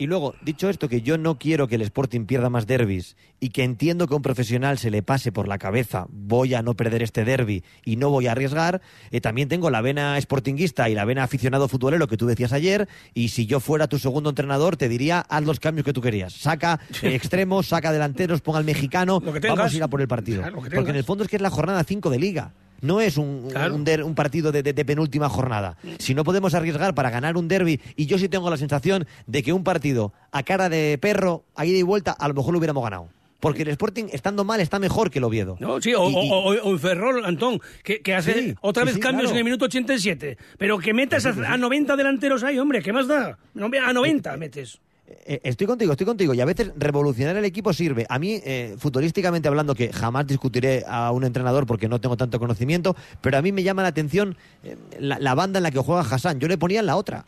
Y 0.00 0.06
luego, 0.06 0.36
dicho 0.42 0.68
esto, 0.68 0.88
que 0.88 1.02
yo 1.02 1.18
no 1.18 1.38
quiero 1.38 1.66
que 1.66 1.74
el 1.74 1.82
Sporting 1.82 2.26
pierda 2.26 2.48
más 2.48 2.68
derbis 2.68 3.16
y 3.40 3.48
que 3.48 3.64
entiendo 3.64 4.06
que 4.06 4.14
a 4.14 4.16
un 4.16 4.22
profesional 4.22 4.78
se 4.78 4.92
le 4.92 5.02
pase 5.02 5.32
por 5.32 5.48
la 5.48 5.58
cabeza, 5.58 6.06
voy 6.08 6.54
a 6.54 6.62
no 6.62 6.74
perder 6.74 7.02
este 7.02 7.24
derby 7.24 7.64
y 7.84 7.96
no 7.96 8.08
voy 8.08 8.28
a 8.28 8.32
arriesgar, 8.32 8.80
eh, 9.10 9.20
también 9.20 9.48
tengo 9.48 9.70
la 9.70 9.80
vena 9.80 10.16
sportinguista 10.20 10.88
y 10.88 10.94
la 10.94 11.04
vena 11.04 11.24
aficionado 11.24 11.66
futbolero 11.66 12.06
que 12.06 12.16
tú 12.16 12.26
decías 12.26 12.52
ayer, 12.52 12.88
y 13.12 13.30
si 13.30 13.46
yo 13.46 13.58
fuera 13.58 13.88
tu 13.88 13.98
segundo 13.98 14.30
entrenador 14.30 14.76
te 14.76 14.88
diría, 14.88 15.18
haz 15.28 15.42
los 15.42 15.58
cambios 15.58 15.84
que 15.84 15.92
tú 15.92 16.00
querías. 16.00 16.32
Saca 16.32 16.78
extremos, 17.02 17.66
saca 17.66 17.90
delanteros, 17.90 18.40
ponga 18.40 18.60
al 18.60 18.64
mexicano, 18.64 19.20
vamos 19.20 19.72
a 19.72 19.76
ir 19.76 19.82
a 19.82 19.88
por 19.88 20.00
el 20.00 20.06
partido. 20.08 20.44
Porque 20.52 20.90
en 20.90 20.96
el 20.96 21.04
fondo 21.04 21.24
es 21.24 21.30
que 21.30 21.36
es 21.36 21.42
la 21.42 21.50
jornada 21.50 21.82
5 21.82 22.08
de 22.08 22.18
liga. 22.20 22.52
No 22.80 23.00
es 23.00 23.16
un, 23.16 23.48
un, 23.72 23.84
der- 23.84 24.04
un 24.04 24.14
partido 24.14 24.52
de, 24.52 24.62
de- 24.62 24.72
de 24.72 24.84
penúltima 24.84 25.28
jornada. 25.28 25.76
Si 25.98 26.14
no 26.14 26.24
podemos 26.24 26.54
arriesgar 26.54 26.94
para 26.94 27.10
ganar 27.10 27.36
un 27.36 27.48
derby, 27.48 27.80
y 27.96 28.06
yo 28.06 28.18
sí 28.18 28.28
tengo 28.28 28.48
la 28.50 28.56
sensación 28.56 29.06
de 29.26 29.42
que 29.42 29.52
un 29.52 29.64
partido 29.64 30.12
a 30.30 30.42
cara 30.44 30.68
de 30.68 30.96
perro, 31.00 31.44
a 31.56 31.66
ida 31.66 31.78
y 31.78 31.82
vuelta, 31.82 32.12
a 32.12 32.28
lo 32.28 32.34
mejor 32.34 32.52
lo 32.52 32.58
hubiéramos 32.58 32.84
ganado. 32.84 33.08
Porque 33.40 33.62
el 33.62 33.68
Sporting, 33.68 34.06
estando 34.12 34.42
mal, 34.44 34.60
está 34.60 34.80
mejor 34.80 35.10
que 35.12 35.18
el 35.20 35.24
Oviedo. 35.24 35.56
No, 35.60 35.80
sí, 35.80 35.94
o, 35.94 36.10
Y- 36.10 36.12
y- 36.26 36.30
o- 36.64 36.76
Ferrol, 36.78 37.24
Antón, 37.24 37.60
que, 37.84 38.00
que 38.00 38.14
hace 38.16 38.32
Sí, 38.34 38.54
otra 38.60 38.84
vez 38.84 38.94
sí, 38.94 39.00
cambios 39.00 39.30
claro. 39.30 39.34
en 39.34 39.38
el 39.38 39.44
minuto 39.44 39.66
87. 39.66 40.36
Pero 40.58 40.78
que 40.78 40.92
metas 40.92 41.24
a, 41.24 41.30
a 41.30 41.56
90 41.56 41.94
delanteros 41.94 42.42
ahí, 42.42 42.58
hombre, 42.58 42.82
¿qué 42.82 42.92
más 42.92 43.06
da? 43.06 43.38
A 43.86 43.92
90 43.92 44.36
metes. 44.36 44.80
Eh, 45.10 45.40
Estoy 45.44 45.66
contigo, 45.66 45.92
estoy 45.92 46.06
contigo. 46.06 46.34
Y 46.34 46.40
a 46.40 46.44
veces 46.44 46.70
revolucionar 46.76 47.36
el 47.36 47.44
equipo 47.44 47.72
sirve. 47.72 48.06
A 48.08 48.18
mí, 48.18 48.40
eh, 48.44 48.76
futbolísticamente 48.78 49.48
hablando, 49.48 49.74
que 49.74 49.92
jamás 49.92 50.26
discutiré 50.26 50.84
a 50.86 51.10
un 51.12 51.24
entrenador 51.24 51.66
porque 51.66 51.88
no 51.88 52.00
tengo 52.00 52.16
tanto 52.16 52.38
conocimiento, 52.38 52.94
pero 53.20 53.38
a 53.38 53.42
mí 53.42 53.52
me 53.52 53.62
llama 53.62 53.82
la 53.82 53.88
atención 53.88 54.36
eh, 54.64 54.76
la, 55.00 55.18
la 55.18 55.34
banda 55.34 55.58
en 55.58 55.62
la 55.62 55.70
que 55.70 55.78
juega 55.78 56.02
Hassan. 56.02 56.40
Yo 56.40 56.48
le 56.48 56.58
ponía 56.58 56.80
en 56.80 56.86
la 56.86 56.96
otra. 56.96 57.24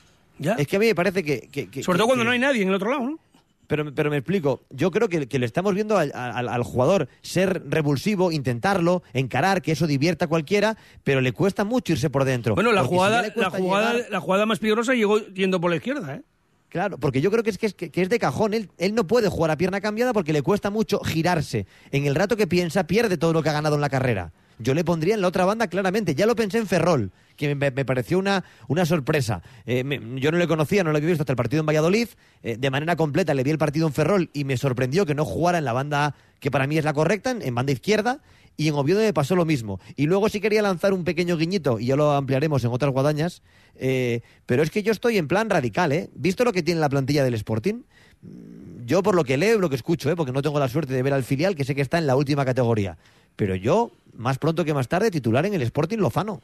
Es 0.58 0.66
que 0.66 0.76
a 0.76 0.78
mí 0.78 0.86
me 0.86 0.94
parece 0.94 1.22
que... 1.22 1.48
que- 1.52 1.68
que- 1.70 1.82
Sobre 1.82 1.98
todo 1.98 2.06
cuando 2.08 2.22
que- 2.22 2.26
no 2.26 2.32
hay 2.32 2.38
nadie 2.38 2.62
en 2.62 2.68
el 2.68 2.74
otro 2.74 2.90
lado, 2.90 3.02
¿no? 3.04 3.18
Pero, 3.66 3.94
pero 3.94 4.10
me 4.10 4.16
explico, 4.16 4.62
yo 4.70 4.90
creo 4.90 5.08
que, 5.08 5.28
que 5.28 5.38
le 5.38 5.46
estamos 5.46 5.74
viendo 5.74 5.96
al, 5.96 6.10
al- 6.12 6.48
al 6.48 6.62
jugador 6.64 7.08
ser 7.22 7.62
revulsivo, 7.68 8.32
intentarlo, 8.32 9.04
encarar, 9.12 9.62
que 9.62 9.70
eso 9.72 9.86
divierta 9.86 10.24
a 10.24 10.28
cualquiera, 10.28 10.76
pero 11.04 11.20
le 11.20 11.30
cuesta 11.32 11.62
mucho 11.64 11.92
irse 11.92 12.10
por 12.10 12.24
dentro. 12.24 12.56
Bueno, 12.56 12.72
la 12.72 12.80
Porque 12.80 12.96
jugada, 12.96 13.22
ya 13.28 13.32
la, 13.36 13.50
jugada, 13.50 13.92
llegar- 13.94 14.10
la 14.10 14.20
jugada 14.20 14.46
más 14.46 14.58
peligrosa 14.58 14.94
llegó 14.94 15.18
yendo 15.20 15.60
por 15.60 15.70
la 15.70 15.76
izquierda, 15.76 16.16
¿eh? 16.16 16.22
Claro, 16.70 16.98
porque 16.98 17.20
yo 17.20 17.30
creo 17.30 17.42
que 17.42 17.50
es, 17.50 17.58
que 17.58 17.66
es, 17.66 17.74
que 17.74 17.90
es 17.94 18.08
de 18.08 18.18
cajón. 18.20 18.54
Él, 18.54 18.70
él 18.78 18.94
no 18.94 19.06
puede 19.06 19.28
jugar 19.28 19.50
a 19.50 19.56
pierna 19.58 19.80
cambiada 19.80 20.12
porque 20.12 20.32
le 20.32 20.40
cuesta 20.42 20.70
mucho 20.70 21.00
girarse. 21.00 21.66
En 21.90 22.06
el 22.06 22.14
rato 22.14 22.36
que 22.36 22.46
piensa, 22.46 22.86
pierde 22.86 23.18
todo 23.18 23.32
lo 23.32 23.42
que 23.42 23.48
ha 23.48 23.52
ganado 23.52 23.74
en 23.74 23.80
la 23.80 23.88
carrera. 23.90 24.32
Yo 24.60 24.72
le 24.74 24.84
pondría 24.84 25.14
en 25.14 25.20
la 25.20 25.26
otra 25.28 25.44
banda 25.44 25.66
claramente. 25.68 26.14
Ya 26.14 26.26
lo 26.26 26.36
pensé 26.36 26.58
en 26.58 26.66
Ferrol, 26.68 27.10
que 27.36 27.54
me, 27.56 27.70
me 27.72 27.84
pareció 27.84 28.18
una, 28.20 28.44
una 28.68 28.84
sorpresa. 28.86 29.42
Eh, 29.66 29.82
me- 29.82 30.20
yo 30.20 30.30
no 30.30 30.38
le 30.38 30.46
conocía, 30.46 30.84
no 30.84 30.92
lo 30.92 30.98
había 30.98 31.08
visto 31.08 31.22
hasta 31.22 31.32
el 31.32 31.36
partido 31.36 31.60
en 31.60 31.66
Valladolid. 31.66 32.08
Eh, 32.44 32.56
de 32.56 32.70
manera 32.70 32.94
completa 32.94 33.34
le 33.34 33.42
vi 33.42 33.50
el 33.50 33.58
partido 33.58 33.86
en 33.88 33.92
Ferrol 33.92 34.30
y 34.32 34.44
me 34.44 34.56
sorprendió 34.56 35.06
que 35.06 35.14
no 35.16 35.24
jugara 35.24 35.58
en 35.58 35.64
la 35.64 35.72
banda 35.72 36.14
que 36.38 36.50
para 36.52 36.66
mí 36.68 36.78
es 36.78 36.84
la 36.84 36.92
correcta, 36.92 37.30
en, 37.32 37.42
en 37.42 37.54
banda 37.54 37.72
izquierda. 37.72 38.20
Y 38.60 38.68
en 38.68 38.74
Oviedo 38.74 39.00
me 39.00 39.14
pasó 39.14 39.36
lo 39.36 39.46
mismo. 39.46 39.80
Y 39.96 40.04
luego 40.04 40.28
sí 40.28 40.38
quería 40.38 40.60
lanzar 40.60 40.92
un 40.92 41.02
pequeño 41.02 41.38
guiñito, 41.38 41.80
y 41.80 41.86
ya 41.86 41.96
lo 41.96 42.10
ampliaremos 42.12 42.62
en 42.62 42.70
otras 42.70 42.92
guadañas, 42.92 43.40
eh, 43.74 44.20
pero 44.44 44.62
es 44.62 44.70
que 44.70 44.82
yo 44.82 44.92
estoy 44.92 45.16
en 45.16 45.28
plan 45.28 45.48
radical, 45.48 45.92
¿eh? 45.92 46.10
¿Visto 46.14 46.44
lo 46.44 46.52
que 46.52 46.62
tiene 46.62 46.78
la 46.78 46.90
plantilla 46.90 47.24
del 47.24 47.32
Sporting? 47.32 47.76
Mm, 48.20 48.84
Yo 48.84 49.02
por 49.02 49.14
lo 49.14 49.24
que 49.24 49.38
leo 49.38 49.56
y 49.56 49.60
lo 49.62 49.70
que 49.70 49.76
escucho, 49.76 50.10
¿eh? 50.10 50.14
porque 50.14 50.32
no 50.32 50.42
tengo 50.42 50.58
la 50.58 50.68
suerte 50.68 50.92
de 50.92 51.02
ver 51.02 51.14
al 51.14 51.24
filial, 51.24 51.56
que 51.56 51.64
sé 51.64 51.74
que 51.74 51.80
está 51.80 51.96
en 51.96 52.06
la 52.06 52.16
última 52.16 52.44
categoría. 52.44 52.98
Pero 53.34 53.54
yo, 53.54 53.92
más 54.14 54.36
pronto 54.36 54.62
que 54.62 54.74
más 54.74 54.88
tarde, 54.88 55.10
titular 55.10 55.46
en 55.46 55.54
el 55.54 55.62
Sporting 55.62 55.96
Lozano. 55.96 56.42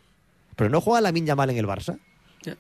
Pero 0.57 0.71
no 0.71 0.81
juega 0.81 1.03
la 1.03 1.11
Yamal 1.11 1.51
en 1.51 1.59
el 1.59 1.67
Barça. 1.67 1.99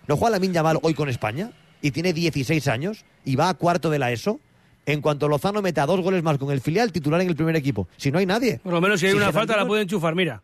No 0.06 0.18
juega 0.18 0.38
la 0.38 0.44
Yamal 0.44 0.80
hoy 0.82 0.92
con 0.92 1.08
España. 1.08 1.52
Y 1.80 1.92
tiene 1.92 2.12
16 2.12 2.68
años 2.68 3.06
y 3.24 3.36
va 3.36 3.48
a 3.48 3.54
cuarto 3.54 3.88
de 3.88 3.98
la 4.00 4.12
ESO. 4.12 4.38
En 4.86 5.00
cuanto 5.00 5.28
Lozano 5.28 5.60
meta 5.62 5.84
dos 5.84 6.00
goles 6.00 6.22
más 6.22 6.38
con 6.38 6.52
el 6.52 6.60
filial, 6.60 6.92
titular 6.92 7.20
en 7.20 7.28
el 7.28 7.34
primer 7.34 7.56
equipo. 7.56 7.88
Si 7.96 8.12
no 8.12 8.18
hay 8.18 8.26
nadie. 8.26 8.60
Por 8.62 8.72
lo 8.72 8.80
menos 8.80 9.00
si 9.00 9.06
hay 9.06 9.14
una 9.14 9.32
falta 9.32 9.56
la 9.56 9.66
puede 9.66 9.82
enchufar, 9.82 10.14
mira. 10.14 10.42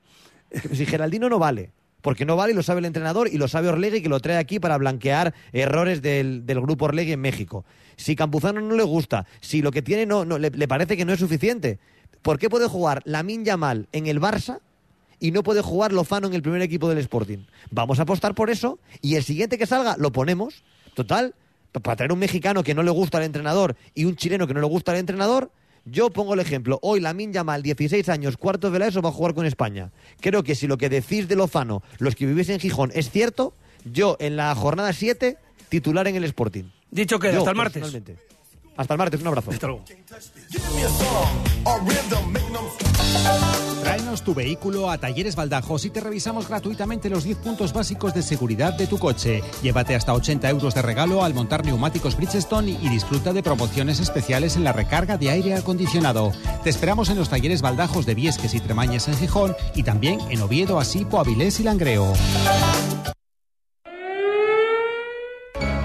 si 0.73 0.85
Geraldino 0.85 1.29
no 1.29 1.39
vale. 1.39 1.71
Porque 2.01 2.25
no 2.25 2.35
vale 2.35 2.53
y 2.53 2.57
lo 2.57 2.65
sabe 2.65 2.81
el 2.81 2.87
entrenador 2.87 3.29
y 3.29 3.39
lo 3.39 3.47
sabe 3.47 3.69
Orlegui 3.69 4.03
que 4.03 4.09
lo 4.09 4.19
trae 4.19 4.37
aquí 4.37 4.59
para 4.59 4.77
blanquear 4.77 5.33
errores 5.53 6.03
del, 6.03 6.45
del 6.45 6.61
grupo 6.61 6.87
Orlegui 6.87 7.13
en 7.13 7.21
México. 7.21 7.65
Si 7.97 8.17
Campuzano 8.17 8.61
no 8.61 8.75
le 8.75 8.83
gusta, 8.83 9.27
si 9.41 9.63
lo 9.63 9.71
que 9.71 9.83
tiene 9.83 10.05
no, 10.05 10.25
no 10.25 10.39
le, 10.39 10.51
le 10.51 10.67
parece 10.67 10.97
que 10.97 11.05
no 11.05 11.13
es 11.13 11.21
suficiente, 11.21 11.79
¿por 12.21 12.41
qué 12.41 12.51
puede 12.51 12.67
jugar 12.67 13.03
Lamin 13.05 13.45
Yamal 13.45 13.87
en 13.93 14.09
el 14.09 14.21
Barça 14.21 14.59
y 15.21 15.31
no 15.31 15.45
puede 15.45 15.63
jugar 15.63 15.93
Lozano 15.93 16.27
en 16.27 16.35
el 16.35 16.43
primer 16.43 16.63
equipo 16.63 16.89
del 16.89 16.99
Sporting? 16.99 17.47
Vamos 17.71 18.01
a 18.01 18.03
apostar 18.03 18.35
por 18.35 18.51
eso 18.51 18.81
y 19.01 19.15
el 19.15 19.23
siguiente 19.23 19.57
que 19.57 19.67
salga 19.67 19.95
lo 19.97 20.11
ponemos. 20.11 20.65
Total, 20.95 21.37
para 21.81 21.97
traer 21.97 22.13
un 22.13 22.19
mexicano 22.19 22.63
que 22.63 22.75
no 22.75 22.83
le 22.83 22.91
gusta 22.91 23.19
al 23.19 23.25
entrenador 23.25 23.77
y 23.95 24.05
un 24.05 24.17
chileno 24.17 24.47
que 24.47 24.55
no 24.55 24.61
le 24.61 24.67
gusta 24.67 24.93
al 24.93 24.99
entrenador, 24.99 25.51
yo 25.85 26.11
pongo 26.11 26.35
el 26.35 26.41
ejemplo. 26.41 26.79
Hoy 26.83 27.01
Lamin 27.01 27.33
Yamal, 27.33 27.63
16 27.63 28.09
años, 28.09 28.37
cuarto 28.37 28.71
de 28.71 28.79
la 28.79 28.87
ESO, 28.87 29.03
va 29.03 29.09
a 29.09 29.13
jugar 29.13 29.35
con 29.35 29.47
España. 29.47 29.91
Creo 30.21 30.43
que 30.43 30.55
si 30.55 30.67
lo 30.67 30.79
que 30.79 30.89
decís 30.89 31.29
de 31.29 31.37
Lozano, 31.37 31.83
los 31.99 32.15
que 32.15 32.27
vivís 32.27 32.49
en 32.51 32.61
Gijón, 32.61 32.93
es 32.95 33.11
cierto, 33.11 33.55
yo 33.85 34.17
en 34.21 34.37
la 34.37 34.55
jornada 34.55 34.93
7, 34.93 35.37
titular 35.69 36.07
en 36.07 36.17
el 36.17 36.25
Sporting. 36.25 36.65
Dicho 36.91 37.19
Yo, 37.19 37.39
hasta 37.39 37.51
el 37.51 37.57
martes. 37.57 37.83
Hasta 38.77 38.95
el 38.95 38.99
martes, 38.99 39.21
un 39.21 39.27
abrazo. 39.27 39.51
Hasta 39.51 39.67
luego. 39.67 39.85
Tráenos 43.83 44.23
tu 44.23 44.35
vehículo 44.35 44.91
a 44.91 44.99
Talleres 44.99 45.37
Baldajos 45.37 45.85
y 45.85 45.91
te 45.91 46.01
revisamos 46.01 46.49
gratuitamente 46.49 47.11
los 47.11 47.25
10 47.25 47.39
puntos 47.39 47.73
básicos 47.73 48.15
de 48.15 48.23
seguridad 48.23 48.73
de 48.75 48.87
tu 48.87 48.99
coche. 48.99 49.43
Llévate 49.63 49.95
hasta 49.95 50.15
80 50.15 50.49
euros 50.49 50.75
de 50.75 50.83
regalo 50.83 51.25
al 51.25 51.35
montar 51.35 51.65
neumáticos 51.65 52.17
Bridgestone 52.17 52.79
y 52.81 52.89
disfruta 52.89 53.33
de 53.33 53.43
promociones 53.43 54.01
especiales 54.01 54.57
en 54.57 54.65
la 54.65 54.73
recarga 54.73 55.19
de 55.19 55.31
aire 55.31 55.55
acondicionado. 55.55 56.33
Te 56.63 56.71
esperamos 56.71 57.11
en 57.11 57.19
los 57.19 57.29
talleres 57.29 57.63
Baldajos 57.63 58.07
de 58.07 58.15
Viesques 58.15 58.55
y 58.55 58.61
Tremañes 58.61 59.09
en 59.09 59.17
Gijón 59.17 59.55
y 59.75 59.83
también 59.83 60.21
en 60.31 60.41
Oviedo, 60.41 60.79
Asipo, 60.79 61.19
Avilés 61.19 61.61
y 61.61 61.65
Langreo. 61.65 62.13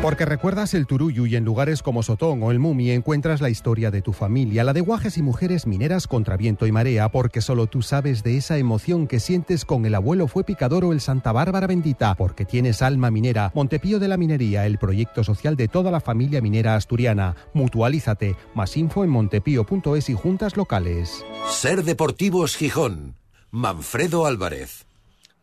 Porque 0.08 0.24
recuerdas 0.24 0.74
el 0.74 0.88
Turuyu 0.88 1.26
y 1.26 1.36
en 1.36 1.44
lugares 1.44 1.84
como 1.84 2.02
Sotón 2.02 2.42
o 2.42 2.52
el 2.52 2.60
Mumi 2.60 2.92
encuentras 2.92 3.42
la 3.42 3.50
historia 3.50 3.92
de 3.92 4.02
tu 4.02 4.14
familia, 4.14 4.64
la 4.64 4.72
de 4.72 4.80
guajes 4.80 5.18
y 5.18 5.22
mujeres 5.22 5.68
mineras 5.68 6.08
contra 6.08 6.38
viento 6.38 6.66
y 6.66 6.72
marea, 6.72 7.12
porque 7.12 7.42
solo 7.42 7.68
tú 7.68 7.82
sabes 7.82 8.24
de 8.24 8.38
esa 8.38 8.58
emoción 8.58 9.08
que 9.08 9.20
sientes 9.20 9.66
con 9.66 9.86
el 9.86 9.94
abuelo 9.94 10.30
fue 10.30 10.46
picador 10.46 10.86
o 10.86 10.94
el 10.94 11.02
Santa 11.02 11.34
Bárbara 11.34 11.68
bendita, 11.68 12.16
porque 12.16 12.46
tienes 12.46 12.82
alma 12.82 13.12
minera. 13.12 13.52
Montepío 13.54 14.00
de 14.00 14.08
la 14.08 14.16
Minería, 14.16 14.66
el 14.66 14.78
proyecto 14.78 15.26
social 15.26 15.58
de 15.58 15.68
toda 15.68 15.92
la 15.92 16.00
familia 16.00 16.40
minera 16.40 16.76
asturiana. 16.76 17.36
Mutualízate. 17.54 18.38
Más 18.56 18.78
info 18.78 19.04
en 19.04 19.10
montepío.es 19.10 20.10
y 20.10 20.14
juntas 20.14 20.56
locales. 20.56 21.26
Ser 21.50 21.84
Deportivos 21.84 22.56
Gijón. 22.56 23.16
Manfredo 23.52 24.26
Álvarez. 24.26 24.87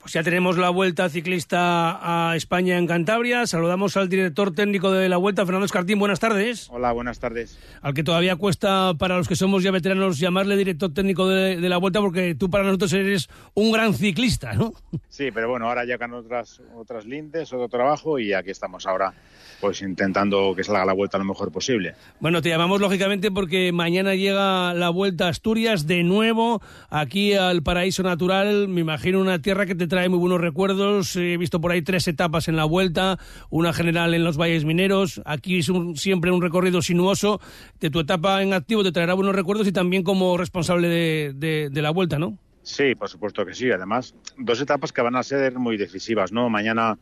Pues 0.04 0.12
ya 0.12 0.22
tenemos 0.22 0.58
la 0.58 0.68
vuelta 0.68 1.08
ciclista 1.08 2.28
a 2.30 2.36
España 2.36 2.76
en 2.76 2.86
Cantabria. 2.86 3.46
Saludamos 3.46 3.96
al 3.96 4.10
director 4.10 4.52
técnico 4.54 4.92
de 4.92 5.08
la 5.08 5.16
vuelta, 5.16 5.46
Fernando 5.46 5.64
Escartín. 5.64 5.98
Buenas 5.98 6.20
tardes. 6.20 6.68
Hola, 6.70 6.92
buenas 6.92 7.20
tardes. 7.20 7.58
Al 7.80 7.94
que 7.94 8.04
todavía 8.04 8.36
cuesta 8.36 8.92
para 8.98 9.16
los 9.16 9.28
que 9.28 9.34
somos 9.34 9.62
ya 9.62 9.70
veteranos 9.70 10.18
llamarle 10.18 10.58
director 10.58 10.92
técnico 10.92 11.26
de, 11.30 11.56
de 11.58 11.68
la 11.70 11.78
vuelta 11.78 12.02
porque 12.02 12.34
tú 12.34 12.50
para 12.50 12.64
nosotros 12.64 12.92
eres 12.92 13.30
un 13.54 13.72
gran 13.72 13.94
ciclista, 13.94 14.52
¿no? 14.52 14.74
Sí, 15.08 15.30
pero 15.32 15.48
bueno, 15.48 15.68
ahora 15.68 15.86
llegan 15.86 16.12
otras 16.12 16.60
otras 16.76 17.06
lindes, 17.06 17.50
otro 17.54 17.70
trabajo 17.70 18.18
y 18.18 18.34
aquí 18.34 18.50
estamos 18.50 18.86
ahora 18.86 19.14
pues 19.60 19.80
intentando 19.80 20.52
que 20.54 20.62
salga 20.62 20.84
la 20.84 20.92
vuelta 20.92 21.16
lo 21.16 21.24
mejor 21.24 21.50
posible. 21.50 21.94
Bueno, 22.20 22.42
te 22.42 22.50
llamamos 22.50 22.82
lógicamente 22.82 23.30
porque 23.30 23.72
mañana 23.72 24.14
llega 24.14 24.74
la 24.74 24.90
vuelta 24.90 25.26
a 25.26 25.28
Asturias 25.30 25.86
de 25.86 26.02
nuevo 26.02 26.60
aquí 26.90 27.32
al 27.32 27.62
paraíso 27.62 28.02
natural. 28.02 28.68
Me 28.68 28.82
imagino 28.82 29.18
una 29.20 29.38
tierra 29.38 29.64
que 29.64 29.74
te 29.74 29.86
trae 29.94 30.08
muy 30.08 30.18
buenos 30.18 30.40
recuerdos. 30.40 31.14
He 31.14 31.36
visto 31.36 31.60
por 31.60 31.70
ahí 31.70 31.80
tres 31.80 32.08
etapas 32.08 32.48
en 32.48 32.56
la 32.56 32.64
vuelta, 32.64 33.16
una 33.48 33.72
general 33.72 34.12
en 34.12 34.24
los 34.24 34.36
valles 34.36 34.64
mineros. 34.64 35.22
Aquí 35.24 35.58
es 35.60 35.68
un- 35.68 35.96
siempre 35.96 36.32
un 36.32 36.42
recorrido 36.42 36.82
sinuoso. 36.82 37.40
De 37.78 37.90
tu 37.90 38.00
etapa 38.00 38.42
en 38.42 38.52
activo 38.54 38.82
te 38.82 38.90
traerá 38.90 39.14
buenos 39.14 39.36
recuerdos 39.36 39.68
y 39.68 39.72
también 39.72 40.02
como 40.02 40.36
responsable 40.36 40.88
de, 40.88 41.70
la 41.82 41.90
vuelta, 41.90 42.18
¿no? 42.18 42.36
Sí, 42.64 42.96
por 42.96 43.08
supuesto 43.08 43.46
que 43.46 43.54
sí. 43.54 43.70
Además, 43.70 44.16
dos 44.36 44.60
etapas 44.60 44.92
que 44.92 45.00
van 45.00 45.14
a 45.14 45.22
ser 45.22 45.54
muy 45.60 45.76
decisivas, 45.76 46.32
¿no? 46.32 46.50
Mañana 46.50 46.98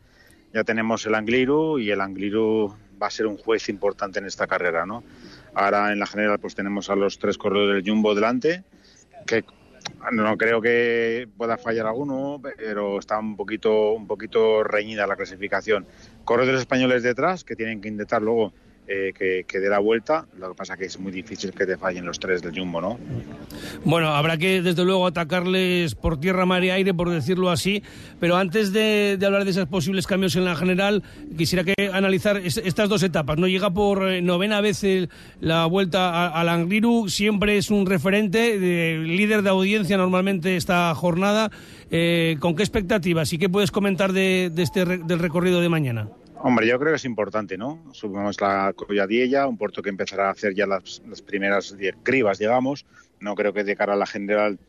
ya 0.53 0.63
tenemos 0.63 1.03
el 1.07 1.15
Angliru 1.15 1.79
y 1.79 1.89
el 1.89 1.99
Angliru 1.99 2.75
va 3.01 3.07
a 3.07 3.09
ser 3.09 3.25
un 3.25 3.37
juez 3.37 3.69
importante 3.69 4.19
en 4.19 4.27
esta 4.27 4.45
carrera, 4.45 4.85
¿no? 4.85 5.03
Ahora 5.55 5.91
en 5.91 5.97
la 5.97 6.05
general 6.05 6.37
pues 6.37 6.53
tenemos 6.53 6.91
a 6.91 6.95
los 6.95 7.17
tres 7.17 7.39
corredores 7.39 7.83
del 7.83 7.91
Jumbo 7.91 8.13
delante, 8.13 8.63
que 9.25 9.43
no 10.11 10.37
creo 10.37 10.61
que 10.61 11.27
pueda 11.37 11.57
fallar 11.57 11.87
alguno, 11.87 12.41
pero 12.41 12.99
está 12.99 13.19
un 13.19 13.35
poquito, 13.35 13.93
un 13.93 14.07
poquito 14.07 14.63
reñida 14.63 15.07
la 15.07 15.15
clasificación. 15.15 15.85
Corredores 16.25 16.61
españoles 16.61 17.03
detrás 17.03 17.43
que 17.43 17.55
tienen 17.55 17.81
que 17.81 17.89
intentar 17.89 18.21
luego 18.21 18.53
eh, 18.87 19.13
que, 19.47 19.59
dé 19.59 19.69
la 19.69 19.79
vuelta. 19.79 20.25
Lo 20.39 20.49
que 20.49 20.55
pasa 20.55 20.75
que 20.77 20.85
es 20.85 20.99
muy 20.99 21.11
difícil 21.11 21.51
que 21.51 21.65
te 21.65 21.77
fallen 21.77 22.05
los 22.05 22.19
tres 22.19 22.41
del 22.41 22.57
Jumbo, 22.57 22.81
¿no? 22.81 22.99
Bueno, 23.85 24.09
habrá 24.09 24.37
que 24.37 24.61
desde 24.61 24.83
luego 24.83 25.07
atacarles 25.07 25.95
por 25.95 26.19
tierra, 26.19 26.45
mar 26.45 26.63
y 26.63 26.69
aire, 26.69 26.93
por 26.93 27.09
decirlo 27.09 27.49
así. 27.49 27.81
Pero 28.19 28.35
antes 28.37 28.73
de, 28.73 29.17
hablar 29.25 29.45
de 29.45 29.51
esos 29.51 29.67
posibles 29.67 30.07
cambios 30.07 30.35
en 30.35 30.45
la 30.45 30.55
general, 30.55 31.03
quisiera 31.37 31.63
que 31.63 31.73
analizar 31.93 32.37
es- 32.37 32.57
estas 32.57 32.89
dos 32.89 33.03
etapas. 33.03 33.37
No 33.37 33.47
llega 33.47 33.69
por 33.71 34.07
eh, 34.09 34.21
novena 34.21 34.61
vez 34.61 34.83
la 35.39 35.65
vuelta 35.65 36.09
a- 36.09 36.39
al 36.39 36.49
Angliru, 36.49 37.09
siempre 37.09 37.57
es 37.57 37.69
un 37.71 37.85
referente, 37.85 38.59
de- 38.59 38.99
líder 38.99 39.41
de 39.43 39.49
audiencia 39.49 39.97
normalmente 39.97 40.55
esta 40.57 40.93
jornada. 40.95 41.49
Eh, 41.91 42.37
¿Con 42.39 42.55
qué 42.55 42.63
expectativas 42.63 43.31
y 43.33 43.37
qué 43.37 43.49
puedes 43.49 43.71
comentar 43.71 44.13
de, 44.13 44.49
de 44.53 44.63
este 44.63 44.83
del 44.85 45.19
recorrido 45.19 45.61
de 45.61 45.69
mañana? 45.69 46.07
Hombre, 46.45 46.67
yo 46.67 46.77
creo 46.77 46.91
que 46.91 46.97
es 46.97 47.05
importante, 47.05 47.57
¿no? 47.57 47.81
Subimos 47.93 48.41
la 48.41 48.73
Colladiella, 48.75 49.47
un 49.47 49.57
puerto 49.57 49.81
que 49.81 49.87
empezará 49.89 50.27
a 50.27 50.31
hacer 50.31 50.53
ya 50.53 50.67
las, 50.67 51.01
primeras 51.25 51.73
cribas, 52.03 52.37
digamos. 52.37 52.85
No 53.21 53.33
creo 53.33 53.53
que 53.53 53.63
de 53.63 53.77
cara 53.77 53.93
a 53.93 53.95
la 53.95 54.05
general 54.05 54.59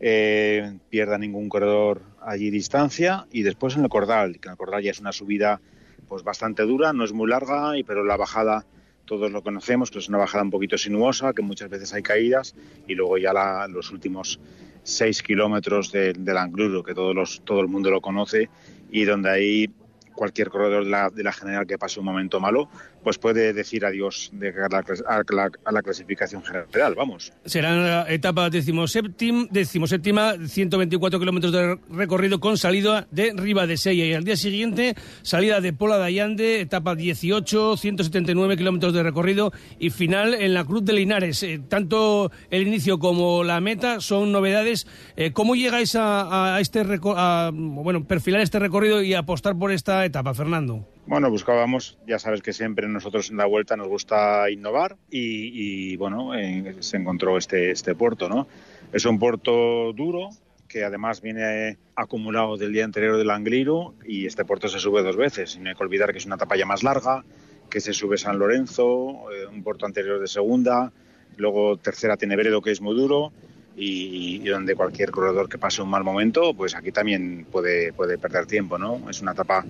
eh, 0.00 0.78
pierda 0.88 1.18
ningún 1.18 1.50
corredor 1.50 2.00
allí 2.22 2.48
distancia. 2.48 3.26
Y 3.30 3.42
después 3.42 3.76
en 3.76 3.82
el 3.82 3.90
Cordal, 3.90 4.40
que 4.40 4.48
en 4.48 4.52
el 4.52 4.56
Cordal 4.56 4.82
ya 4.82 4.90
es 4.90 5.00
una 5.00 5.12
subida 5.12 5.60
pues 6.08 6.22
bastante 6.22 6.62
dura, 6.62 6.94
no 6.94 7.04
es 7.04 7.12
muy 7.12 7.28
larga, 7.28 7.76
y 7.76 7.84
pero 7.84 8.04
la 8.04 8.16
bajada 8.16 8.64
todos 9.04 9.30
lo 9.30 9.42
conocemos, 9.42 9.90
que 9.90 9.98
es 9.98 10.08
una 10.08 10.16
bajada 10.16 10.44
un 10.44 10.50
poquito 10.50 10.78
sinuosa, 10.78 11.34
que 11.34 11.42
muchas 11.42 11.68
veces 11.68 11.92
hay 11.92 12.02
caídas, 12.02 12.54
y 12.86 12.94
luego 12.94 13.18
ya 13.18 13.34
la- 13.34 13.68
los 13.68 13.90
últimos 13.90 14.40
seis 14.82 15.22
kilómetros 15.22 15.92
de- 15.92 16.14
del 16.14 16.38
Angluro, 16.38 16.82
que 16.82 16.94
todos 16.94 17.14
los, 17.14 17.42
todo 17.44 17.60
el 17.60 17.68
mundo 17.68 17.90
lo 17.90 18.00
conoce, 18.00 18.48
y 18.90 19.04
donde 19.04 19.28
ahí 19.28 19.70
cualquier 20.18 20.50
corredor 20.50 20.84
de 20.84 20.90
la, 20.90 21.10
de 21.10 21.22
la 21.22 21.32
general 21.32 21.64
que 21.66 21.78
pase 21.78 22.00
un 22.00 22.06
momento 22.06 22.40
malo, 22.40 22.68
pues 23.02 23.18
puede 23.18 23.52
decir 23.52 23.84
adiós 23.84 24.30
de 24.32 24.52
la, 24.52 24.66
a 25.06 25.22
la- 25.34 25.50
a 25.64 25.72
la 25.72 25.82
clasificación 25.82 26.42
general, 26.44 26.94
vamos. 26.94 27.32
Será 27.44 27.74
la 27.76 28.12
etapa 28.12 28.50
decimoséptima, 28.50 29.46
decimoséptima 29.50 30.34
124 30.46 31.18
kilómetros 31.18 31.52
de 31.52 31.78
recorrido 31.90 32.40
con 32.40 32.58
salida 32.58 33.06
de 33.10 33.32
Ribadesella 33.34 34.04
y 34.04 34.14
al 34.14 34.24
día 34.24 34.36
siguiente 34.36 34.94
salida 35.22 35.60
de 35.60 35.72
Pola 35.72 35.98
de 35.98 36.04
Allande, 36.04 36.60
etapa 36.60 36.94
18, 36.94 37.76
179 37.76 38.56
kilómetros 38.56 38.92
de 38.92 39.02
recorrido 39.02 39.52
y 39.78 39.90
final 39.90 40.34
en 40.34 40.54
la 40.54 40.64
Cruz 40.64 40.84
de 40.84 40.92
Linares. 40.92 41.42
Eh, 41.42 41.60
tanto 41.68 42.30
el 42.50 42.66
inicio 42.66 42.98
como 42.98 43.44
la 43.44 43.60
meta 43.60 44.00
son 44.00 44.32
novedades. 44.32 44.86
Eh, 45.16 45.32
¿Cómo 45.32 45.54
llegáis 45.54 45.94
a, 45.98 46.58
este 46.60 46.82
a, 47.16 47.50
bueno, 47.52 48.04
perfilar 48.06 48.40
este 48.40 48.58
recorrido 48.58 49.02
y 49.02 49.14
apostar 49.14 49.56
por 49.58 49.72
esta 49.72 50.04
etapa, 50.04 50.34
Fernando? 50.34 50.86
Bueno, 51.08 51.30
buscábamos, 51.30 51.96
ya 52.06 52.18
sabes 52.18 52.42
que 52.42 52.52
siempre 52.52 52.86
nosotros 52.86 53.30
en 53.30 53.38
la 53.38 53.46
vuelta 53.46 53.78
nos 53.78 53.88
gusta 53.88 54.50
innovar 54.50 54.98
y, 55.10 55.92
y, 55.92 55.96
bueno, 55.96 56.34
eh, 56.34 56.76
se 56.80 56.98
encontró 56.98 57.38
este, 57.38 57.70
este 57.70 57.94
puerto, 57.94 58.28
¿no? 58.28 58.46
Es 58.92 59.06
un 59.06 59.18
puerto 59.18 59.94
duro 59.94 60.28
que 60.68 60.84
además 60.84 61.22
viene 61.22 61.78
acumulado 61.96 62.58
del 62.58 62.74
día 62.74 62.84
anterior 62.84 63.16
del 63.16 63.30
Angliru 63.30 63.94
y 64.06 64.26
este 64.26 64.44
puerto 64.44 64.68
se 64.68 64.78
sube 64.78 65.02
dos 65.02 65.16
veces. 65.16 65.56
Y 65.56 65.60
no 65.60 65.70
hay 65.70 65.76
que 65.76 65.82
olvidar 65.82 66.12
que 66.12 66.18
es 66.18 66.26
una 66.26 66.34
etapa 66.34 66.56
ya 66.56 66.66
más 66.66 66.82
larga, 66.82 67.24
que 67.70 67.80
se 67.80 67.94
sube 67.94 68.18
San 68.18 68.38
Lorenzo, 68.38 69.32
eh, 69.32 69.46
un 69.50 69.62
puerto 69.62 69.86
anterior 69.86 70.20
de 70.20 70.28
segunda, 70.28 70.92
luego 71.38 71.78
tercera 71.78 72.18
tiene 72.18 72.36
Veredo 72.36 72.60
que 72.60 72.72
es 72.72 72.82
muy 72.82 72.94
duro 72.94 73.32
y, 73.78 74.42
y 74.42 74.48
donde 74.48 74.74
cualquier 74.74 75.10
corredor 75.10 75.48
que 75.48 75.56
pase 75.56 75.80
un 75.80 75.88
mal 75.88 76.04
momento, 76.04 76.52
pues 76.52 76.74
aquí 76.74 76.92
también 76.92 77.46
puede, 77.50 77.94
puede 77.94 78.18
perder 78.18 78.44
tiempo, 78.44 78.76
¿no? 78.76 79.08
Es 79.08 79.22
una 79.22 79.32
etapa, 79.32 79.64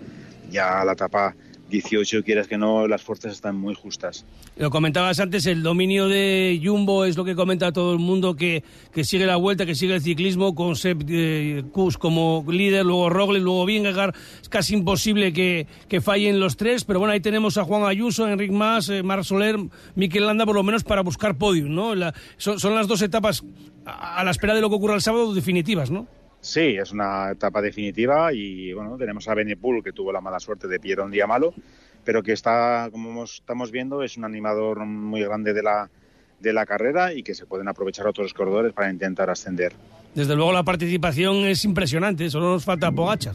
ya 0.51 0.84
la 0.84 0.92
etapa 0.92 1.34
18, 1.68 2.22
quieras 2.22 2.49
que 2.49 2.57
no, 2.57 2.88
las 2.88 3.03
fuerzas 3.03 3.32
están 3.32 3.57
muy 3.57 3.74
justas. 3.74 4.24
Lo 4.57 4.70
comentabas 4.70 5.20
antes, 5.20 5.46
el 5.46 5.62
dominio 5.62 6.09
de 6.09 6.61
Jumbo 6.62 7.05
es 7.05 7.16
lo 7.16 7.24
que 7.24 7.34
comenta 7.34 7.72
todo 7.72 7.92
el 7.92 7.99
mundo, 7.99 8.34
que, 8.34 8.64
que 8.92 9.05
sigue 9.05 9.26
la 9.26 9.36
vuelta, 9.36 9.66
que 9.66 9.74
sigue 9.74 9.94
el 9.94 10.03
ciclismo, 10.03 10.55
con 10.55 10.76
Sepp 10.76 11.03
eh, 11.09 11.64
como 11.99 12.44
líder, 12.49 12.86
luego 12.86 13.11
Roglic, 13.11 13.42
luego 13.42 13.66
Vingegaard. 13.66 14.14
Es 14.40 14.49
casi 14.49 14.74
imposible 14.74 15.32
que, 15.32 15.66
que 15.88 16.01
fallen 16.01 16.40
los 16.40 16.57
tres, 16.57 16.84
pero 16.84 16.99
bueno, 16.99 17.12
ahí 17.12 17.20
tenemos 17.20 17.59
a 17.59 17.64
Juan 17.64 17.84
Ayuso, 17.84 18.28
Enric 18.28 18.51
Mas, 18.51 18.88
eh, 18.88 19.03
Marc 19.03 19.24
Soler, 19.24 19.57
Miquel 19.94 20.26
Landa, 20.26 20.46
por 20.46 20.55
lo 20.55 20.62
menos 20.62 20.84
para 20.84 21.03
buscar 21.03 21.36
podium, 21.36 21.74
¿no? 21.74 21.92
Son, 22.38 22.59
son 22.59 22.74
las 22.74 22.88
dos 22.88 23.03
etapas 23.03 23.44
a, 23.84 24.18
a 24.18 24.24
la 24.24 24.30
espera 24.30 24.55
de 24.55 24.61
lo 24.61 24.70
que 24.70 24.76
ocurra 24.76 24.94
el 24.94 25.03
sábado 25.03 25.34
definitivas, 25.34 25.90
¿no? 25.90 26.07
Sí, 26.41 26.76
es 26.76 26.93
una 26.93 27.32
etapa 27.32 27.61
definitiva 27.61 28.32
y 28.32 28.72
bueno, 28.72 28.97
tenemos 28.97 29.28
a 29.28 29.34
Benepul 29.34 29.82
que 29.82 29.93
tuvo 29.93 30.12
la 30.12 30.20
mala 30.20 30.39
suerte 30.39 30.68
de 30.68 30.78
pillar 30.78 31.01
un 31.01 31.11
día 31.11 31.26
malo, 31.26 31.53
pero 32.05 32.22
que 32.22 32.32
está, 32.32 32.89
como 32.93 33.24
estamos 33.24 33.70
viendo, 33.70 34.03
es 34.03 34.16
un 34.16 34.24
animador 34.24 34.84
muy 34.86 35.22
grande 35.22 35.53
de 35.53 35.62
la, 35.62 35.91
de 36.41 36.53
la 36.53 36.64
carrera 36.64 37.12
y 37.12 37.22
que 37.22 37.34
se 37.34 37.47
pueden 37.47 37.68
aprovechar 37.68 38.07
otros 38.07 38.32
corredores 38.32 38.72
para 38.72 38.91
intentar 38.91 39.30
ascender. 39.30 39.72
Desde 40.14 40.34
luego 40.36 40.53
la 40.53 40.62
participación 40.62 41.45
es 41.47 41.64
impresionante, 41.64 42.30
solo 42.30 42.53
nos 42.53 42.64
falta 42.64 42.91
Pogachar. 42.93 43.34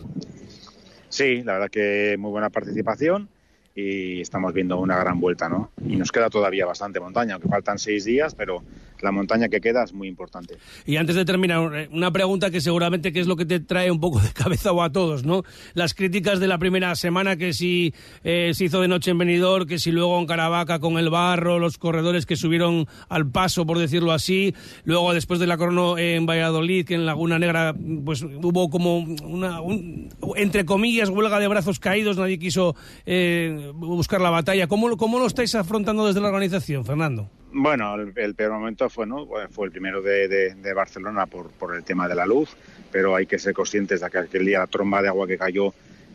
Sí, 1.09 1.43
la 1.43 1.53
verdad 1.53 1.69
que 1.69 2.15
muy 2.17 2.31
buena 2.31 2.49
participación 2.49 3.29
y 3.75 4.21
estamos 4.21 4.53
viendo 4.53 4.79
una 4.79 4.97
gran 4.97 5.19
vuelta, 5.19 5.49
¿no? 5.49 5.71
Y 5.85 5.95
nos 5.95 6.11
queda 6.11 6.29
todavía 6.29 6.65
bastante 6.65 6.99
montaña, 6.99 7.35
aunque 7.35 7.49
faltan 7.49 7.79
seis 7.79 8.05
días, 8.05 8.35
pero 8.35 8.63
la 9.03 9.11
montaña 9.11 9.49
que 9.49 9.59
queda 9.61 9.83
es 9.83 9.93
muy 9.93 10.07
importante. 10.07 10.57
Y 10.85 10.95
antes 10.95 11.15
de 11.15 11.25
terminar, 11.25 11.75
eh, 11.75 11.89
una 11.91 12.11
pregunta 12.11 12.49
que 12.49 12.61
seguramente 12.61 13.11
que 13.11 13.19
es 13.19 13.27
lo 13.27 13.35
que 13.35 13.45
te 13.45 13.59
trae 13.59 13.91
un 13.91 13.99
poco 13.99 14.19
de 14.19 14.31
cabeza 14.33 14.71
o 14.71 14.81
a 14.81 14.91
todos, 14.91 15.23
¿no? 15.25 15.43
Las 15.73 15.93
críticas 15.93 16.39
de 16.39 16.47
la 16.47 16.57
primera 16.57 16.95
semana, 16.95 17.35
que 17.35 17.53
si 17.53 17.93
eh, 18.23 18.51
se 18.53 18.65
hizo 18.65 18.81
de 18.81 18.87
noche 18.87 19.11
en 19.11 19.17
Benidorm, 19.17 19.67
que 19.67 19.77
si 19.79 19.91
luego 19.91 20.17
en 20.19 20.25
Caravaca 20.25 20.79
con 20.79 20.97
el 20.97 21.09
barro, 21.09 21.59
los 21.59 21.77
corredores 21.77 22.25
que 22.25 22.35
subieron 22.35 22.87
al 23.09 23.29
paso, 23.29 23.65
por 23.65 23.77
decirlo 23.77 24.11
así, 24.11 24.55
luego 24.85 25.13
después 25.13 25.39
de 25.39 25.47
la 25.47 25.57
crono 25.57 25.97
en 25.97 26.25
Valladolid, 26.25 26.85
que 26.85 26.95
en 26.95 27.05
Laguna 27.05 27.37
Negra, 27.39 27.75
pues 28.05 28.23
hubo 28.23 28.69
como 28.69 28.99
una, 28.99 29.61
un- 29.61 30.09
entre 30.37 30.65
comillas, 30.65 31.09
huelga 31.09 31.39
de 31.39 31.47
brazos 31.47 31.79
caídos, 31.79 32.17
nadie 32.17 32.39
quiso 32.39 32.75
eh, 33.05 33.71
buscar 33.75 34.21
la 34.21 34.29
batalla. 34.29 34.67
¿Cómo, 34.67 34.95
¿Cómo 34.97 35.19
lo 35.19 35.27
estáis 35.27 35.53
afrontando 35.55 36.05
desde 36.07 36.21
la 36.21 36.27
organización, 36.29 36.85
Fernando? 36.85 37.29
Bueno, 37.55 37.95
el, 38.15 38.33
peor 38.35 38.51
momento 38.53 38.89
fue, 38.89 39.05
¿no? 39.05 39.27
Fue 39.51 39.65
el 39.67 39.71
primero 39.71 40.01
de, 40.01 40.27
de- 40.27 40.73
Barcelona 40.73 41.27
por, 41.27 41.51
por 41.51 41.75
el 41.75 41.83
tema 41.83 42.07
de 42.07 42.15
la 42.15 42.25
luz, 42.25 42.49
pero 42.91 43.15
hay 43.15 43.27
que 43.27 43.37
ser 43.37 43.53
conscientes 43.53 44.01
de 44.01 44.09
que 44.09 44.17
aquel 44.17 44.45
día 44.45 44.59
la 44.59 44.67
tromba 44.67 45.01
de 45.03 45.09
agua 45.09 45.27
que 45.27 45.37
cayó 45.37 45.71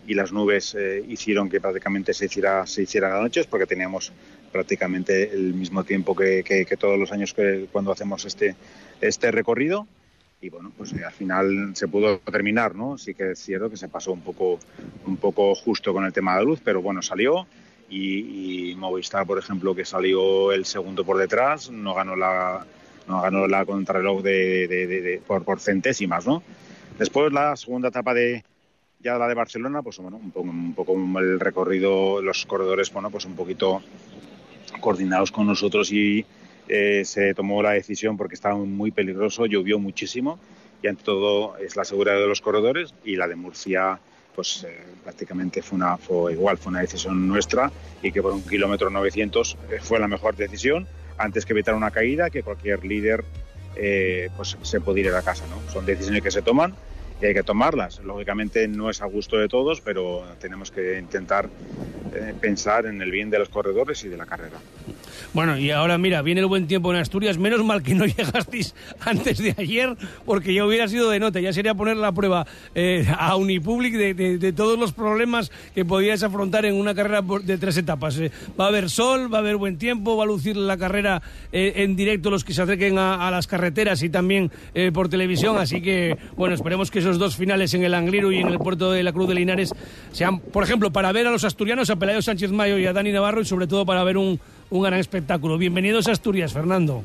y 0.06 0.14
las 0.14 0.32
nubes 0.32 0.74
eh, 0.74 1.04
hicieron 1.08 1.48
que 1.48 1.60
prácticamente 1.60 2.12
se 2.12 2.26
hiciera, 2.26 2.66
se 2.66 2.82
hiciera 2.82 3.10
la 3.10 3.20
noche, 3.20 3.44
porque 3.48 3.66
teníamos 3.66 4.12
prácticamente 4.50 5.30
el 5.32 5.54
mismo 5.54 5.84
tiempo 5.84 6.16
que, 6.16 6.42
que- 6.42 6.66
que 6.66 6.76
todos 6.76 6.98
los 6.98 7.12
años 7.12 7.32
que 7.34 7.68
cuando 7.70 7.92
hacemos 7.92 8.24
este, 8.24 8.56
este 9.00 9.30
recorrido. 9.30 9.86
Y 10.40 10.48
bueno, 10.50 10.72
pues 10.76 10.92
eh, 10.92 11.04
al 11.04 11.12
final 11.12 11.70
se 11.74 11.86
pudo 11.88 12.18
terminar, 12.18 12.74
¿no? 12.74 12.98
Sí 12.98 13.14
que 13.14 13.32
es 13.32 13.38
cierto 13.38 13.70
que 13.70 13.76
se 13.76 13.88
pasó 13.88 14.12
un 14.12 14.22
poco, 14.22 14.58
un 15.06 15.16
poco 15.18 15.54
justo 15.54 15.92
con 15.92 16.04
el 16.04 16.12
tema 16.12 16.32
de 16.34 16.38
la 16.38 16.44
luz, 16.44 16.60
pero 16.64 16.80
bueno, 16.82 17.00
salió 17.02 17.46
y, 17.90 18.70
y 18.70 18.74
Movistar, 18.76 19.26
por 19.26 19.38
ejemplo, 19.38 19.74
que 19.74 19.84
salió 19.84 20.52
el 20.52 20.64
segundo 20.64 21.04
por 21.04 21.16
detrás, 21.18 21.70
no 21.70 21.94
ganó 21.94 22.16
la, 22.16 22.66
no 23.06 23.22
ganó 23.22 23.46
la 23.46 23.64
contrarreloj 23.64 24.22
de, 24.22 24.68
de- 24.68 24.86
de- 24.86 25.00
de- 25.02 25.18
por, 25.26 25.42
por 25.44 25.60
centésimas, 25.60 26.26
¿no? 26.26 26.42
Después 26.98 27.32
la 27.32 27.56
segunda 27.56 27.88
etapa 27.88 28.12
de 28.14 28.44
ya 29.00 29.16
la 29.16 29.28
de 29.28 29.34
Barcelona, 29.34 29.80
pues 29.82 29.98
bueno, 29.98 30.16
un 30.16 30.30
poco, 30.32 30.48
un 30.50 30.74
poco 30.74 30.94
el 31.20 31.38
recorrido, 31.38 32.20
los 32.20 32.44
corredores, 32.46 32.92
bueno, 32.92 33.10
pues 33.10 33.24
un 33.26 33.36
poquito 33.36 33.80
coordinados 34.80 35.30
con 35.30 35.46
nosotros 35.46 35.92
y 35.92 36.24
eh, 36.68 37.02
se 37.04 37.32
tomó 37.34 37.62
la 37.62 37.70
decisión 37.72 38.16
porque 38.16 38.34
estaba 38.34 38.56
muy 38.56 38.90
peligroso, 38.90 39.46
llovió 39.46 39.78
muchísimo 39.78 40.38
y 40.82 40.88
ante 40.88 41.02
todo 41.04 41.56
es 41.58 41.76
la 41.76 41.84
seguridad 41.84 42.16
de 42.16 42.26
los 42.26 42.40
corredores 42.40 42.94
y 43.04 43.16
la 43.16 43.26
de 43.28 43.36
Murcia 43.36 44.00
pues 44.38 44.62
eh, 44.62 44.78
prácticamente 45.02 45.62
fue 45.62 45.74
una 45.74 45.96
fue 45.96 46.34
igual, 46.34 46.58
fue 46.58 46.70
una 46.70 46.78
decisión 46.78 47.26
nuestra 47.26 47.72
y 48.04 48.12
que 48.12 48.22
por 48.22 48.32
un 48.32 48.42
kilómetro 48.42 48.88
900 48.88 49.56
eh, 49.68 49.78
fue 49.82 49.98
la 49.98 50.06
mejor 50.06 50.36
decisión 50.36 50.86
antes 51.16 51.44
que 51.44 51.54
evitar 51.54 51.74
una 51.74 51.90
caída 51.90 52.30
que 52.30 52.44
cualquier 52.44 52.84
líder 52.84 53.24
eh, 53.74 54.28
pues 54.36 54.56
se 54.62 54.80
puede 54.80 55.00
ir 55.00 55.08
a 55.08 55.22
casa, 55.22 55.42
¿no? 55.48 55.72
Son 55.72 55.84
decisiones 55.84 56.22
que 56.22 56.30
se 56.30 56.42
toman 56.42 56.72
y 57.20 57.26
hay 57.26 57.34
que 57.34 57.42
tomarlas. 57.42 58.00
Lógicamente 58.04 58.66
no 58.68 58.90
es 58.90 59.02
a 59.02 59.06
gusto 59.06 59.36
de 59.38 59.48
todos, 59.48 59.80
pero 59.80 60.24
tenemos 60.40 60.70
que 60.70 60.98
intentar 60.98 61.48
eh, 62.14 62.34
pensar 62.40 62.86
en 62.86 63.02
el 63.02 63.10
bien 63.10 63.30
de 63.30 63.38
los 63.38 63.48
corredores 63.48 64.02
y 64.04 64.08
de 64.08 64.16
la 64.16 64.26
carrera. 64.26 64.58
Bueno, 65.34 65.58
y 65.58 65.70
ahora 65.70 65.98
mira, 65.98 66.22
viene 66.22 66.40
el 66.40 66.46
buen 66.46 66.66
tiempo 66.66 66.90
en 66.92 66.98
Asturias. 67.00 67.36
Menos 67.38 67.62
mal 67.64 67.82
que 67.82 67.94
no 67.94 68.06
llegasteis 68.06 68.74
antes 69.00 69.38
de 69.38 69.54
ayer, 69.58 69.94
porque 70.24 70.54
ya 70.54 70.64
hubiera 70.64 70.88
sido 70.88 71.10
de 71.10 71.18
nota. 71.20 71.40
Ya 71.40 71.52
sería 71.52 71.74
poner 71.74 71.96
la 71.96 72.12
prueba 72.12 72.46
eh, 72.74 73.06
a 73.18 73.36
Unipublic 73.36 73.94
de, 73.94 74.14
de- 74.14 74.38
de 74.38 74.52
todos 74.52 74.78
los 74.78 74.92
problemas 74.92 75.50
que 75.74 75.84
podíais 75.84 76.22
afrontar 76.22 76.64
en 76.64 76.74
una 76.74 76.94
carrera 76.94 77.22
de 77.42 77.58
tres 77.58 77.76
etapas. 77.76 78.18
Eh, 78.18 78.30
va 78.58 78.66
a 78.66 78.68
haber 78.68 78.88
sol, 78.88 79.32
va 79.32 79.38
a 79.38 79.40
haber 79.40 79.56
buen 79.56 79.76
tiempo, 79.76 80.16
va 80.16 80.24
a 80.24 80.26
lucir 80.26 80.56
la 80.56 80.76
carrera 80.78 81.20
eh, 81.52 81.72
en 81.76 81.94
directo 81.96 82.30
los 82.30 82.44
que 82.44 82.54
se 82.54 82.62
acerquen 82.62 82.96
a, 82.98 83.26
a 83.26 83.30
las 83.30 83.46
carreteras 83.46 84.02
y 84.02 84.08
también 84.08 84.50
eh, 84.74 84.90
por 84.92 85.08
televisión. 85.08 85.58
Así 85.58 85.82
que, 85.82 86.16
bueno, 86.36 86.54
esperemos 86.54 86.90
que 86.90 87.02
esos 87.08 87.18
dos 87.18 87.36
finales 87.36 87.72
en 87.74 87.84
el 87.84 87.94
Angliru 87.94 88.30
y 88.30 88.38
en 88.38 88.48
el 88.48 88.58
puerto 88.58 88.92
de 88.92 89.02
la 89.02 89.12
Cruz 89.12 89.28
de 89.28 89.34
Linares 89.34 89.72
sean, 90.12 90.40
por 90.40 90.62
ejemplo, 90.62 90.92
para 90.92 91.10
ver 91.12 91.26
a 91.26 91.30
los 91.30 91.44
asturianos, 91.44 91.90
a 91.90 91.96
Pelayo 91.96 92.22
Sánchez 92.22 92.52
Mayo 92.52 92.78
y 92.78 92.86
a 92.86 92.92
Dani 92.92 93.12
Navarro 93.12 93.40
y 93.40 93.44
sobre 93.44 93.66
todo 93.66 93.86
para 93.86 94.04
ver 94.04 94.16
un, 94.16 94.38
un 94.70 94.82
gran 94.82 94.98
espectáculo. 94.98 95.56
Bienvenidos 95.58 96.06
a 96.08 96.12
Asturias, 96.12 96.52
Fernando. 96.52 97.02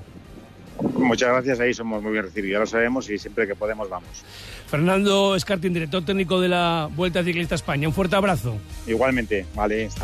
Muchas 0.98 1.30
gracias, 1.30 1.60
ahí 1.60 1.74
somos 1.74 2.02
muy 2.02 2.12
bien 2.12 2.26
recibidos, 2.26 2.54
ya 2.54 2.60
lo 2.60 2.66
sabemos 2.66 3.10
y 3.10 3.18
siempre 3.18 3.48
que 3.48 3.56
podemos 3.56 3.90
vamos. 3.90 4.24
Fernando 4.68 5.36
Escartín, 5.36 5.74
director 5.74 6.04
técnico 6.04 6.42
de 6.42 6.50
la 6.50 6.90
Vuelta 6.94 7.24
Ciclista 7.24 7.56
España. 7.56 7.88
Un 7.88 7.94
fuerte 7.94 8.16
abrazo. 8.16 8.56
Igualmente, 8.88 9.46
vale. 9.56 9.90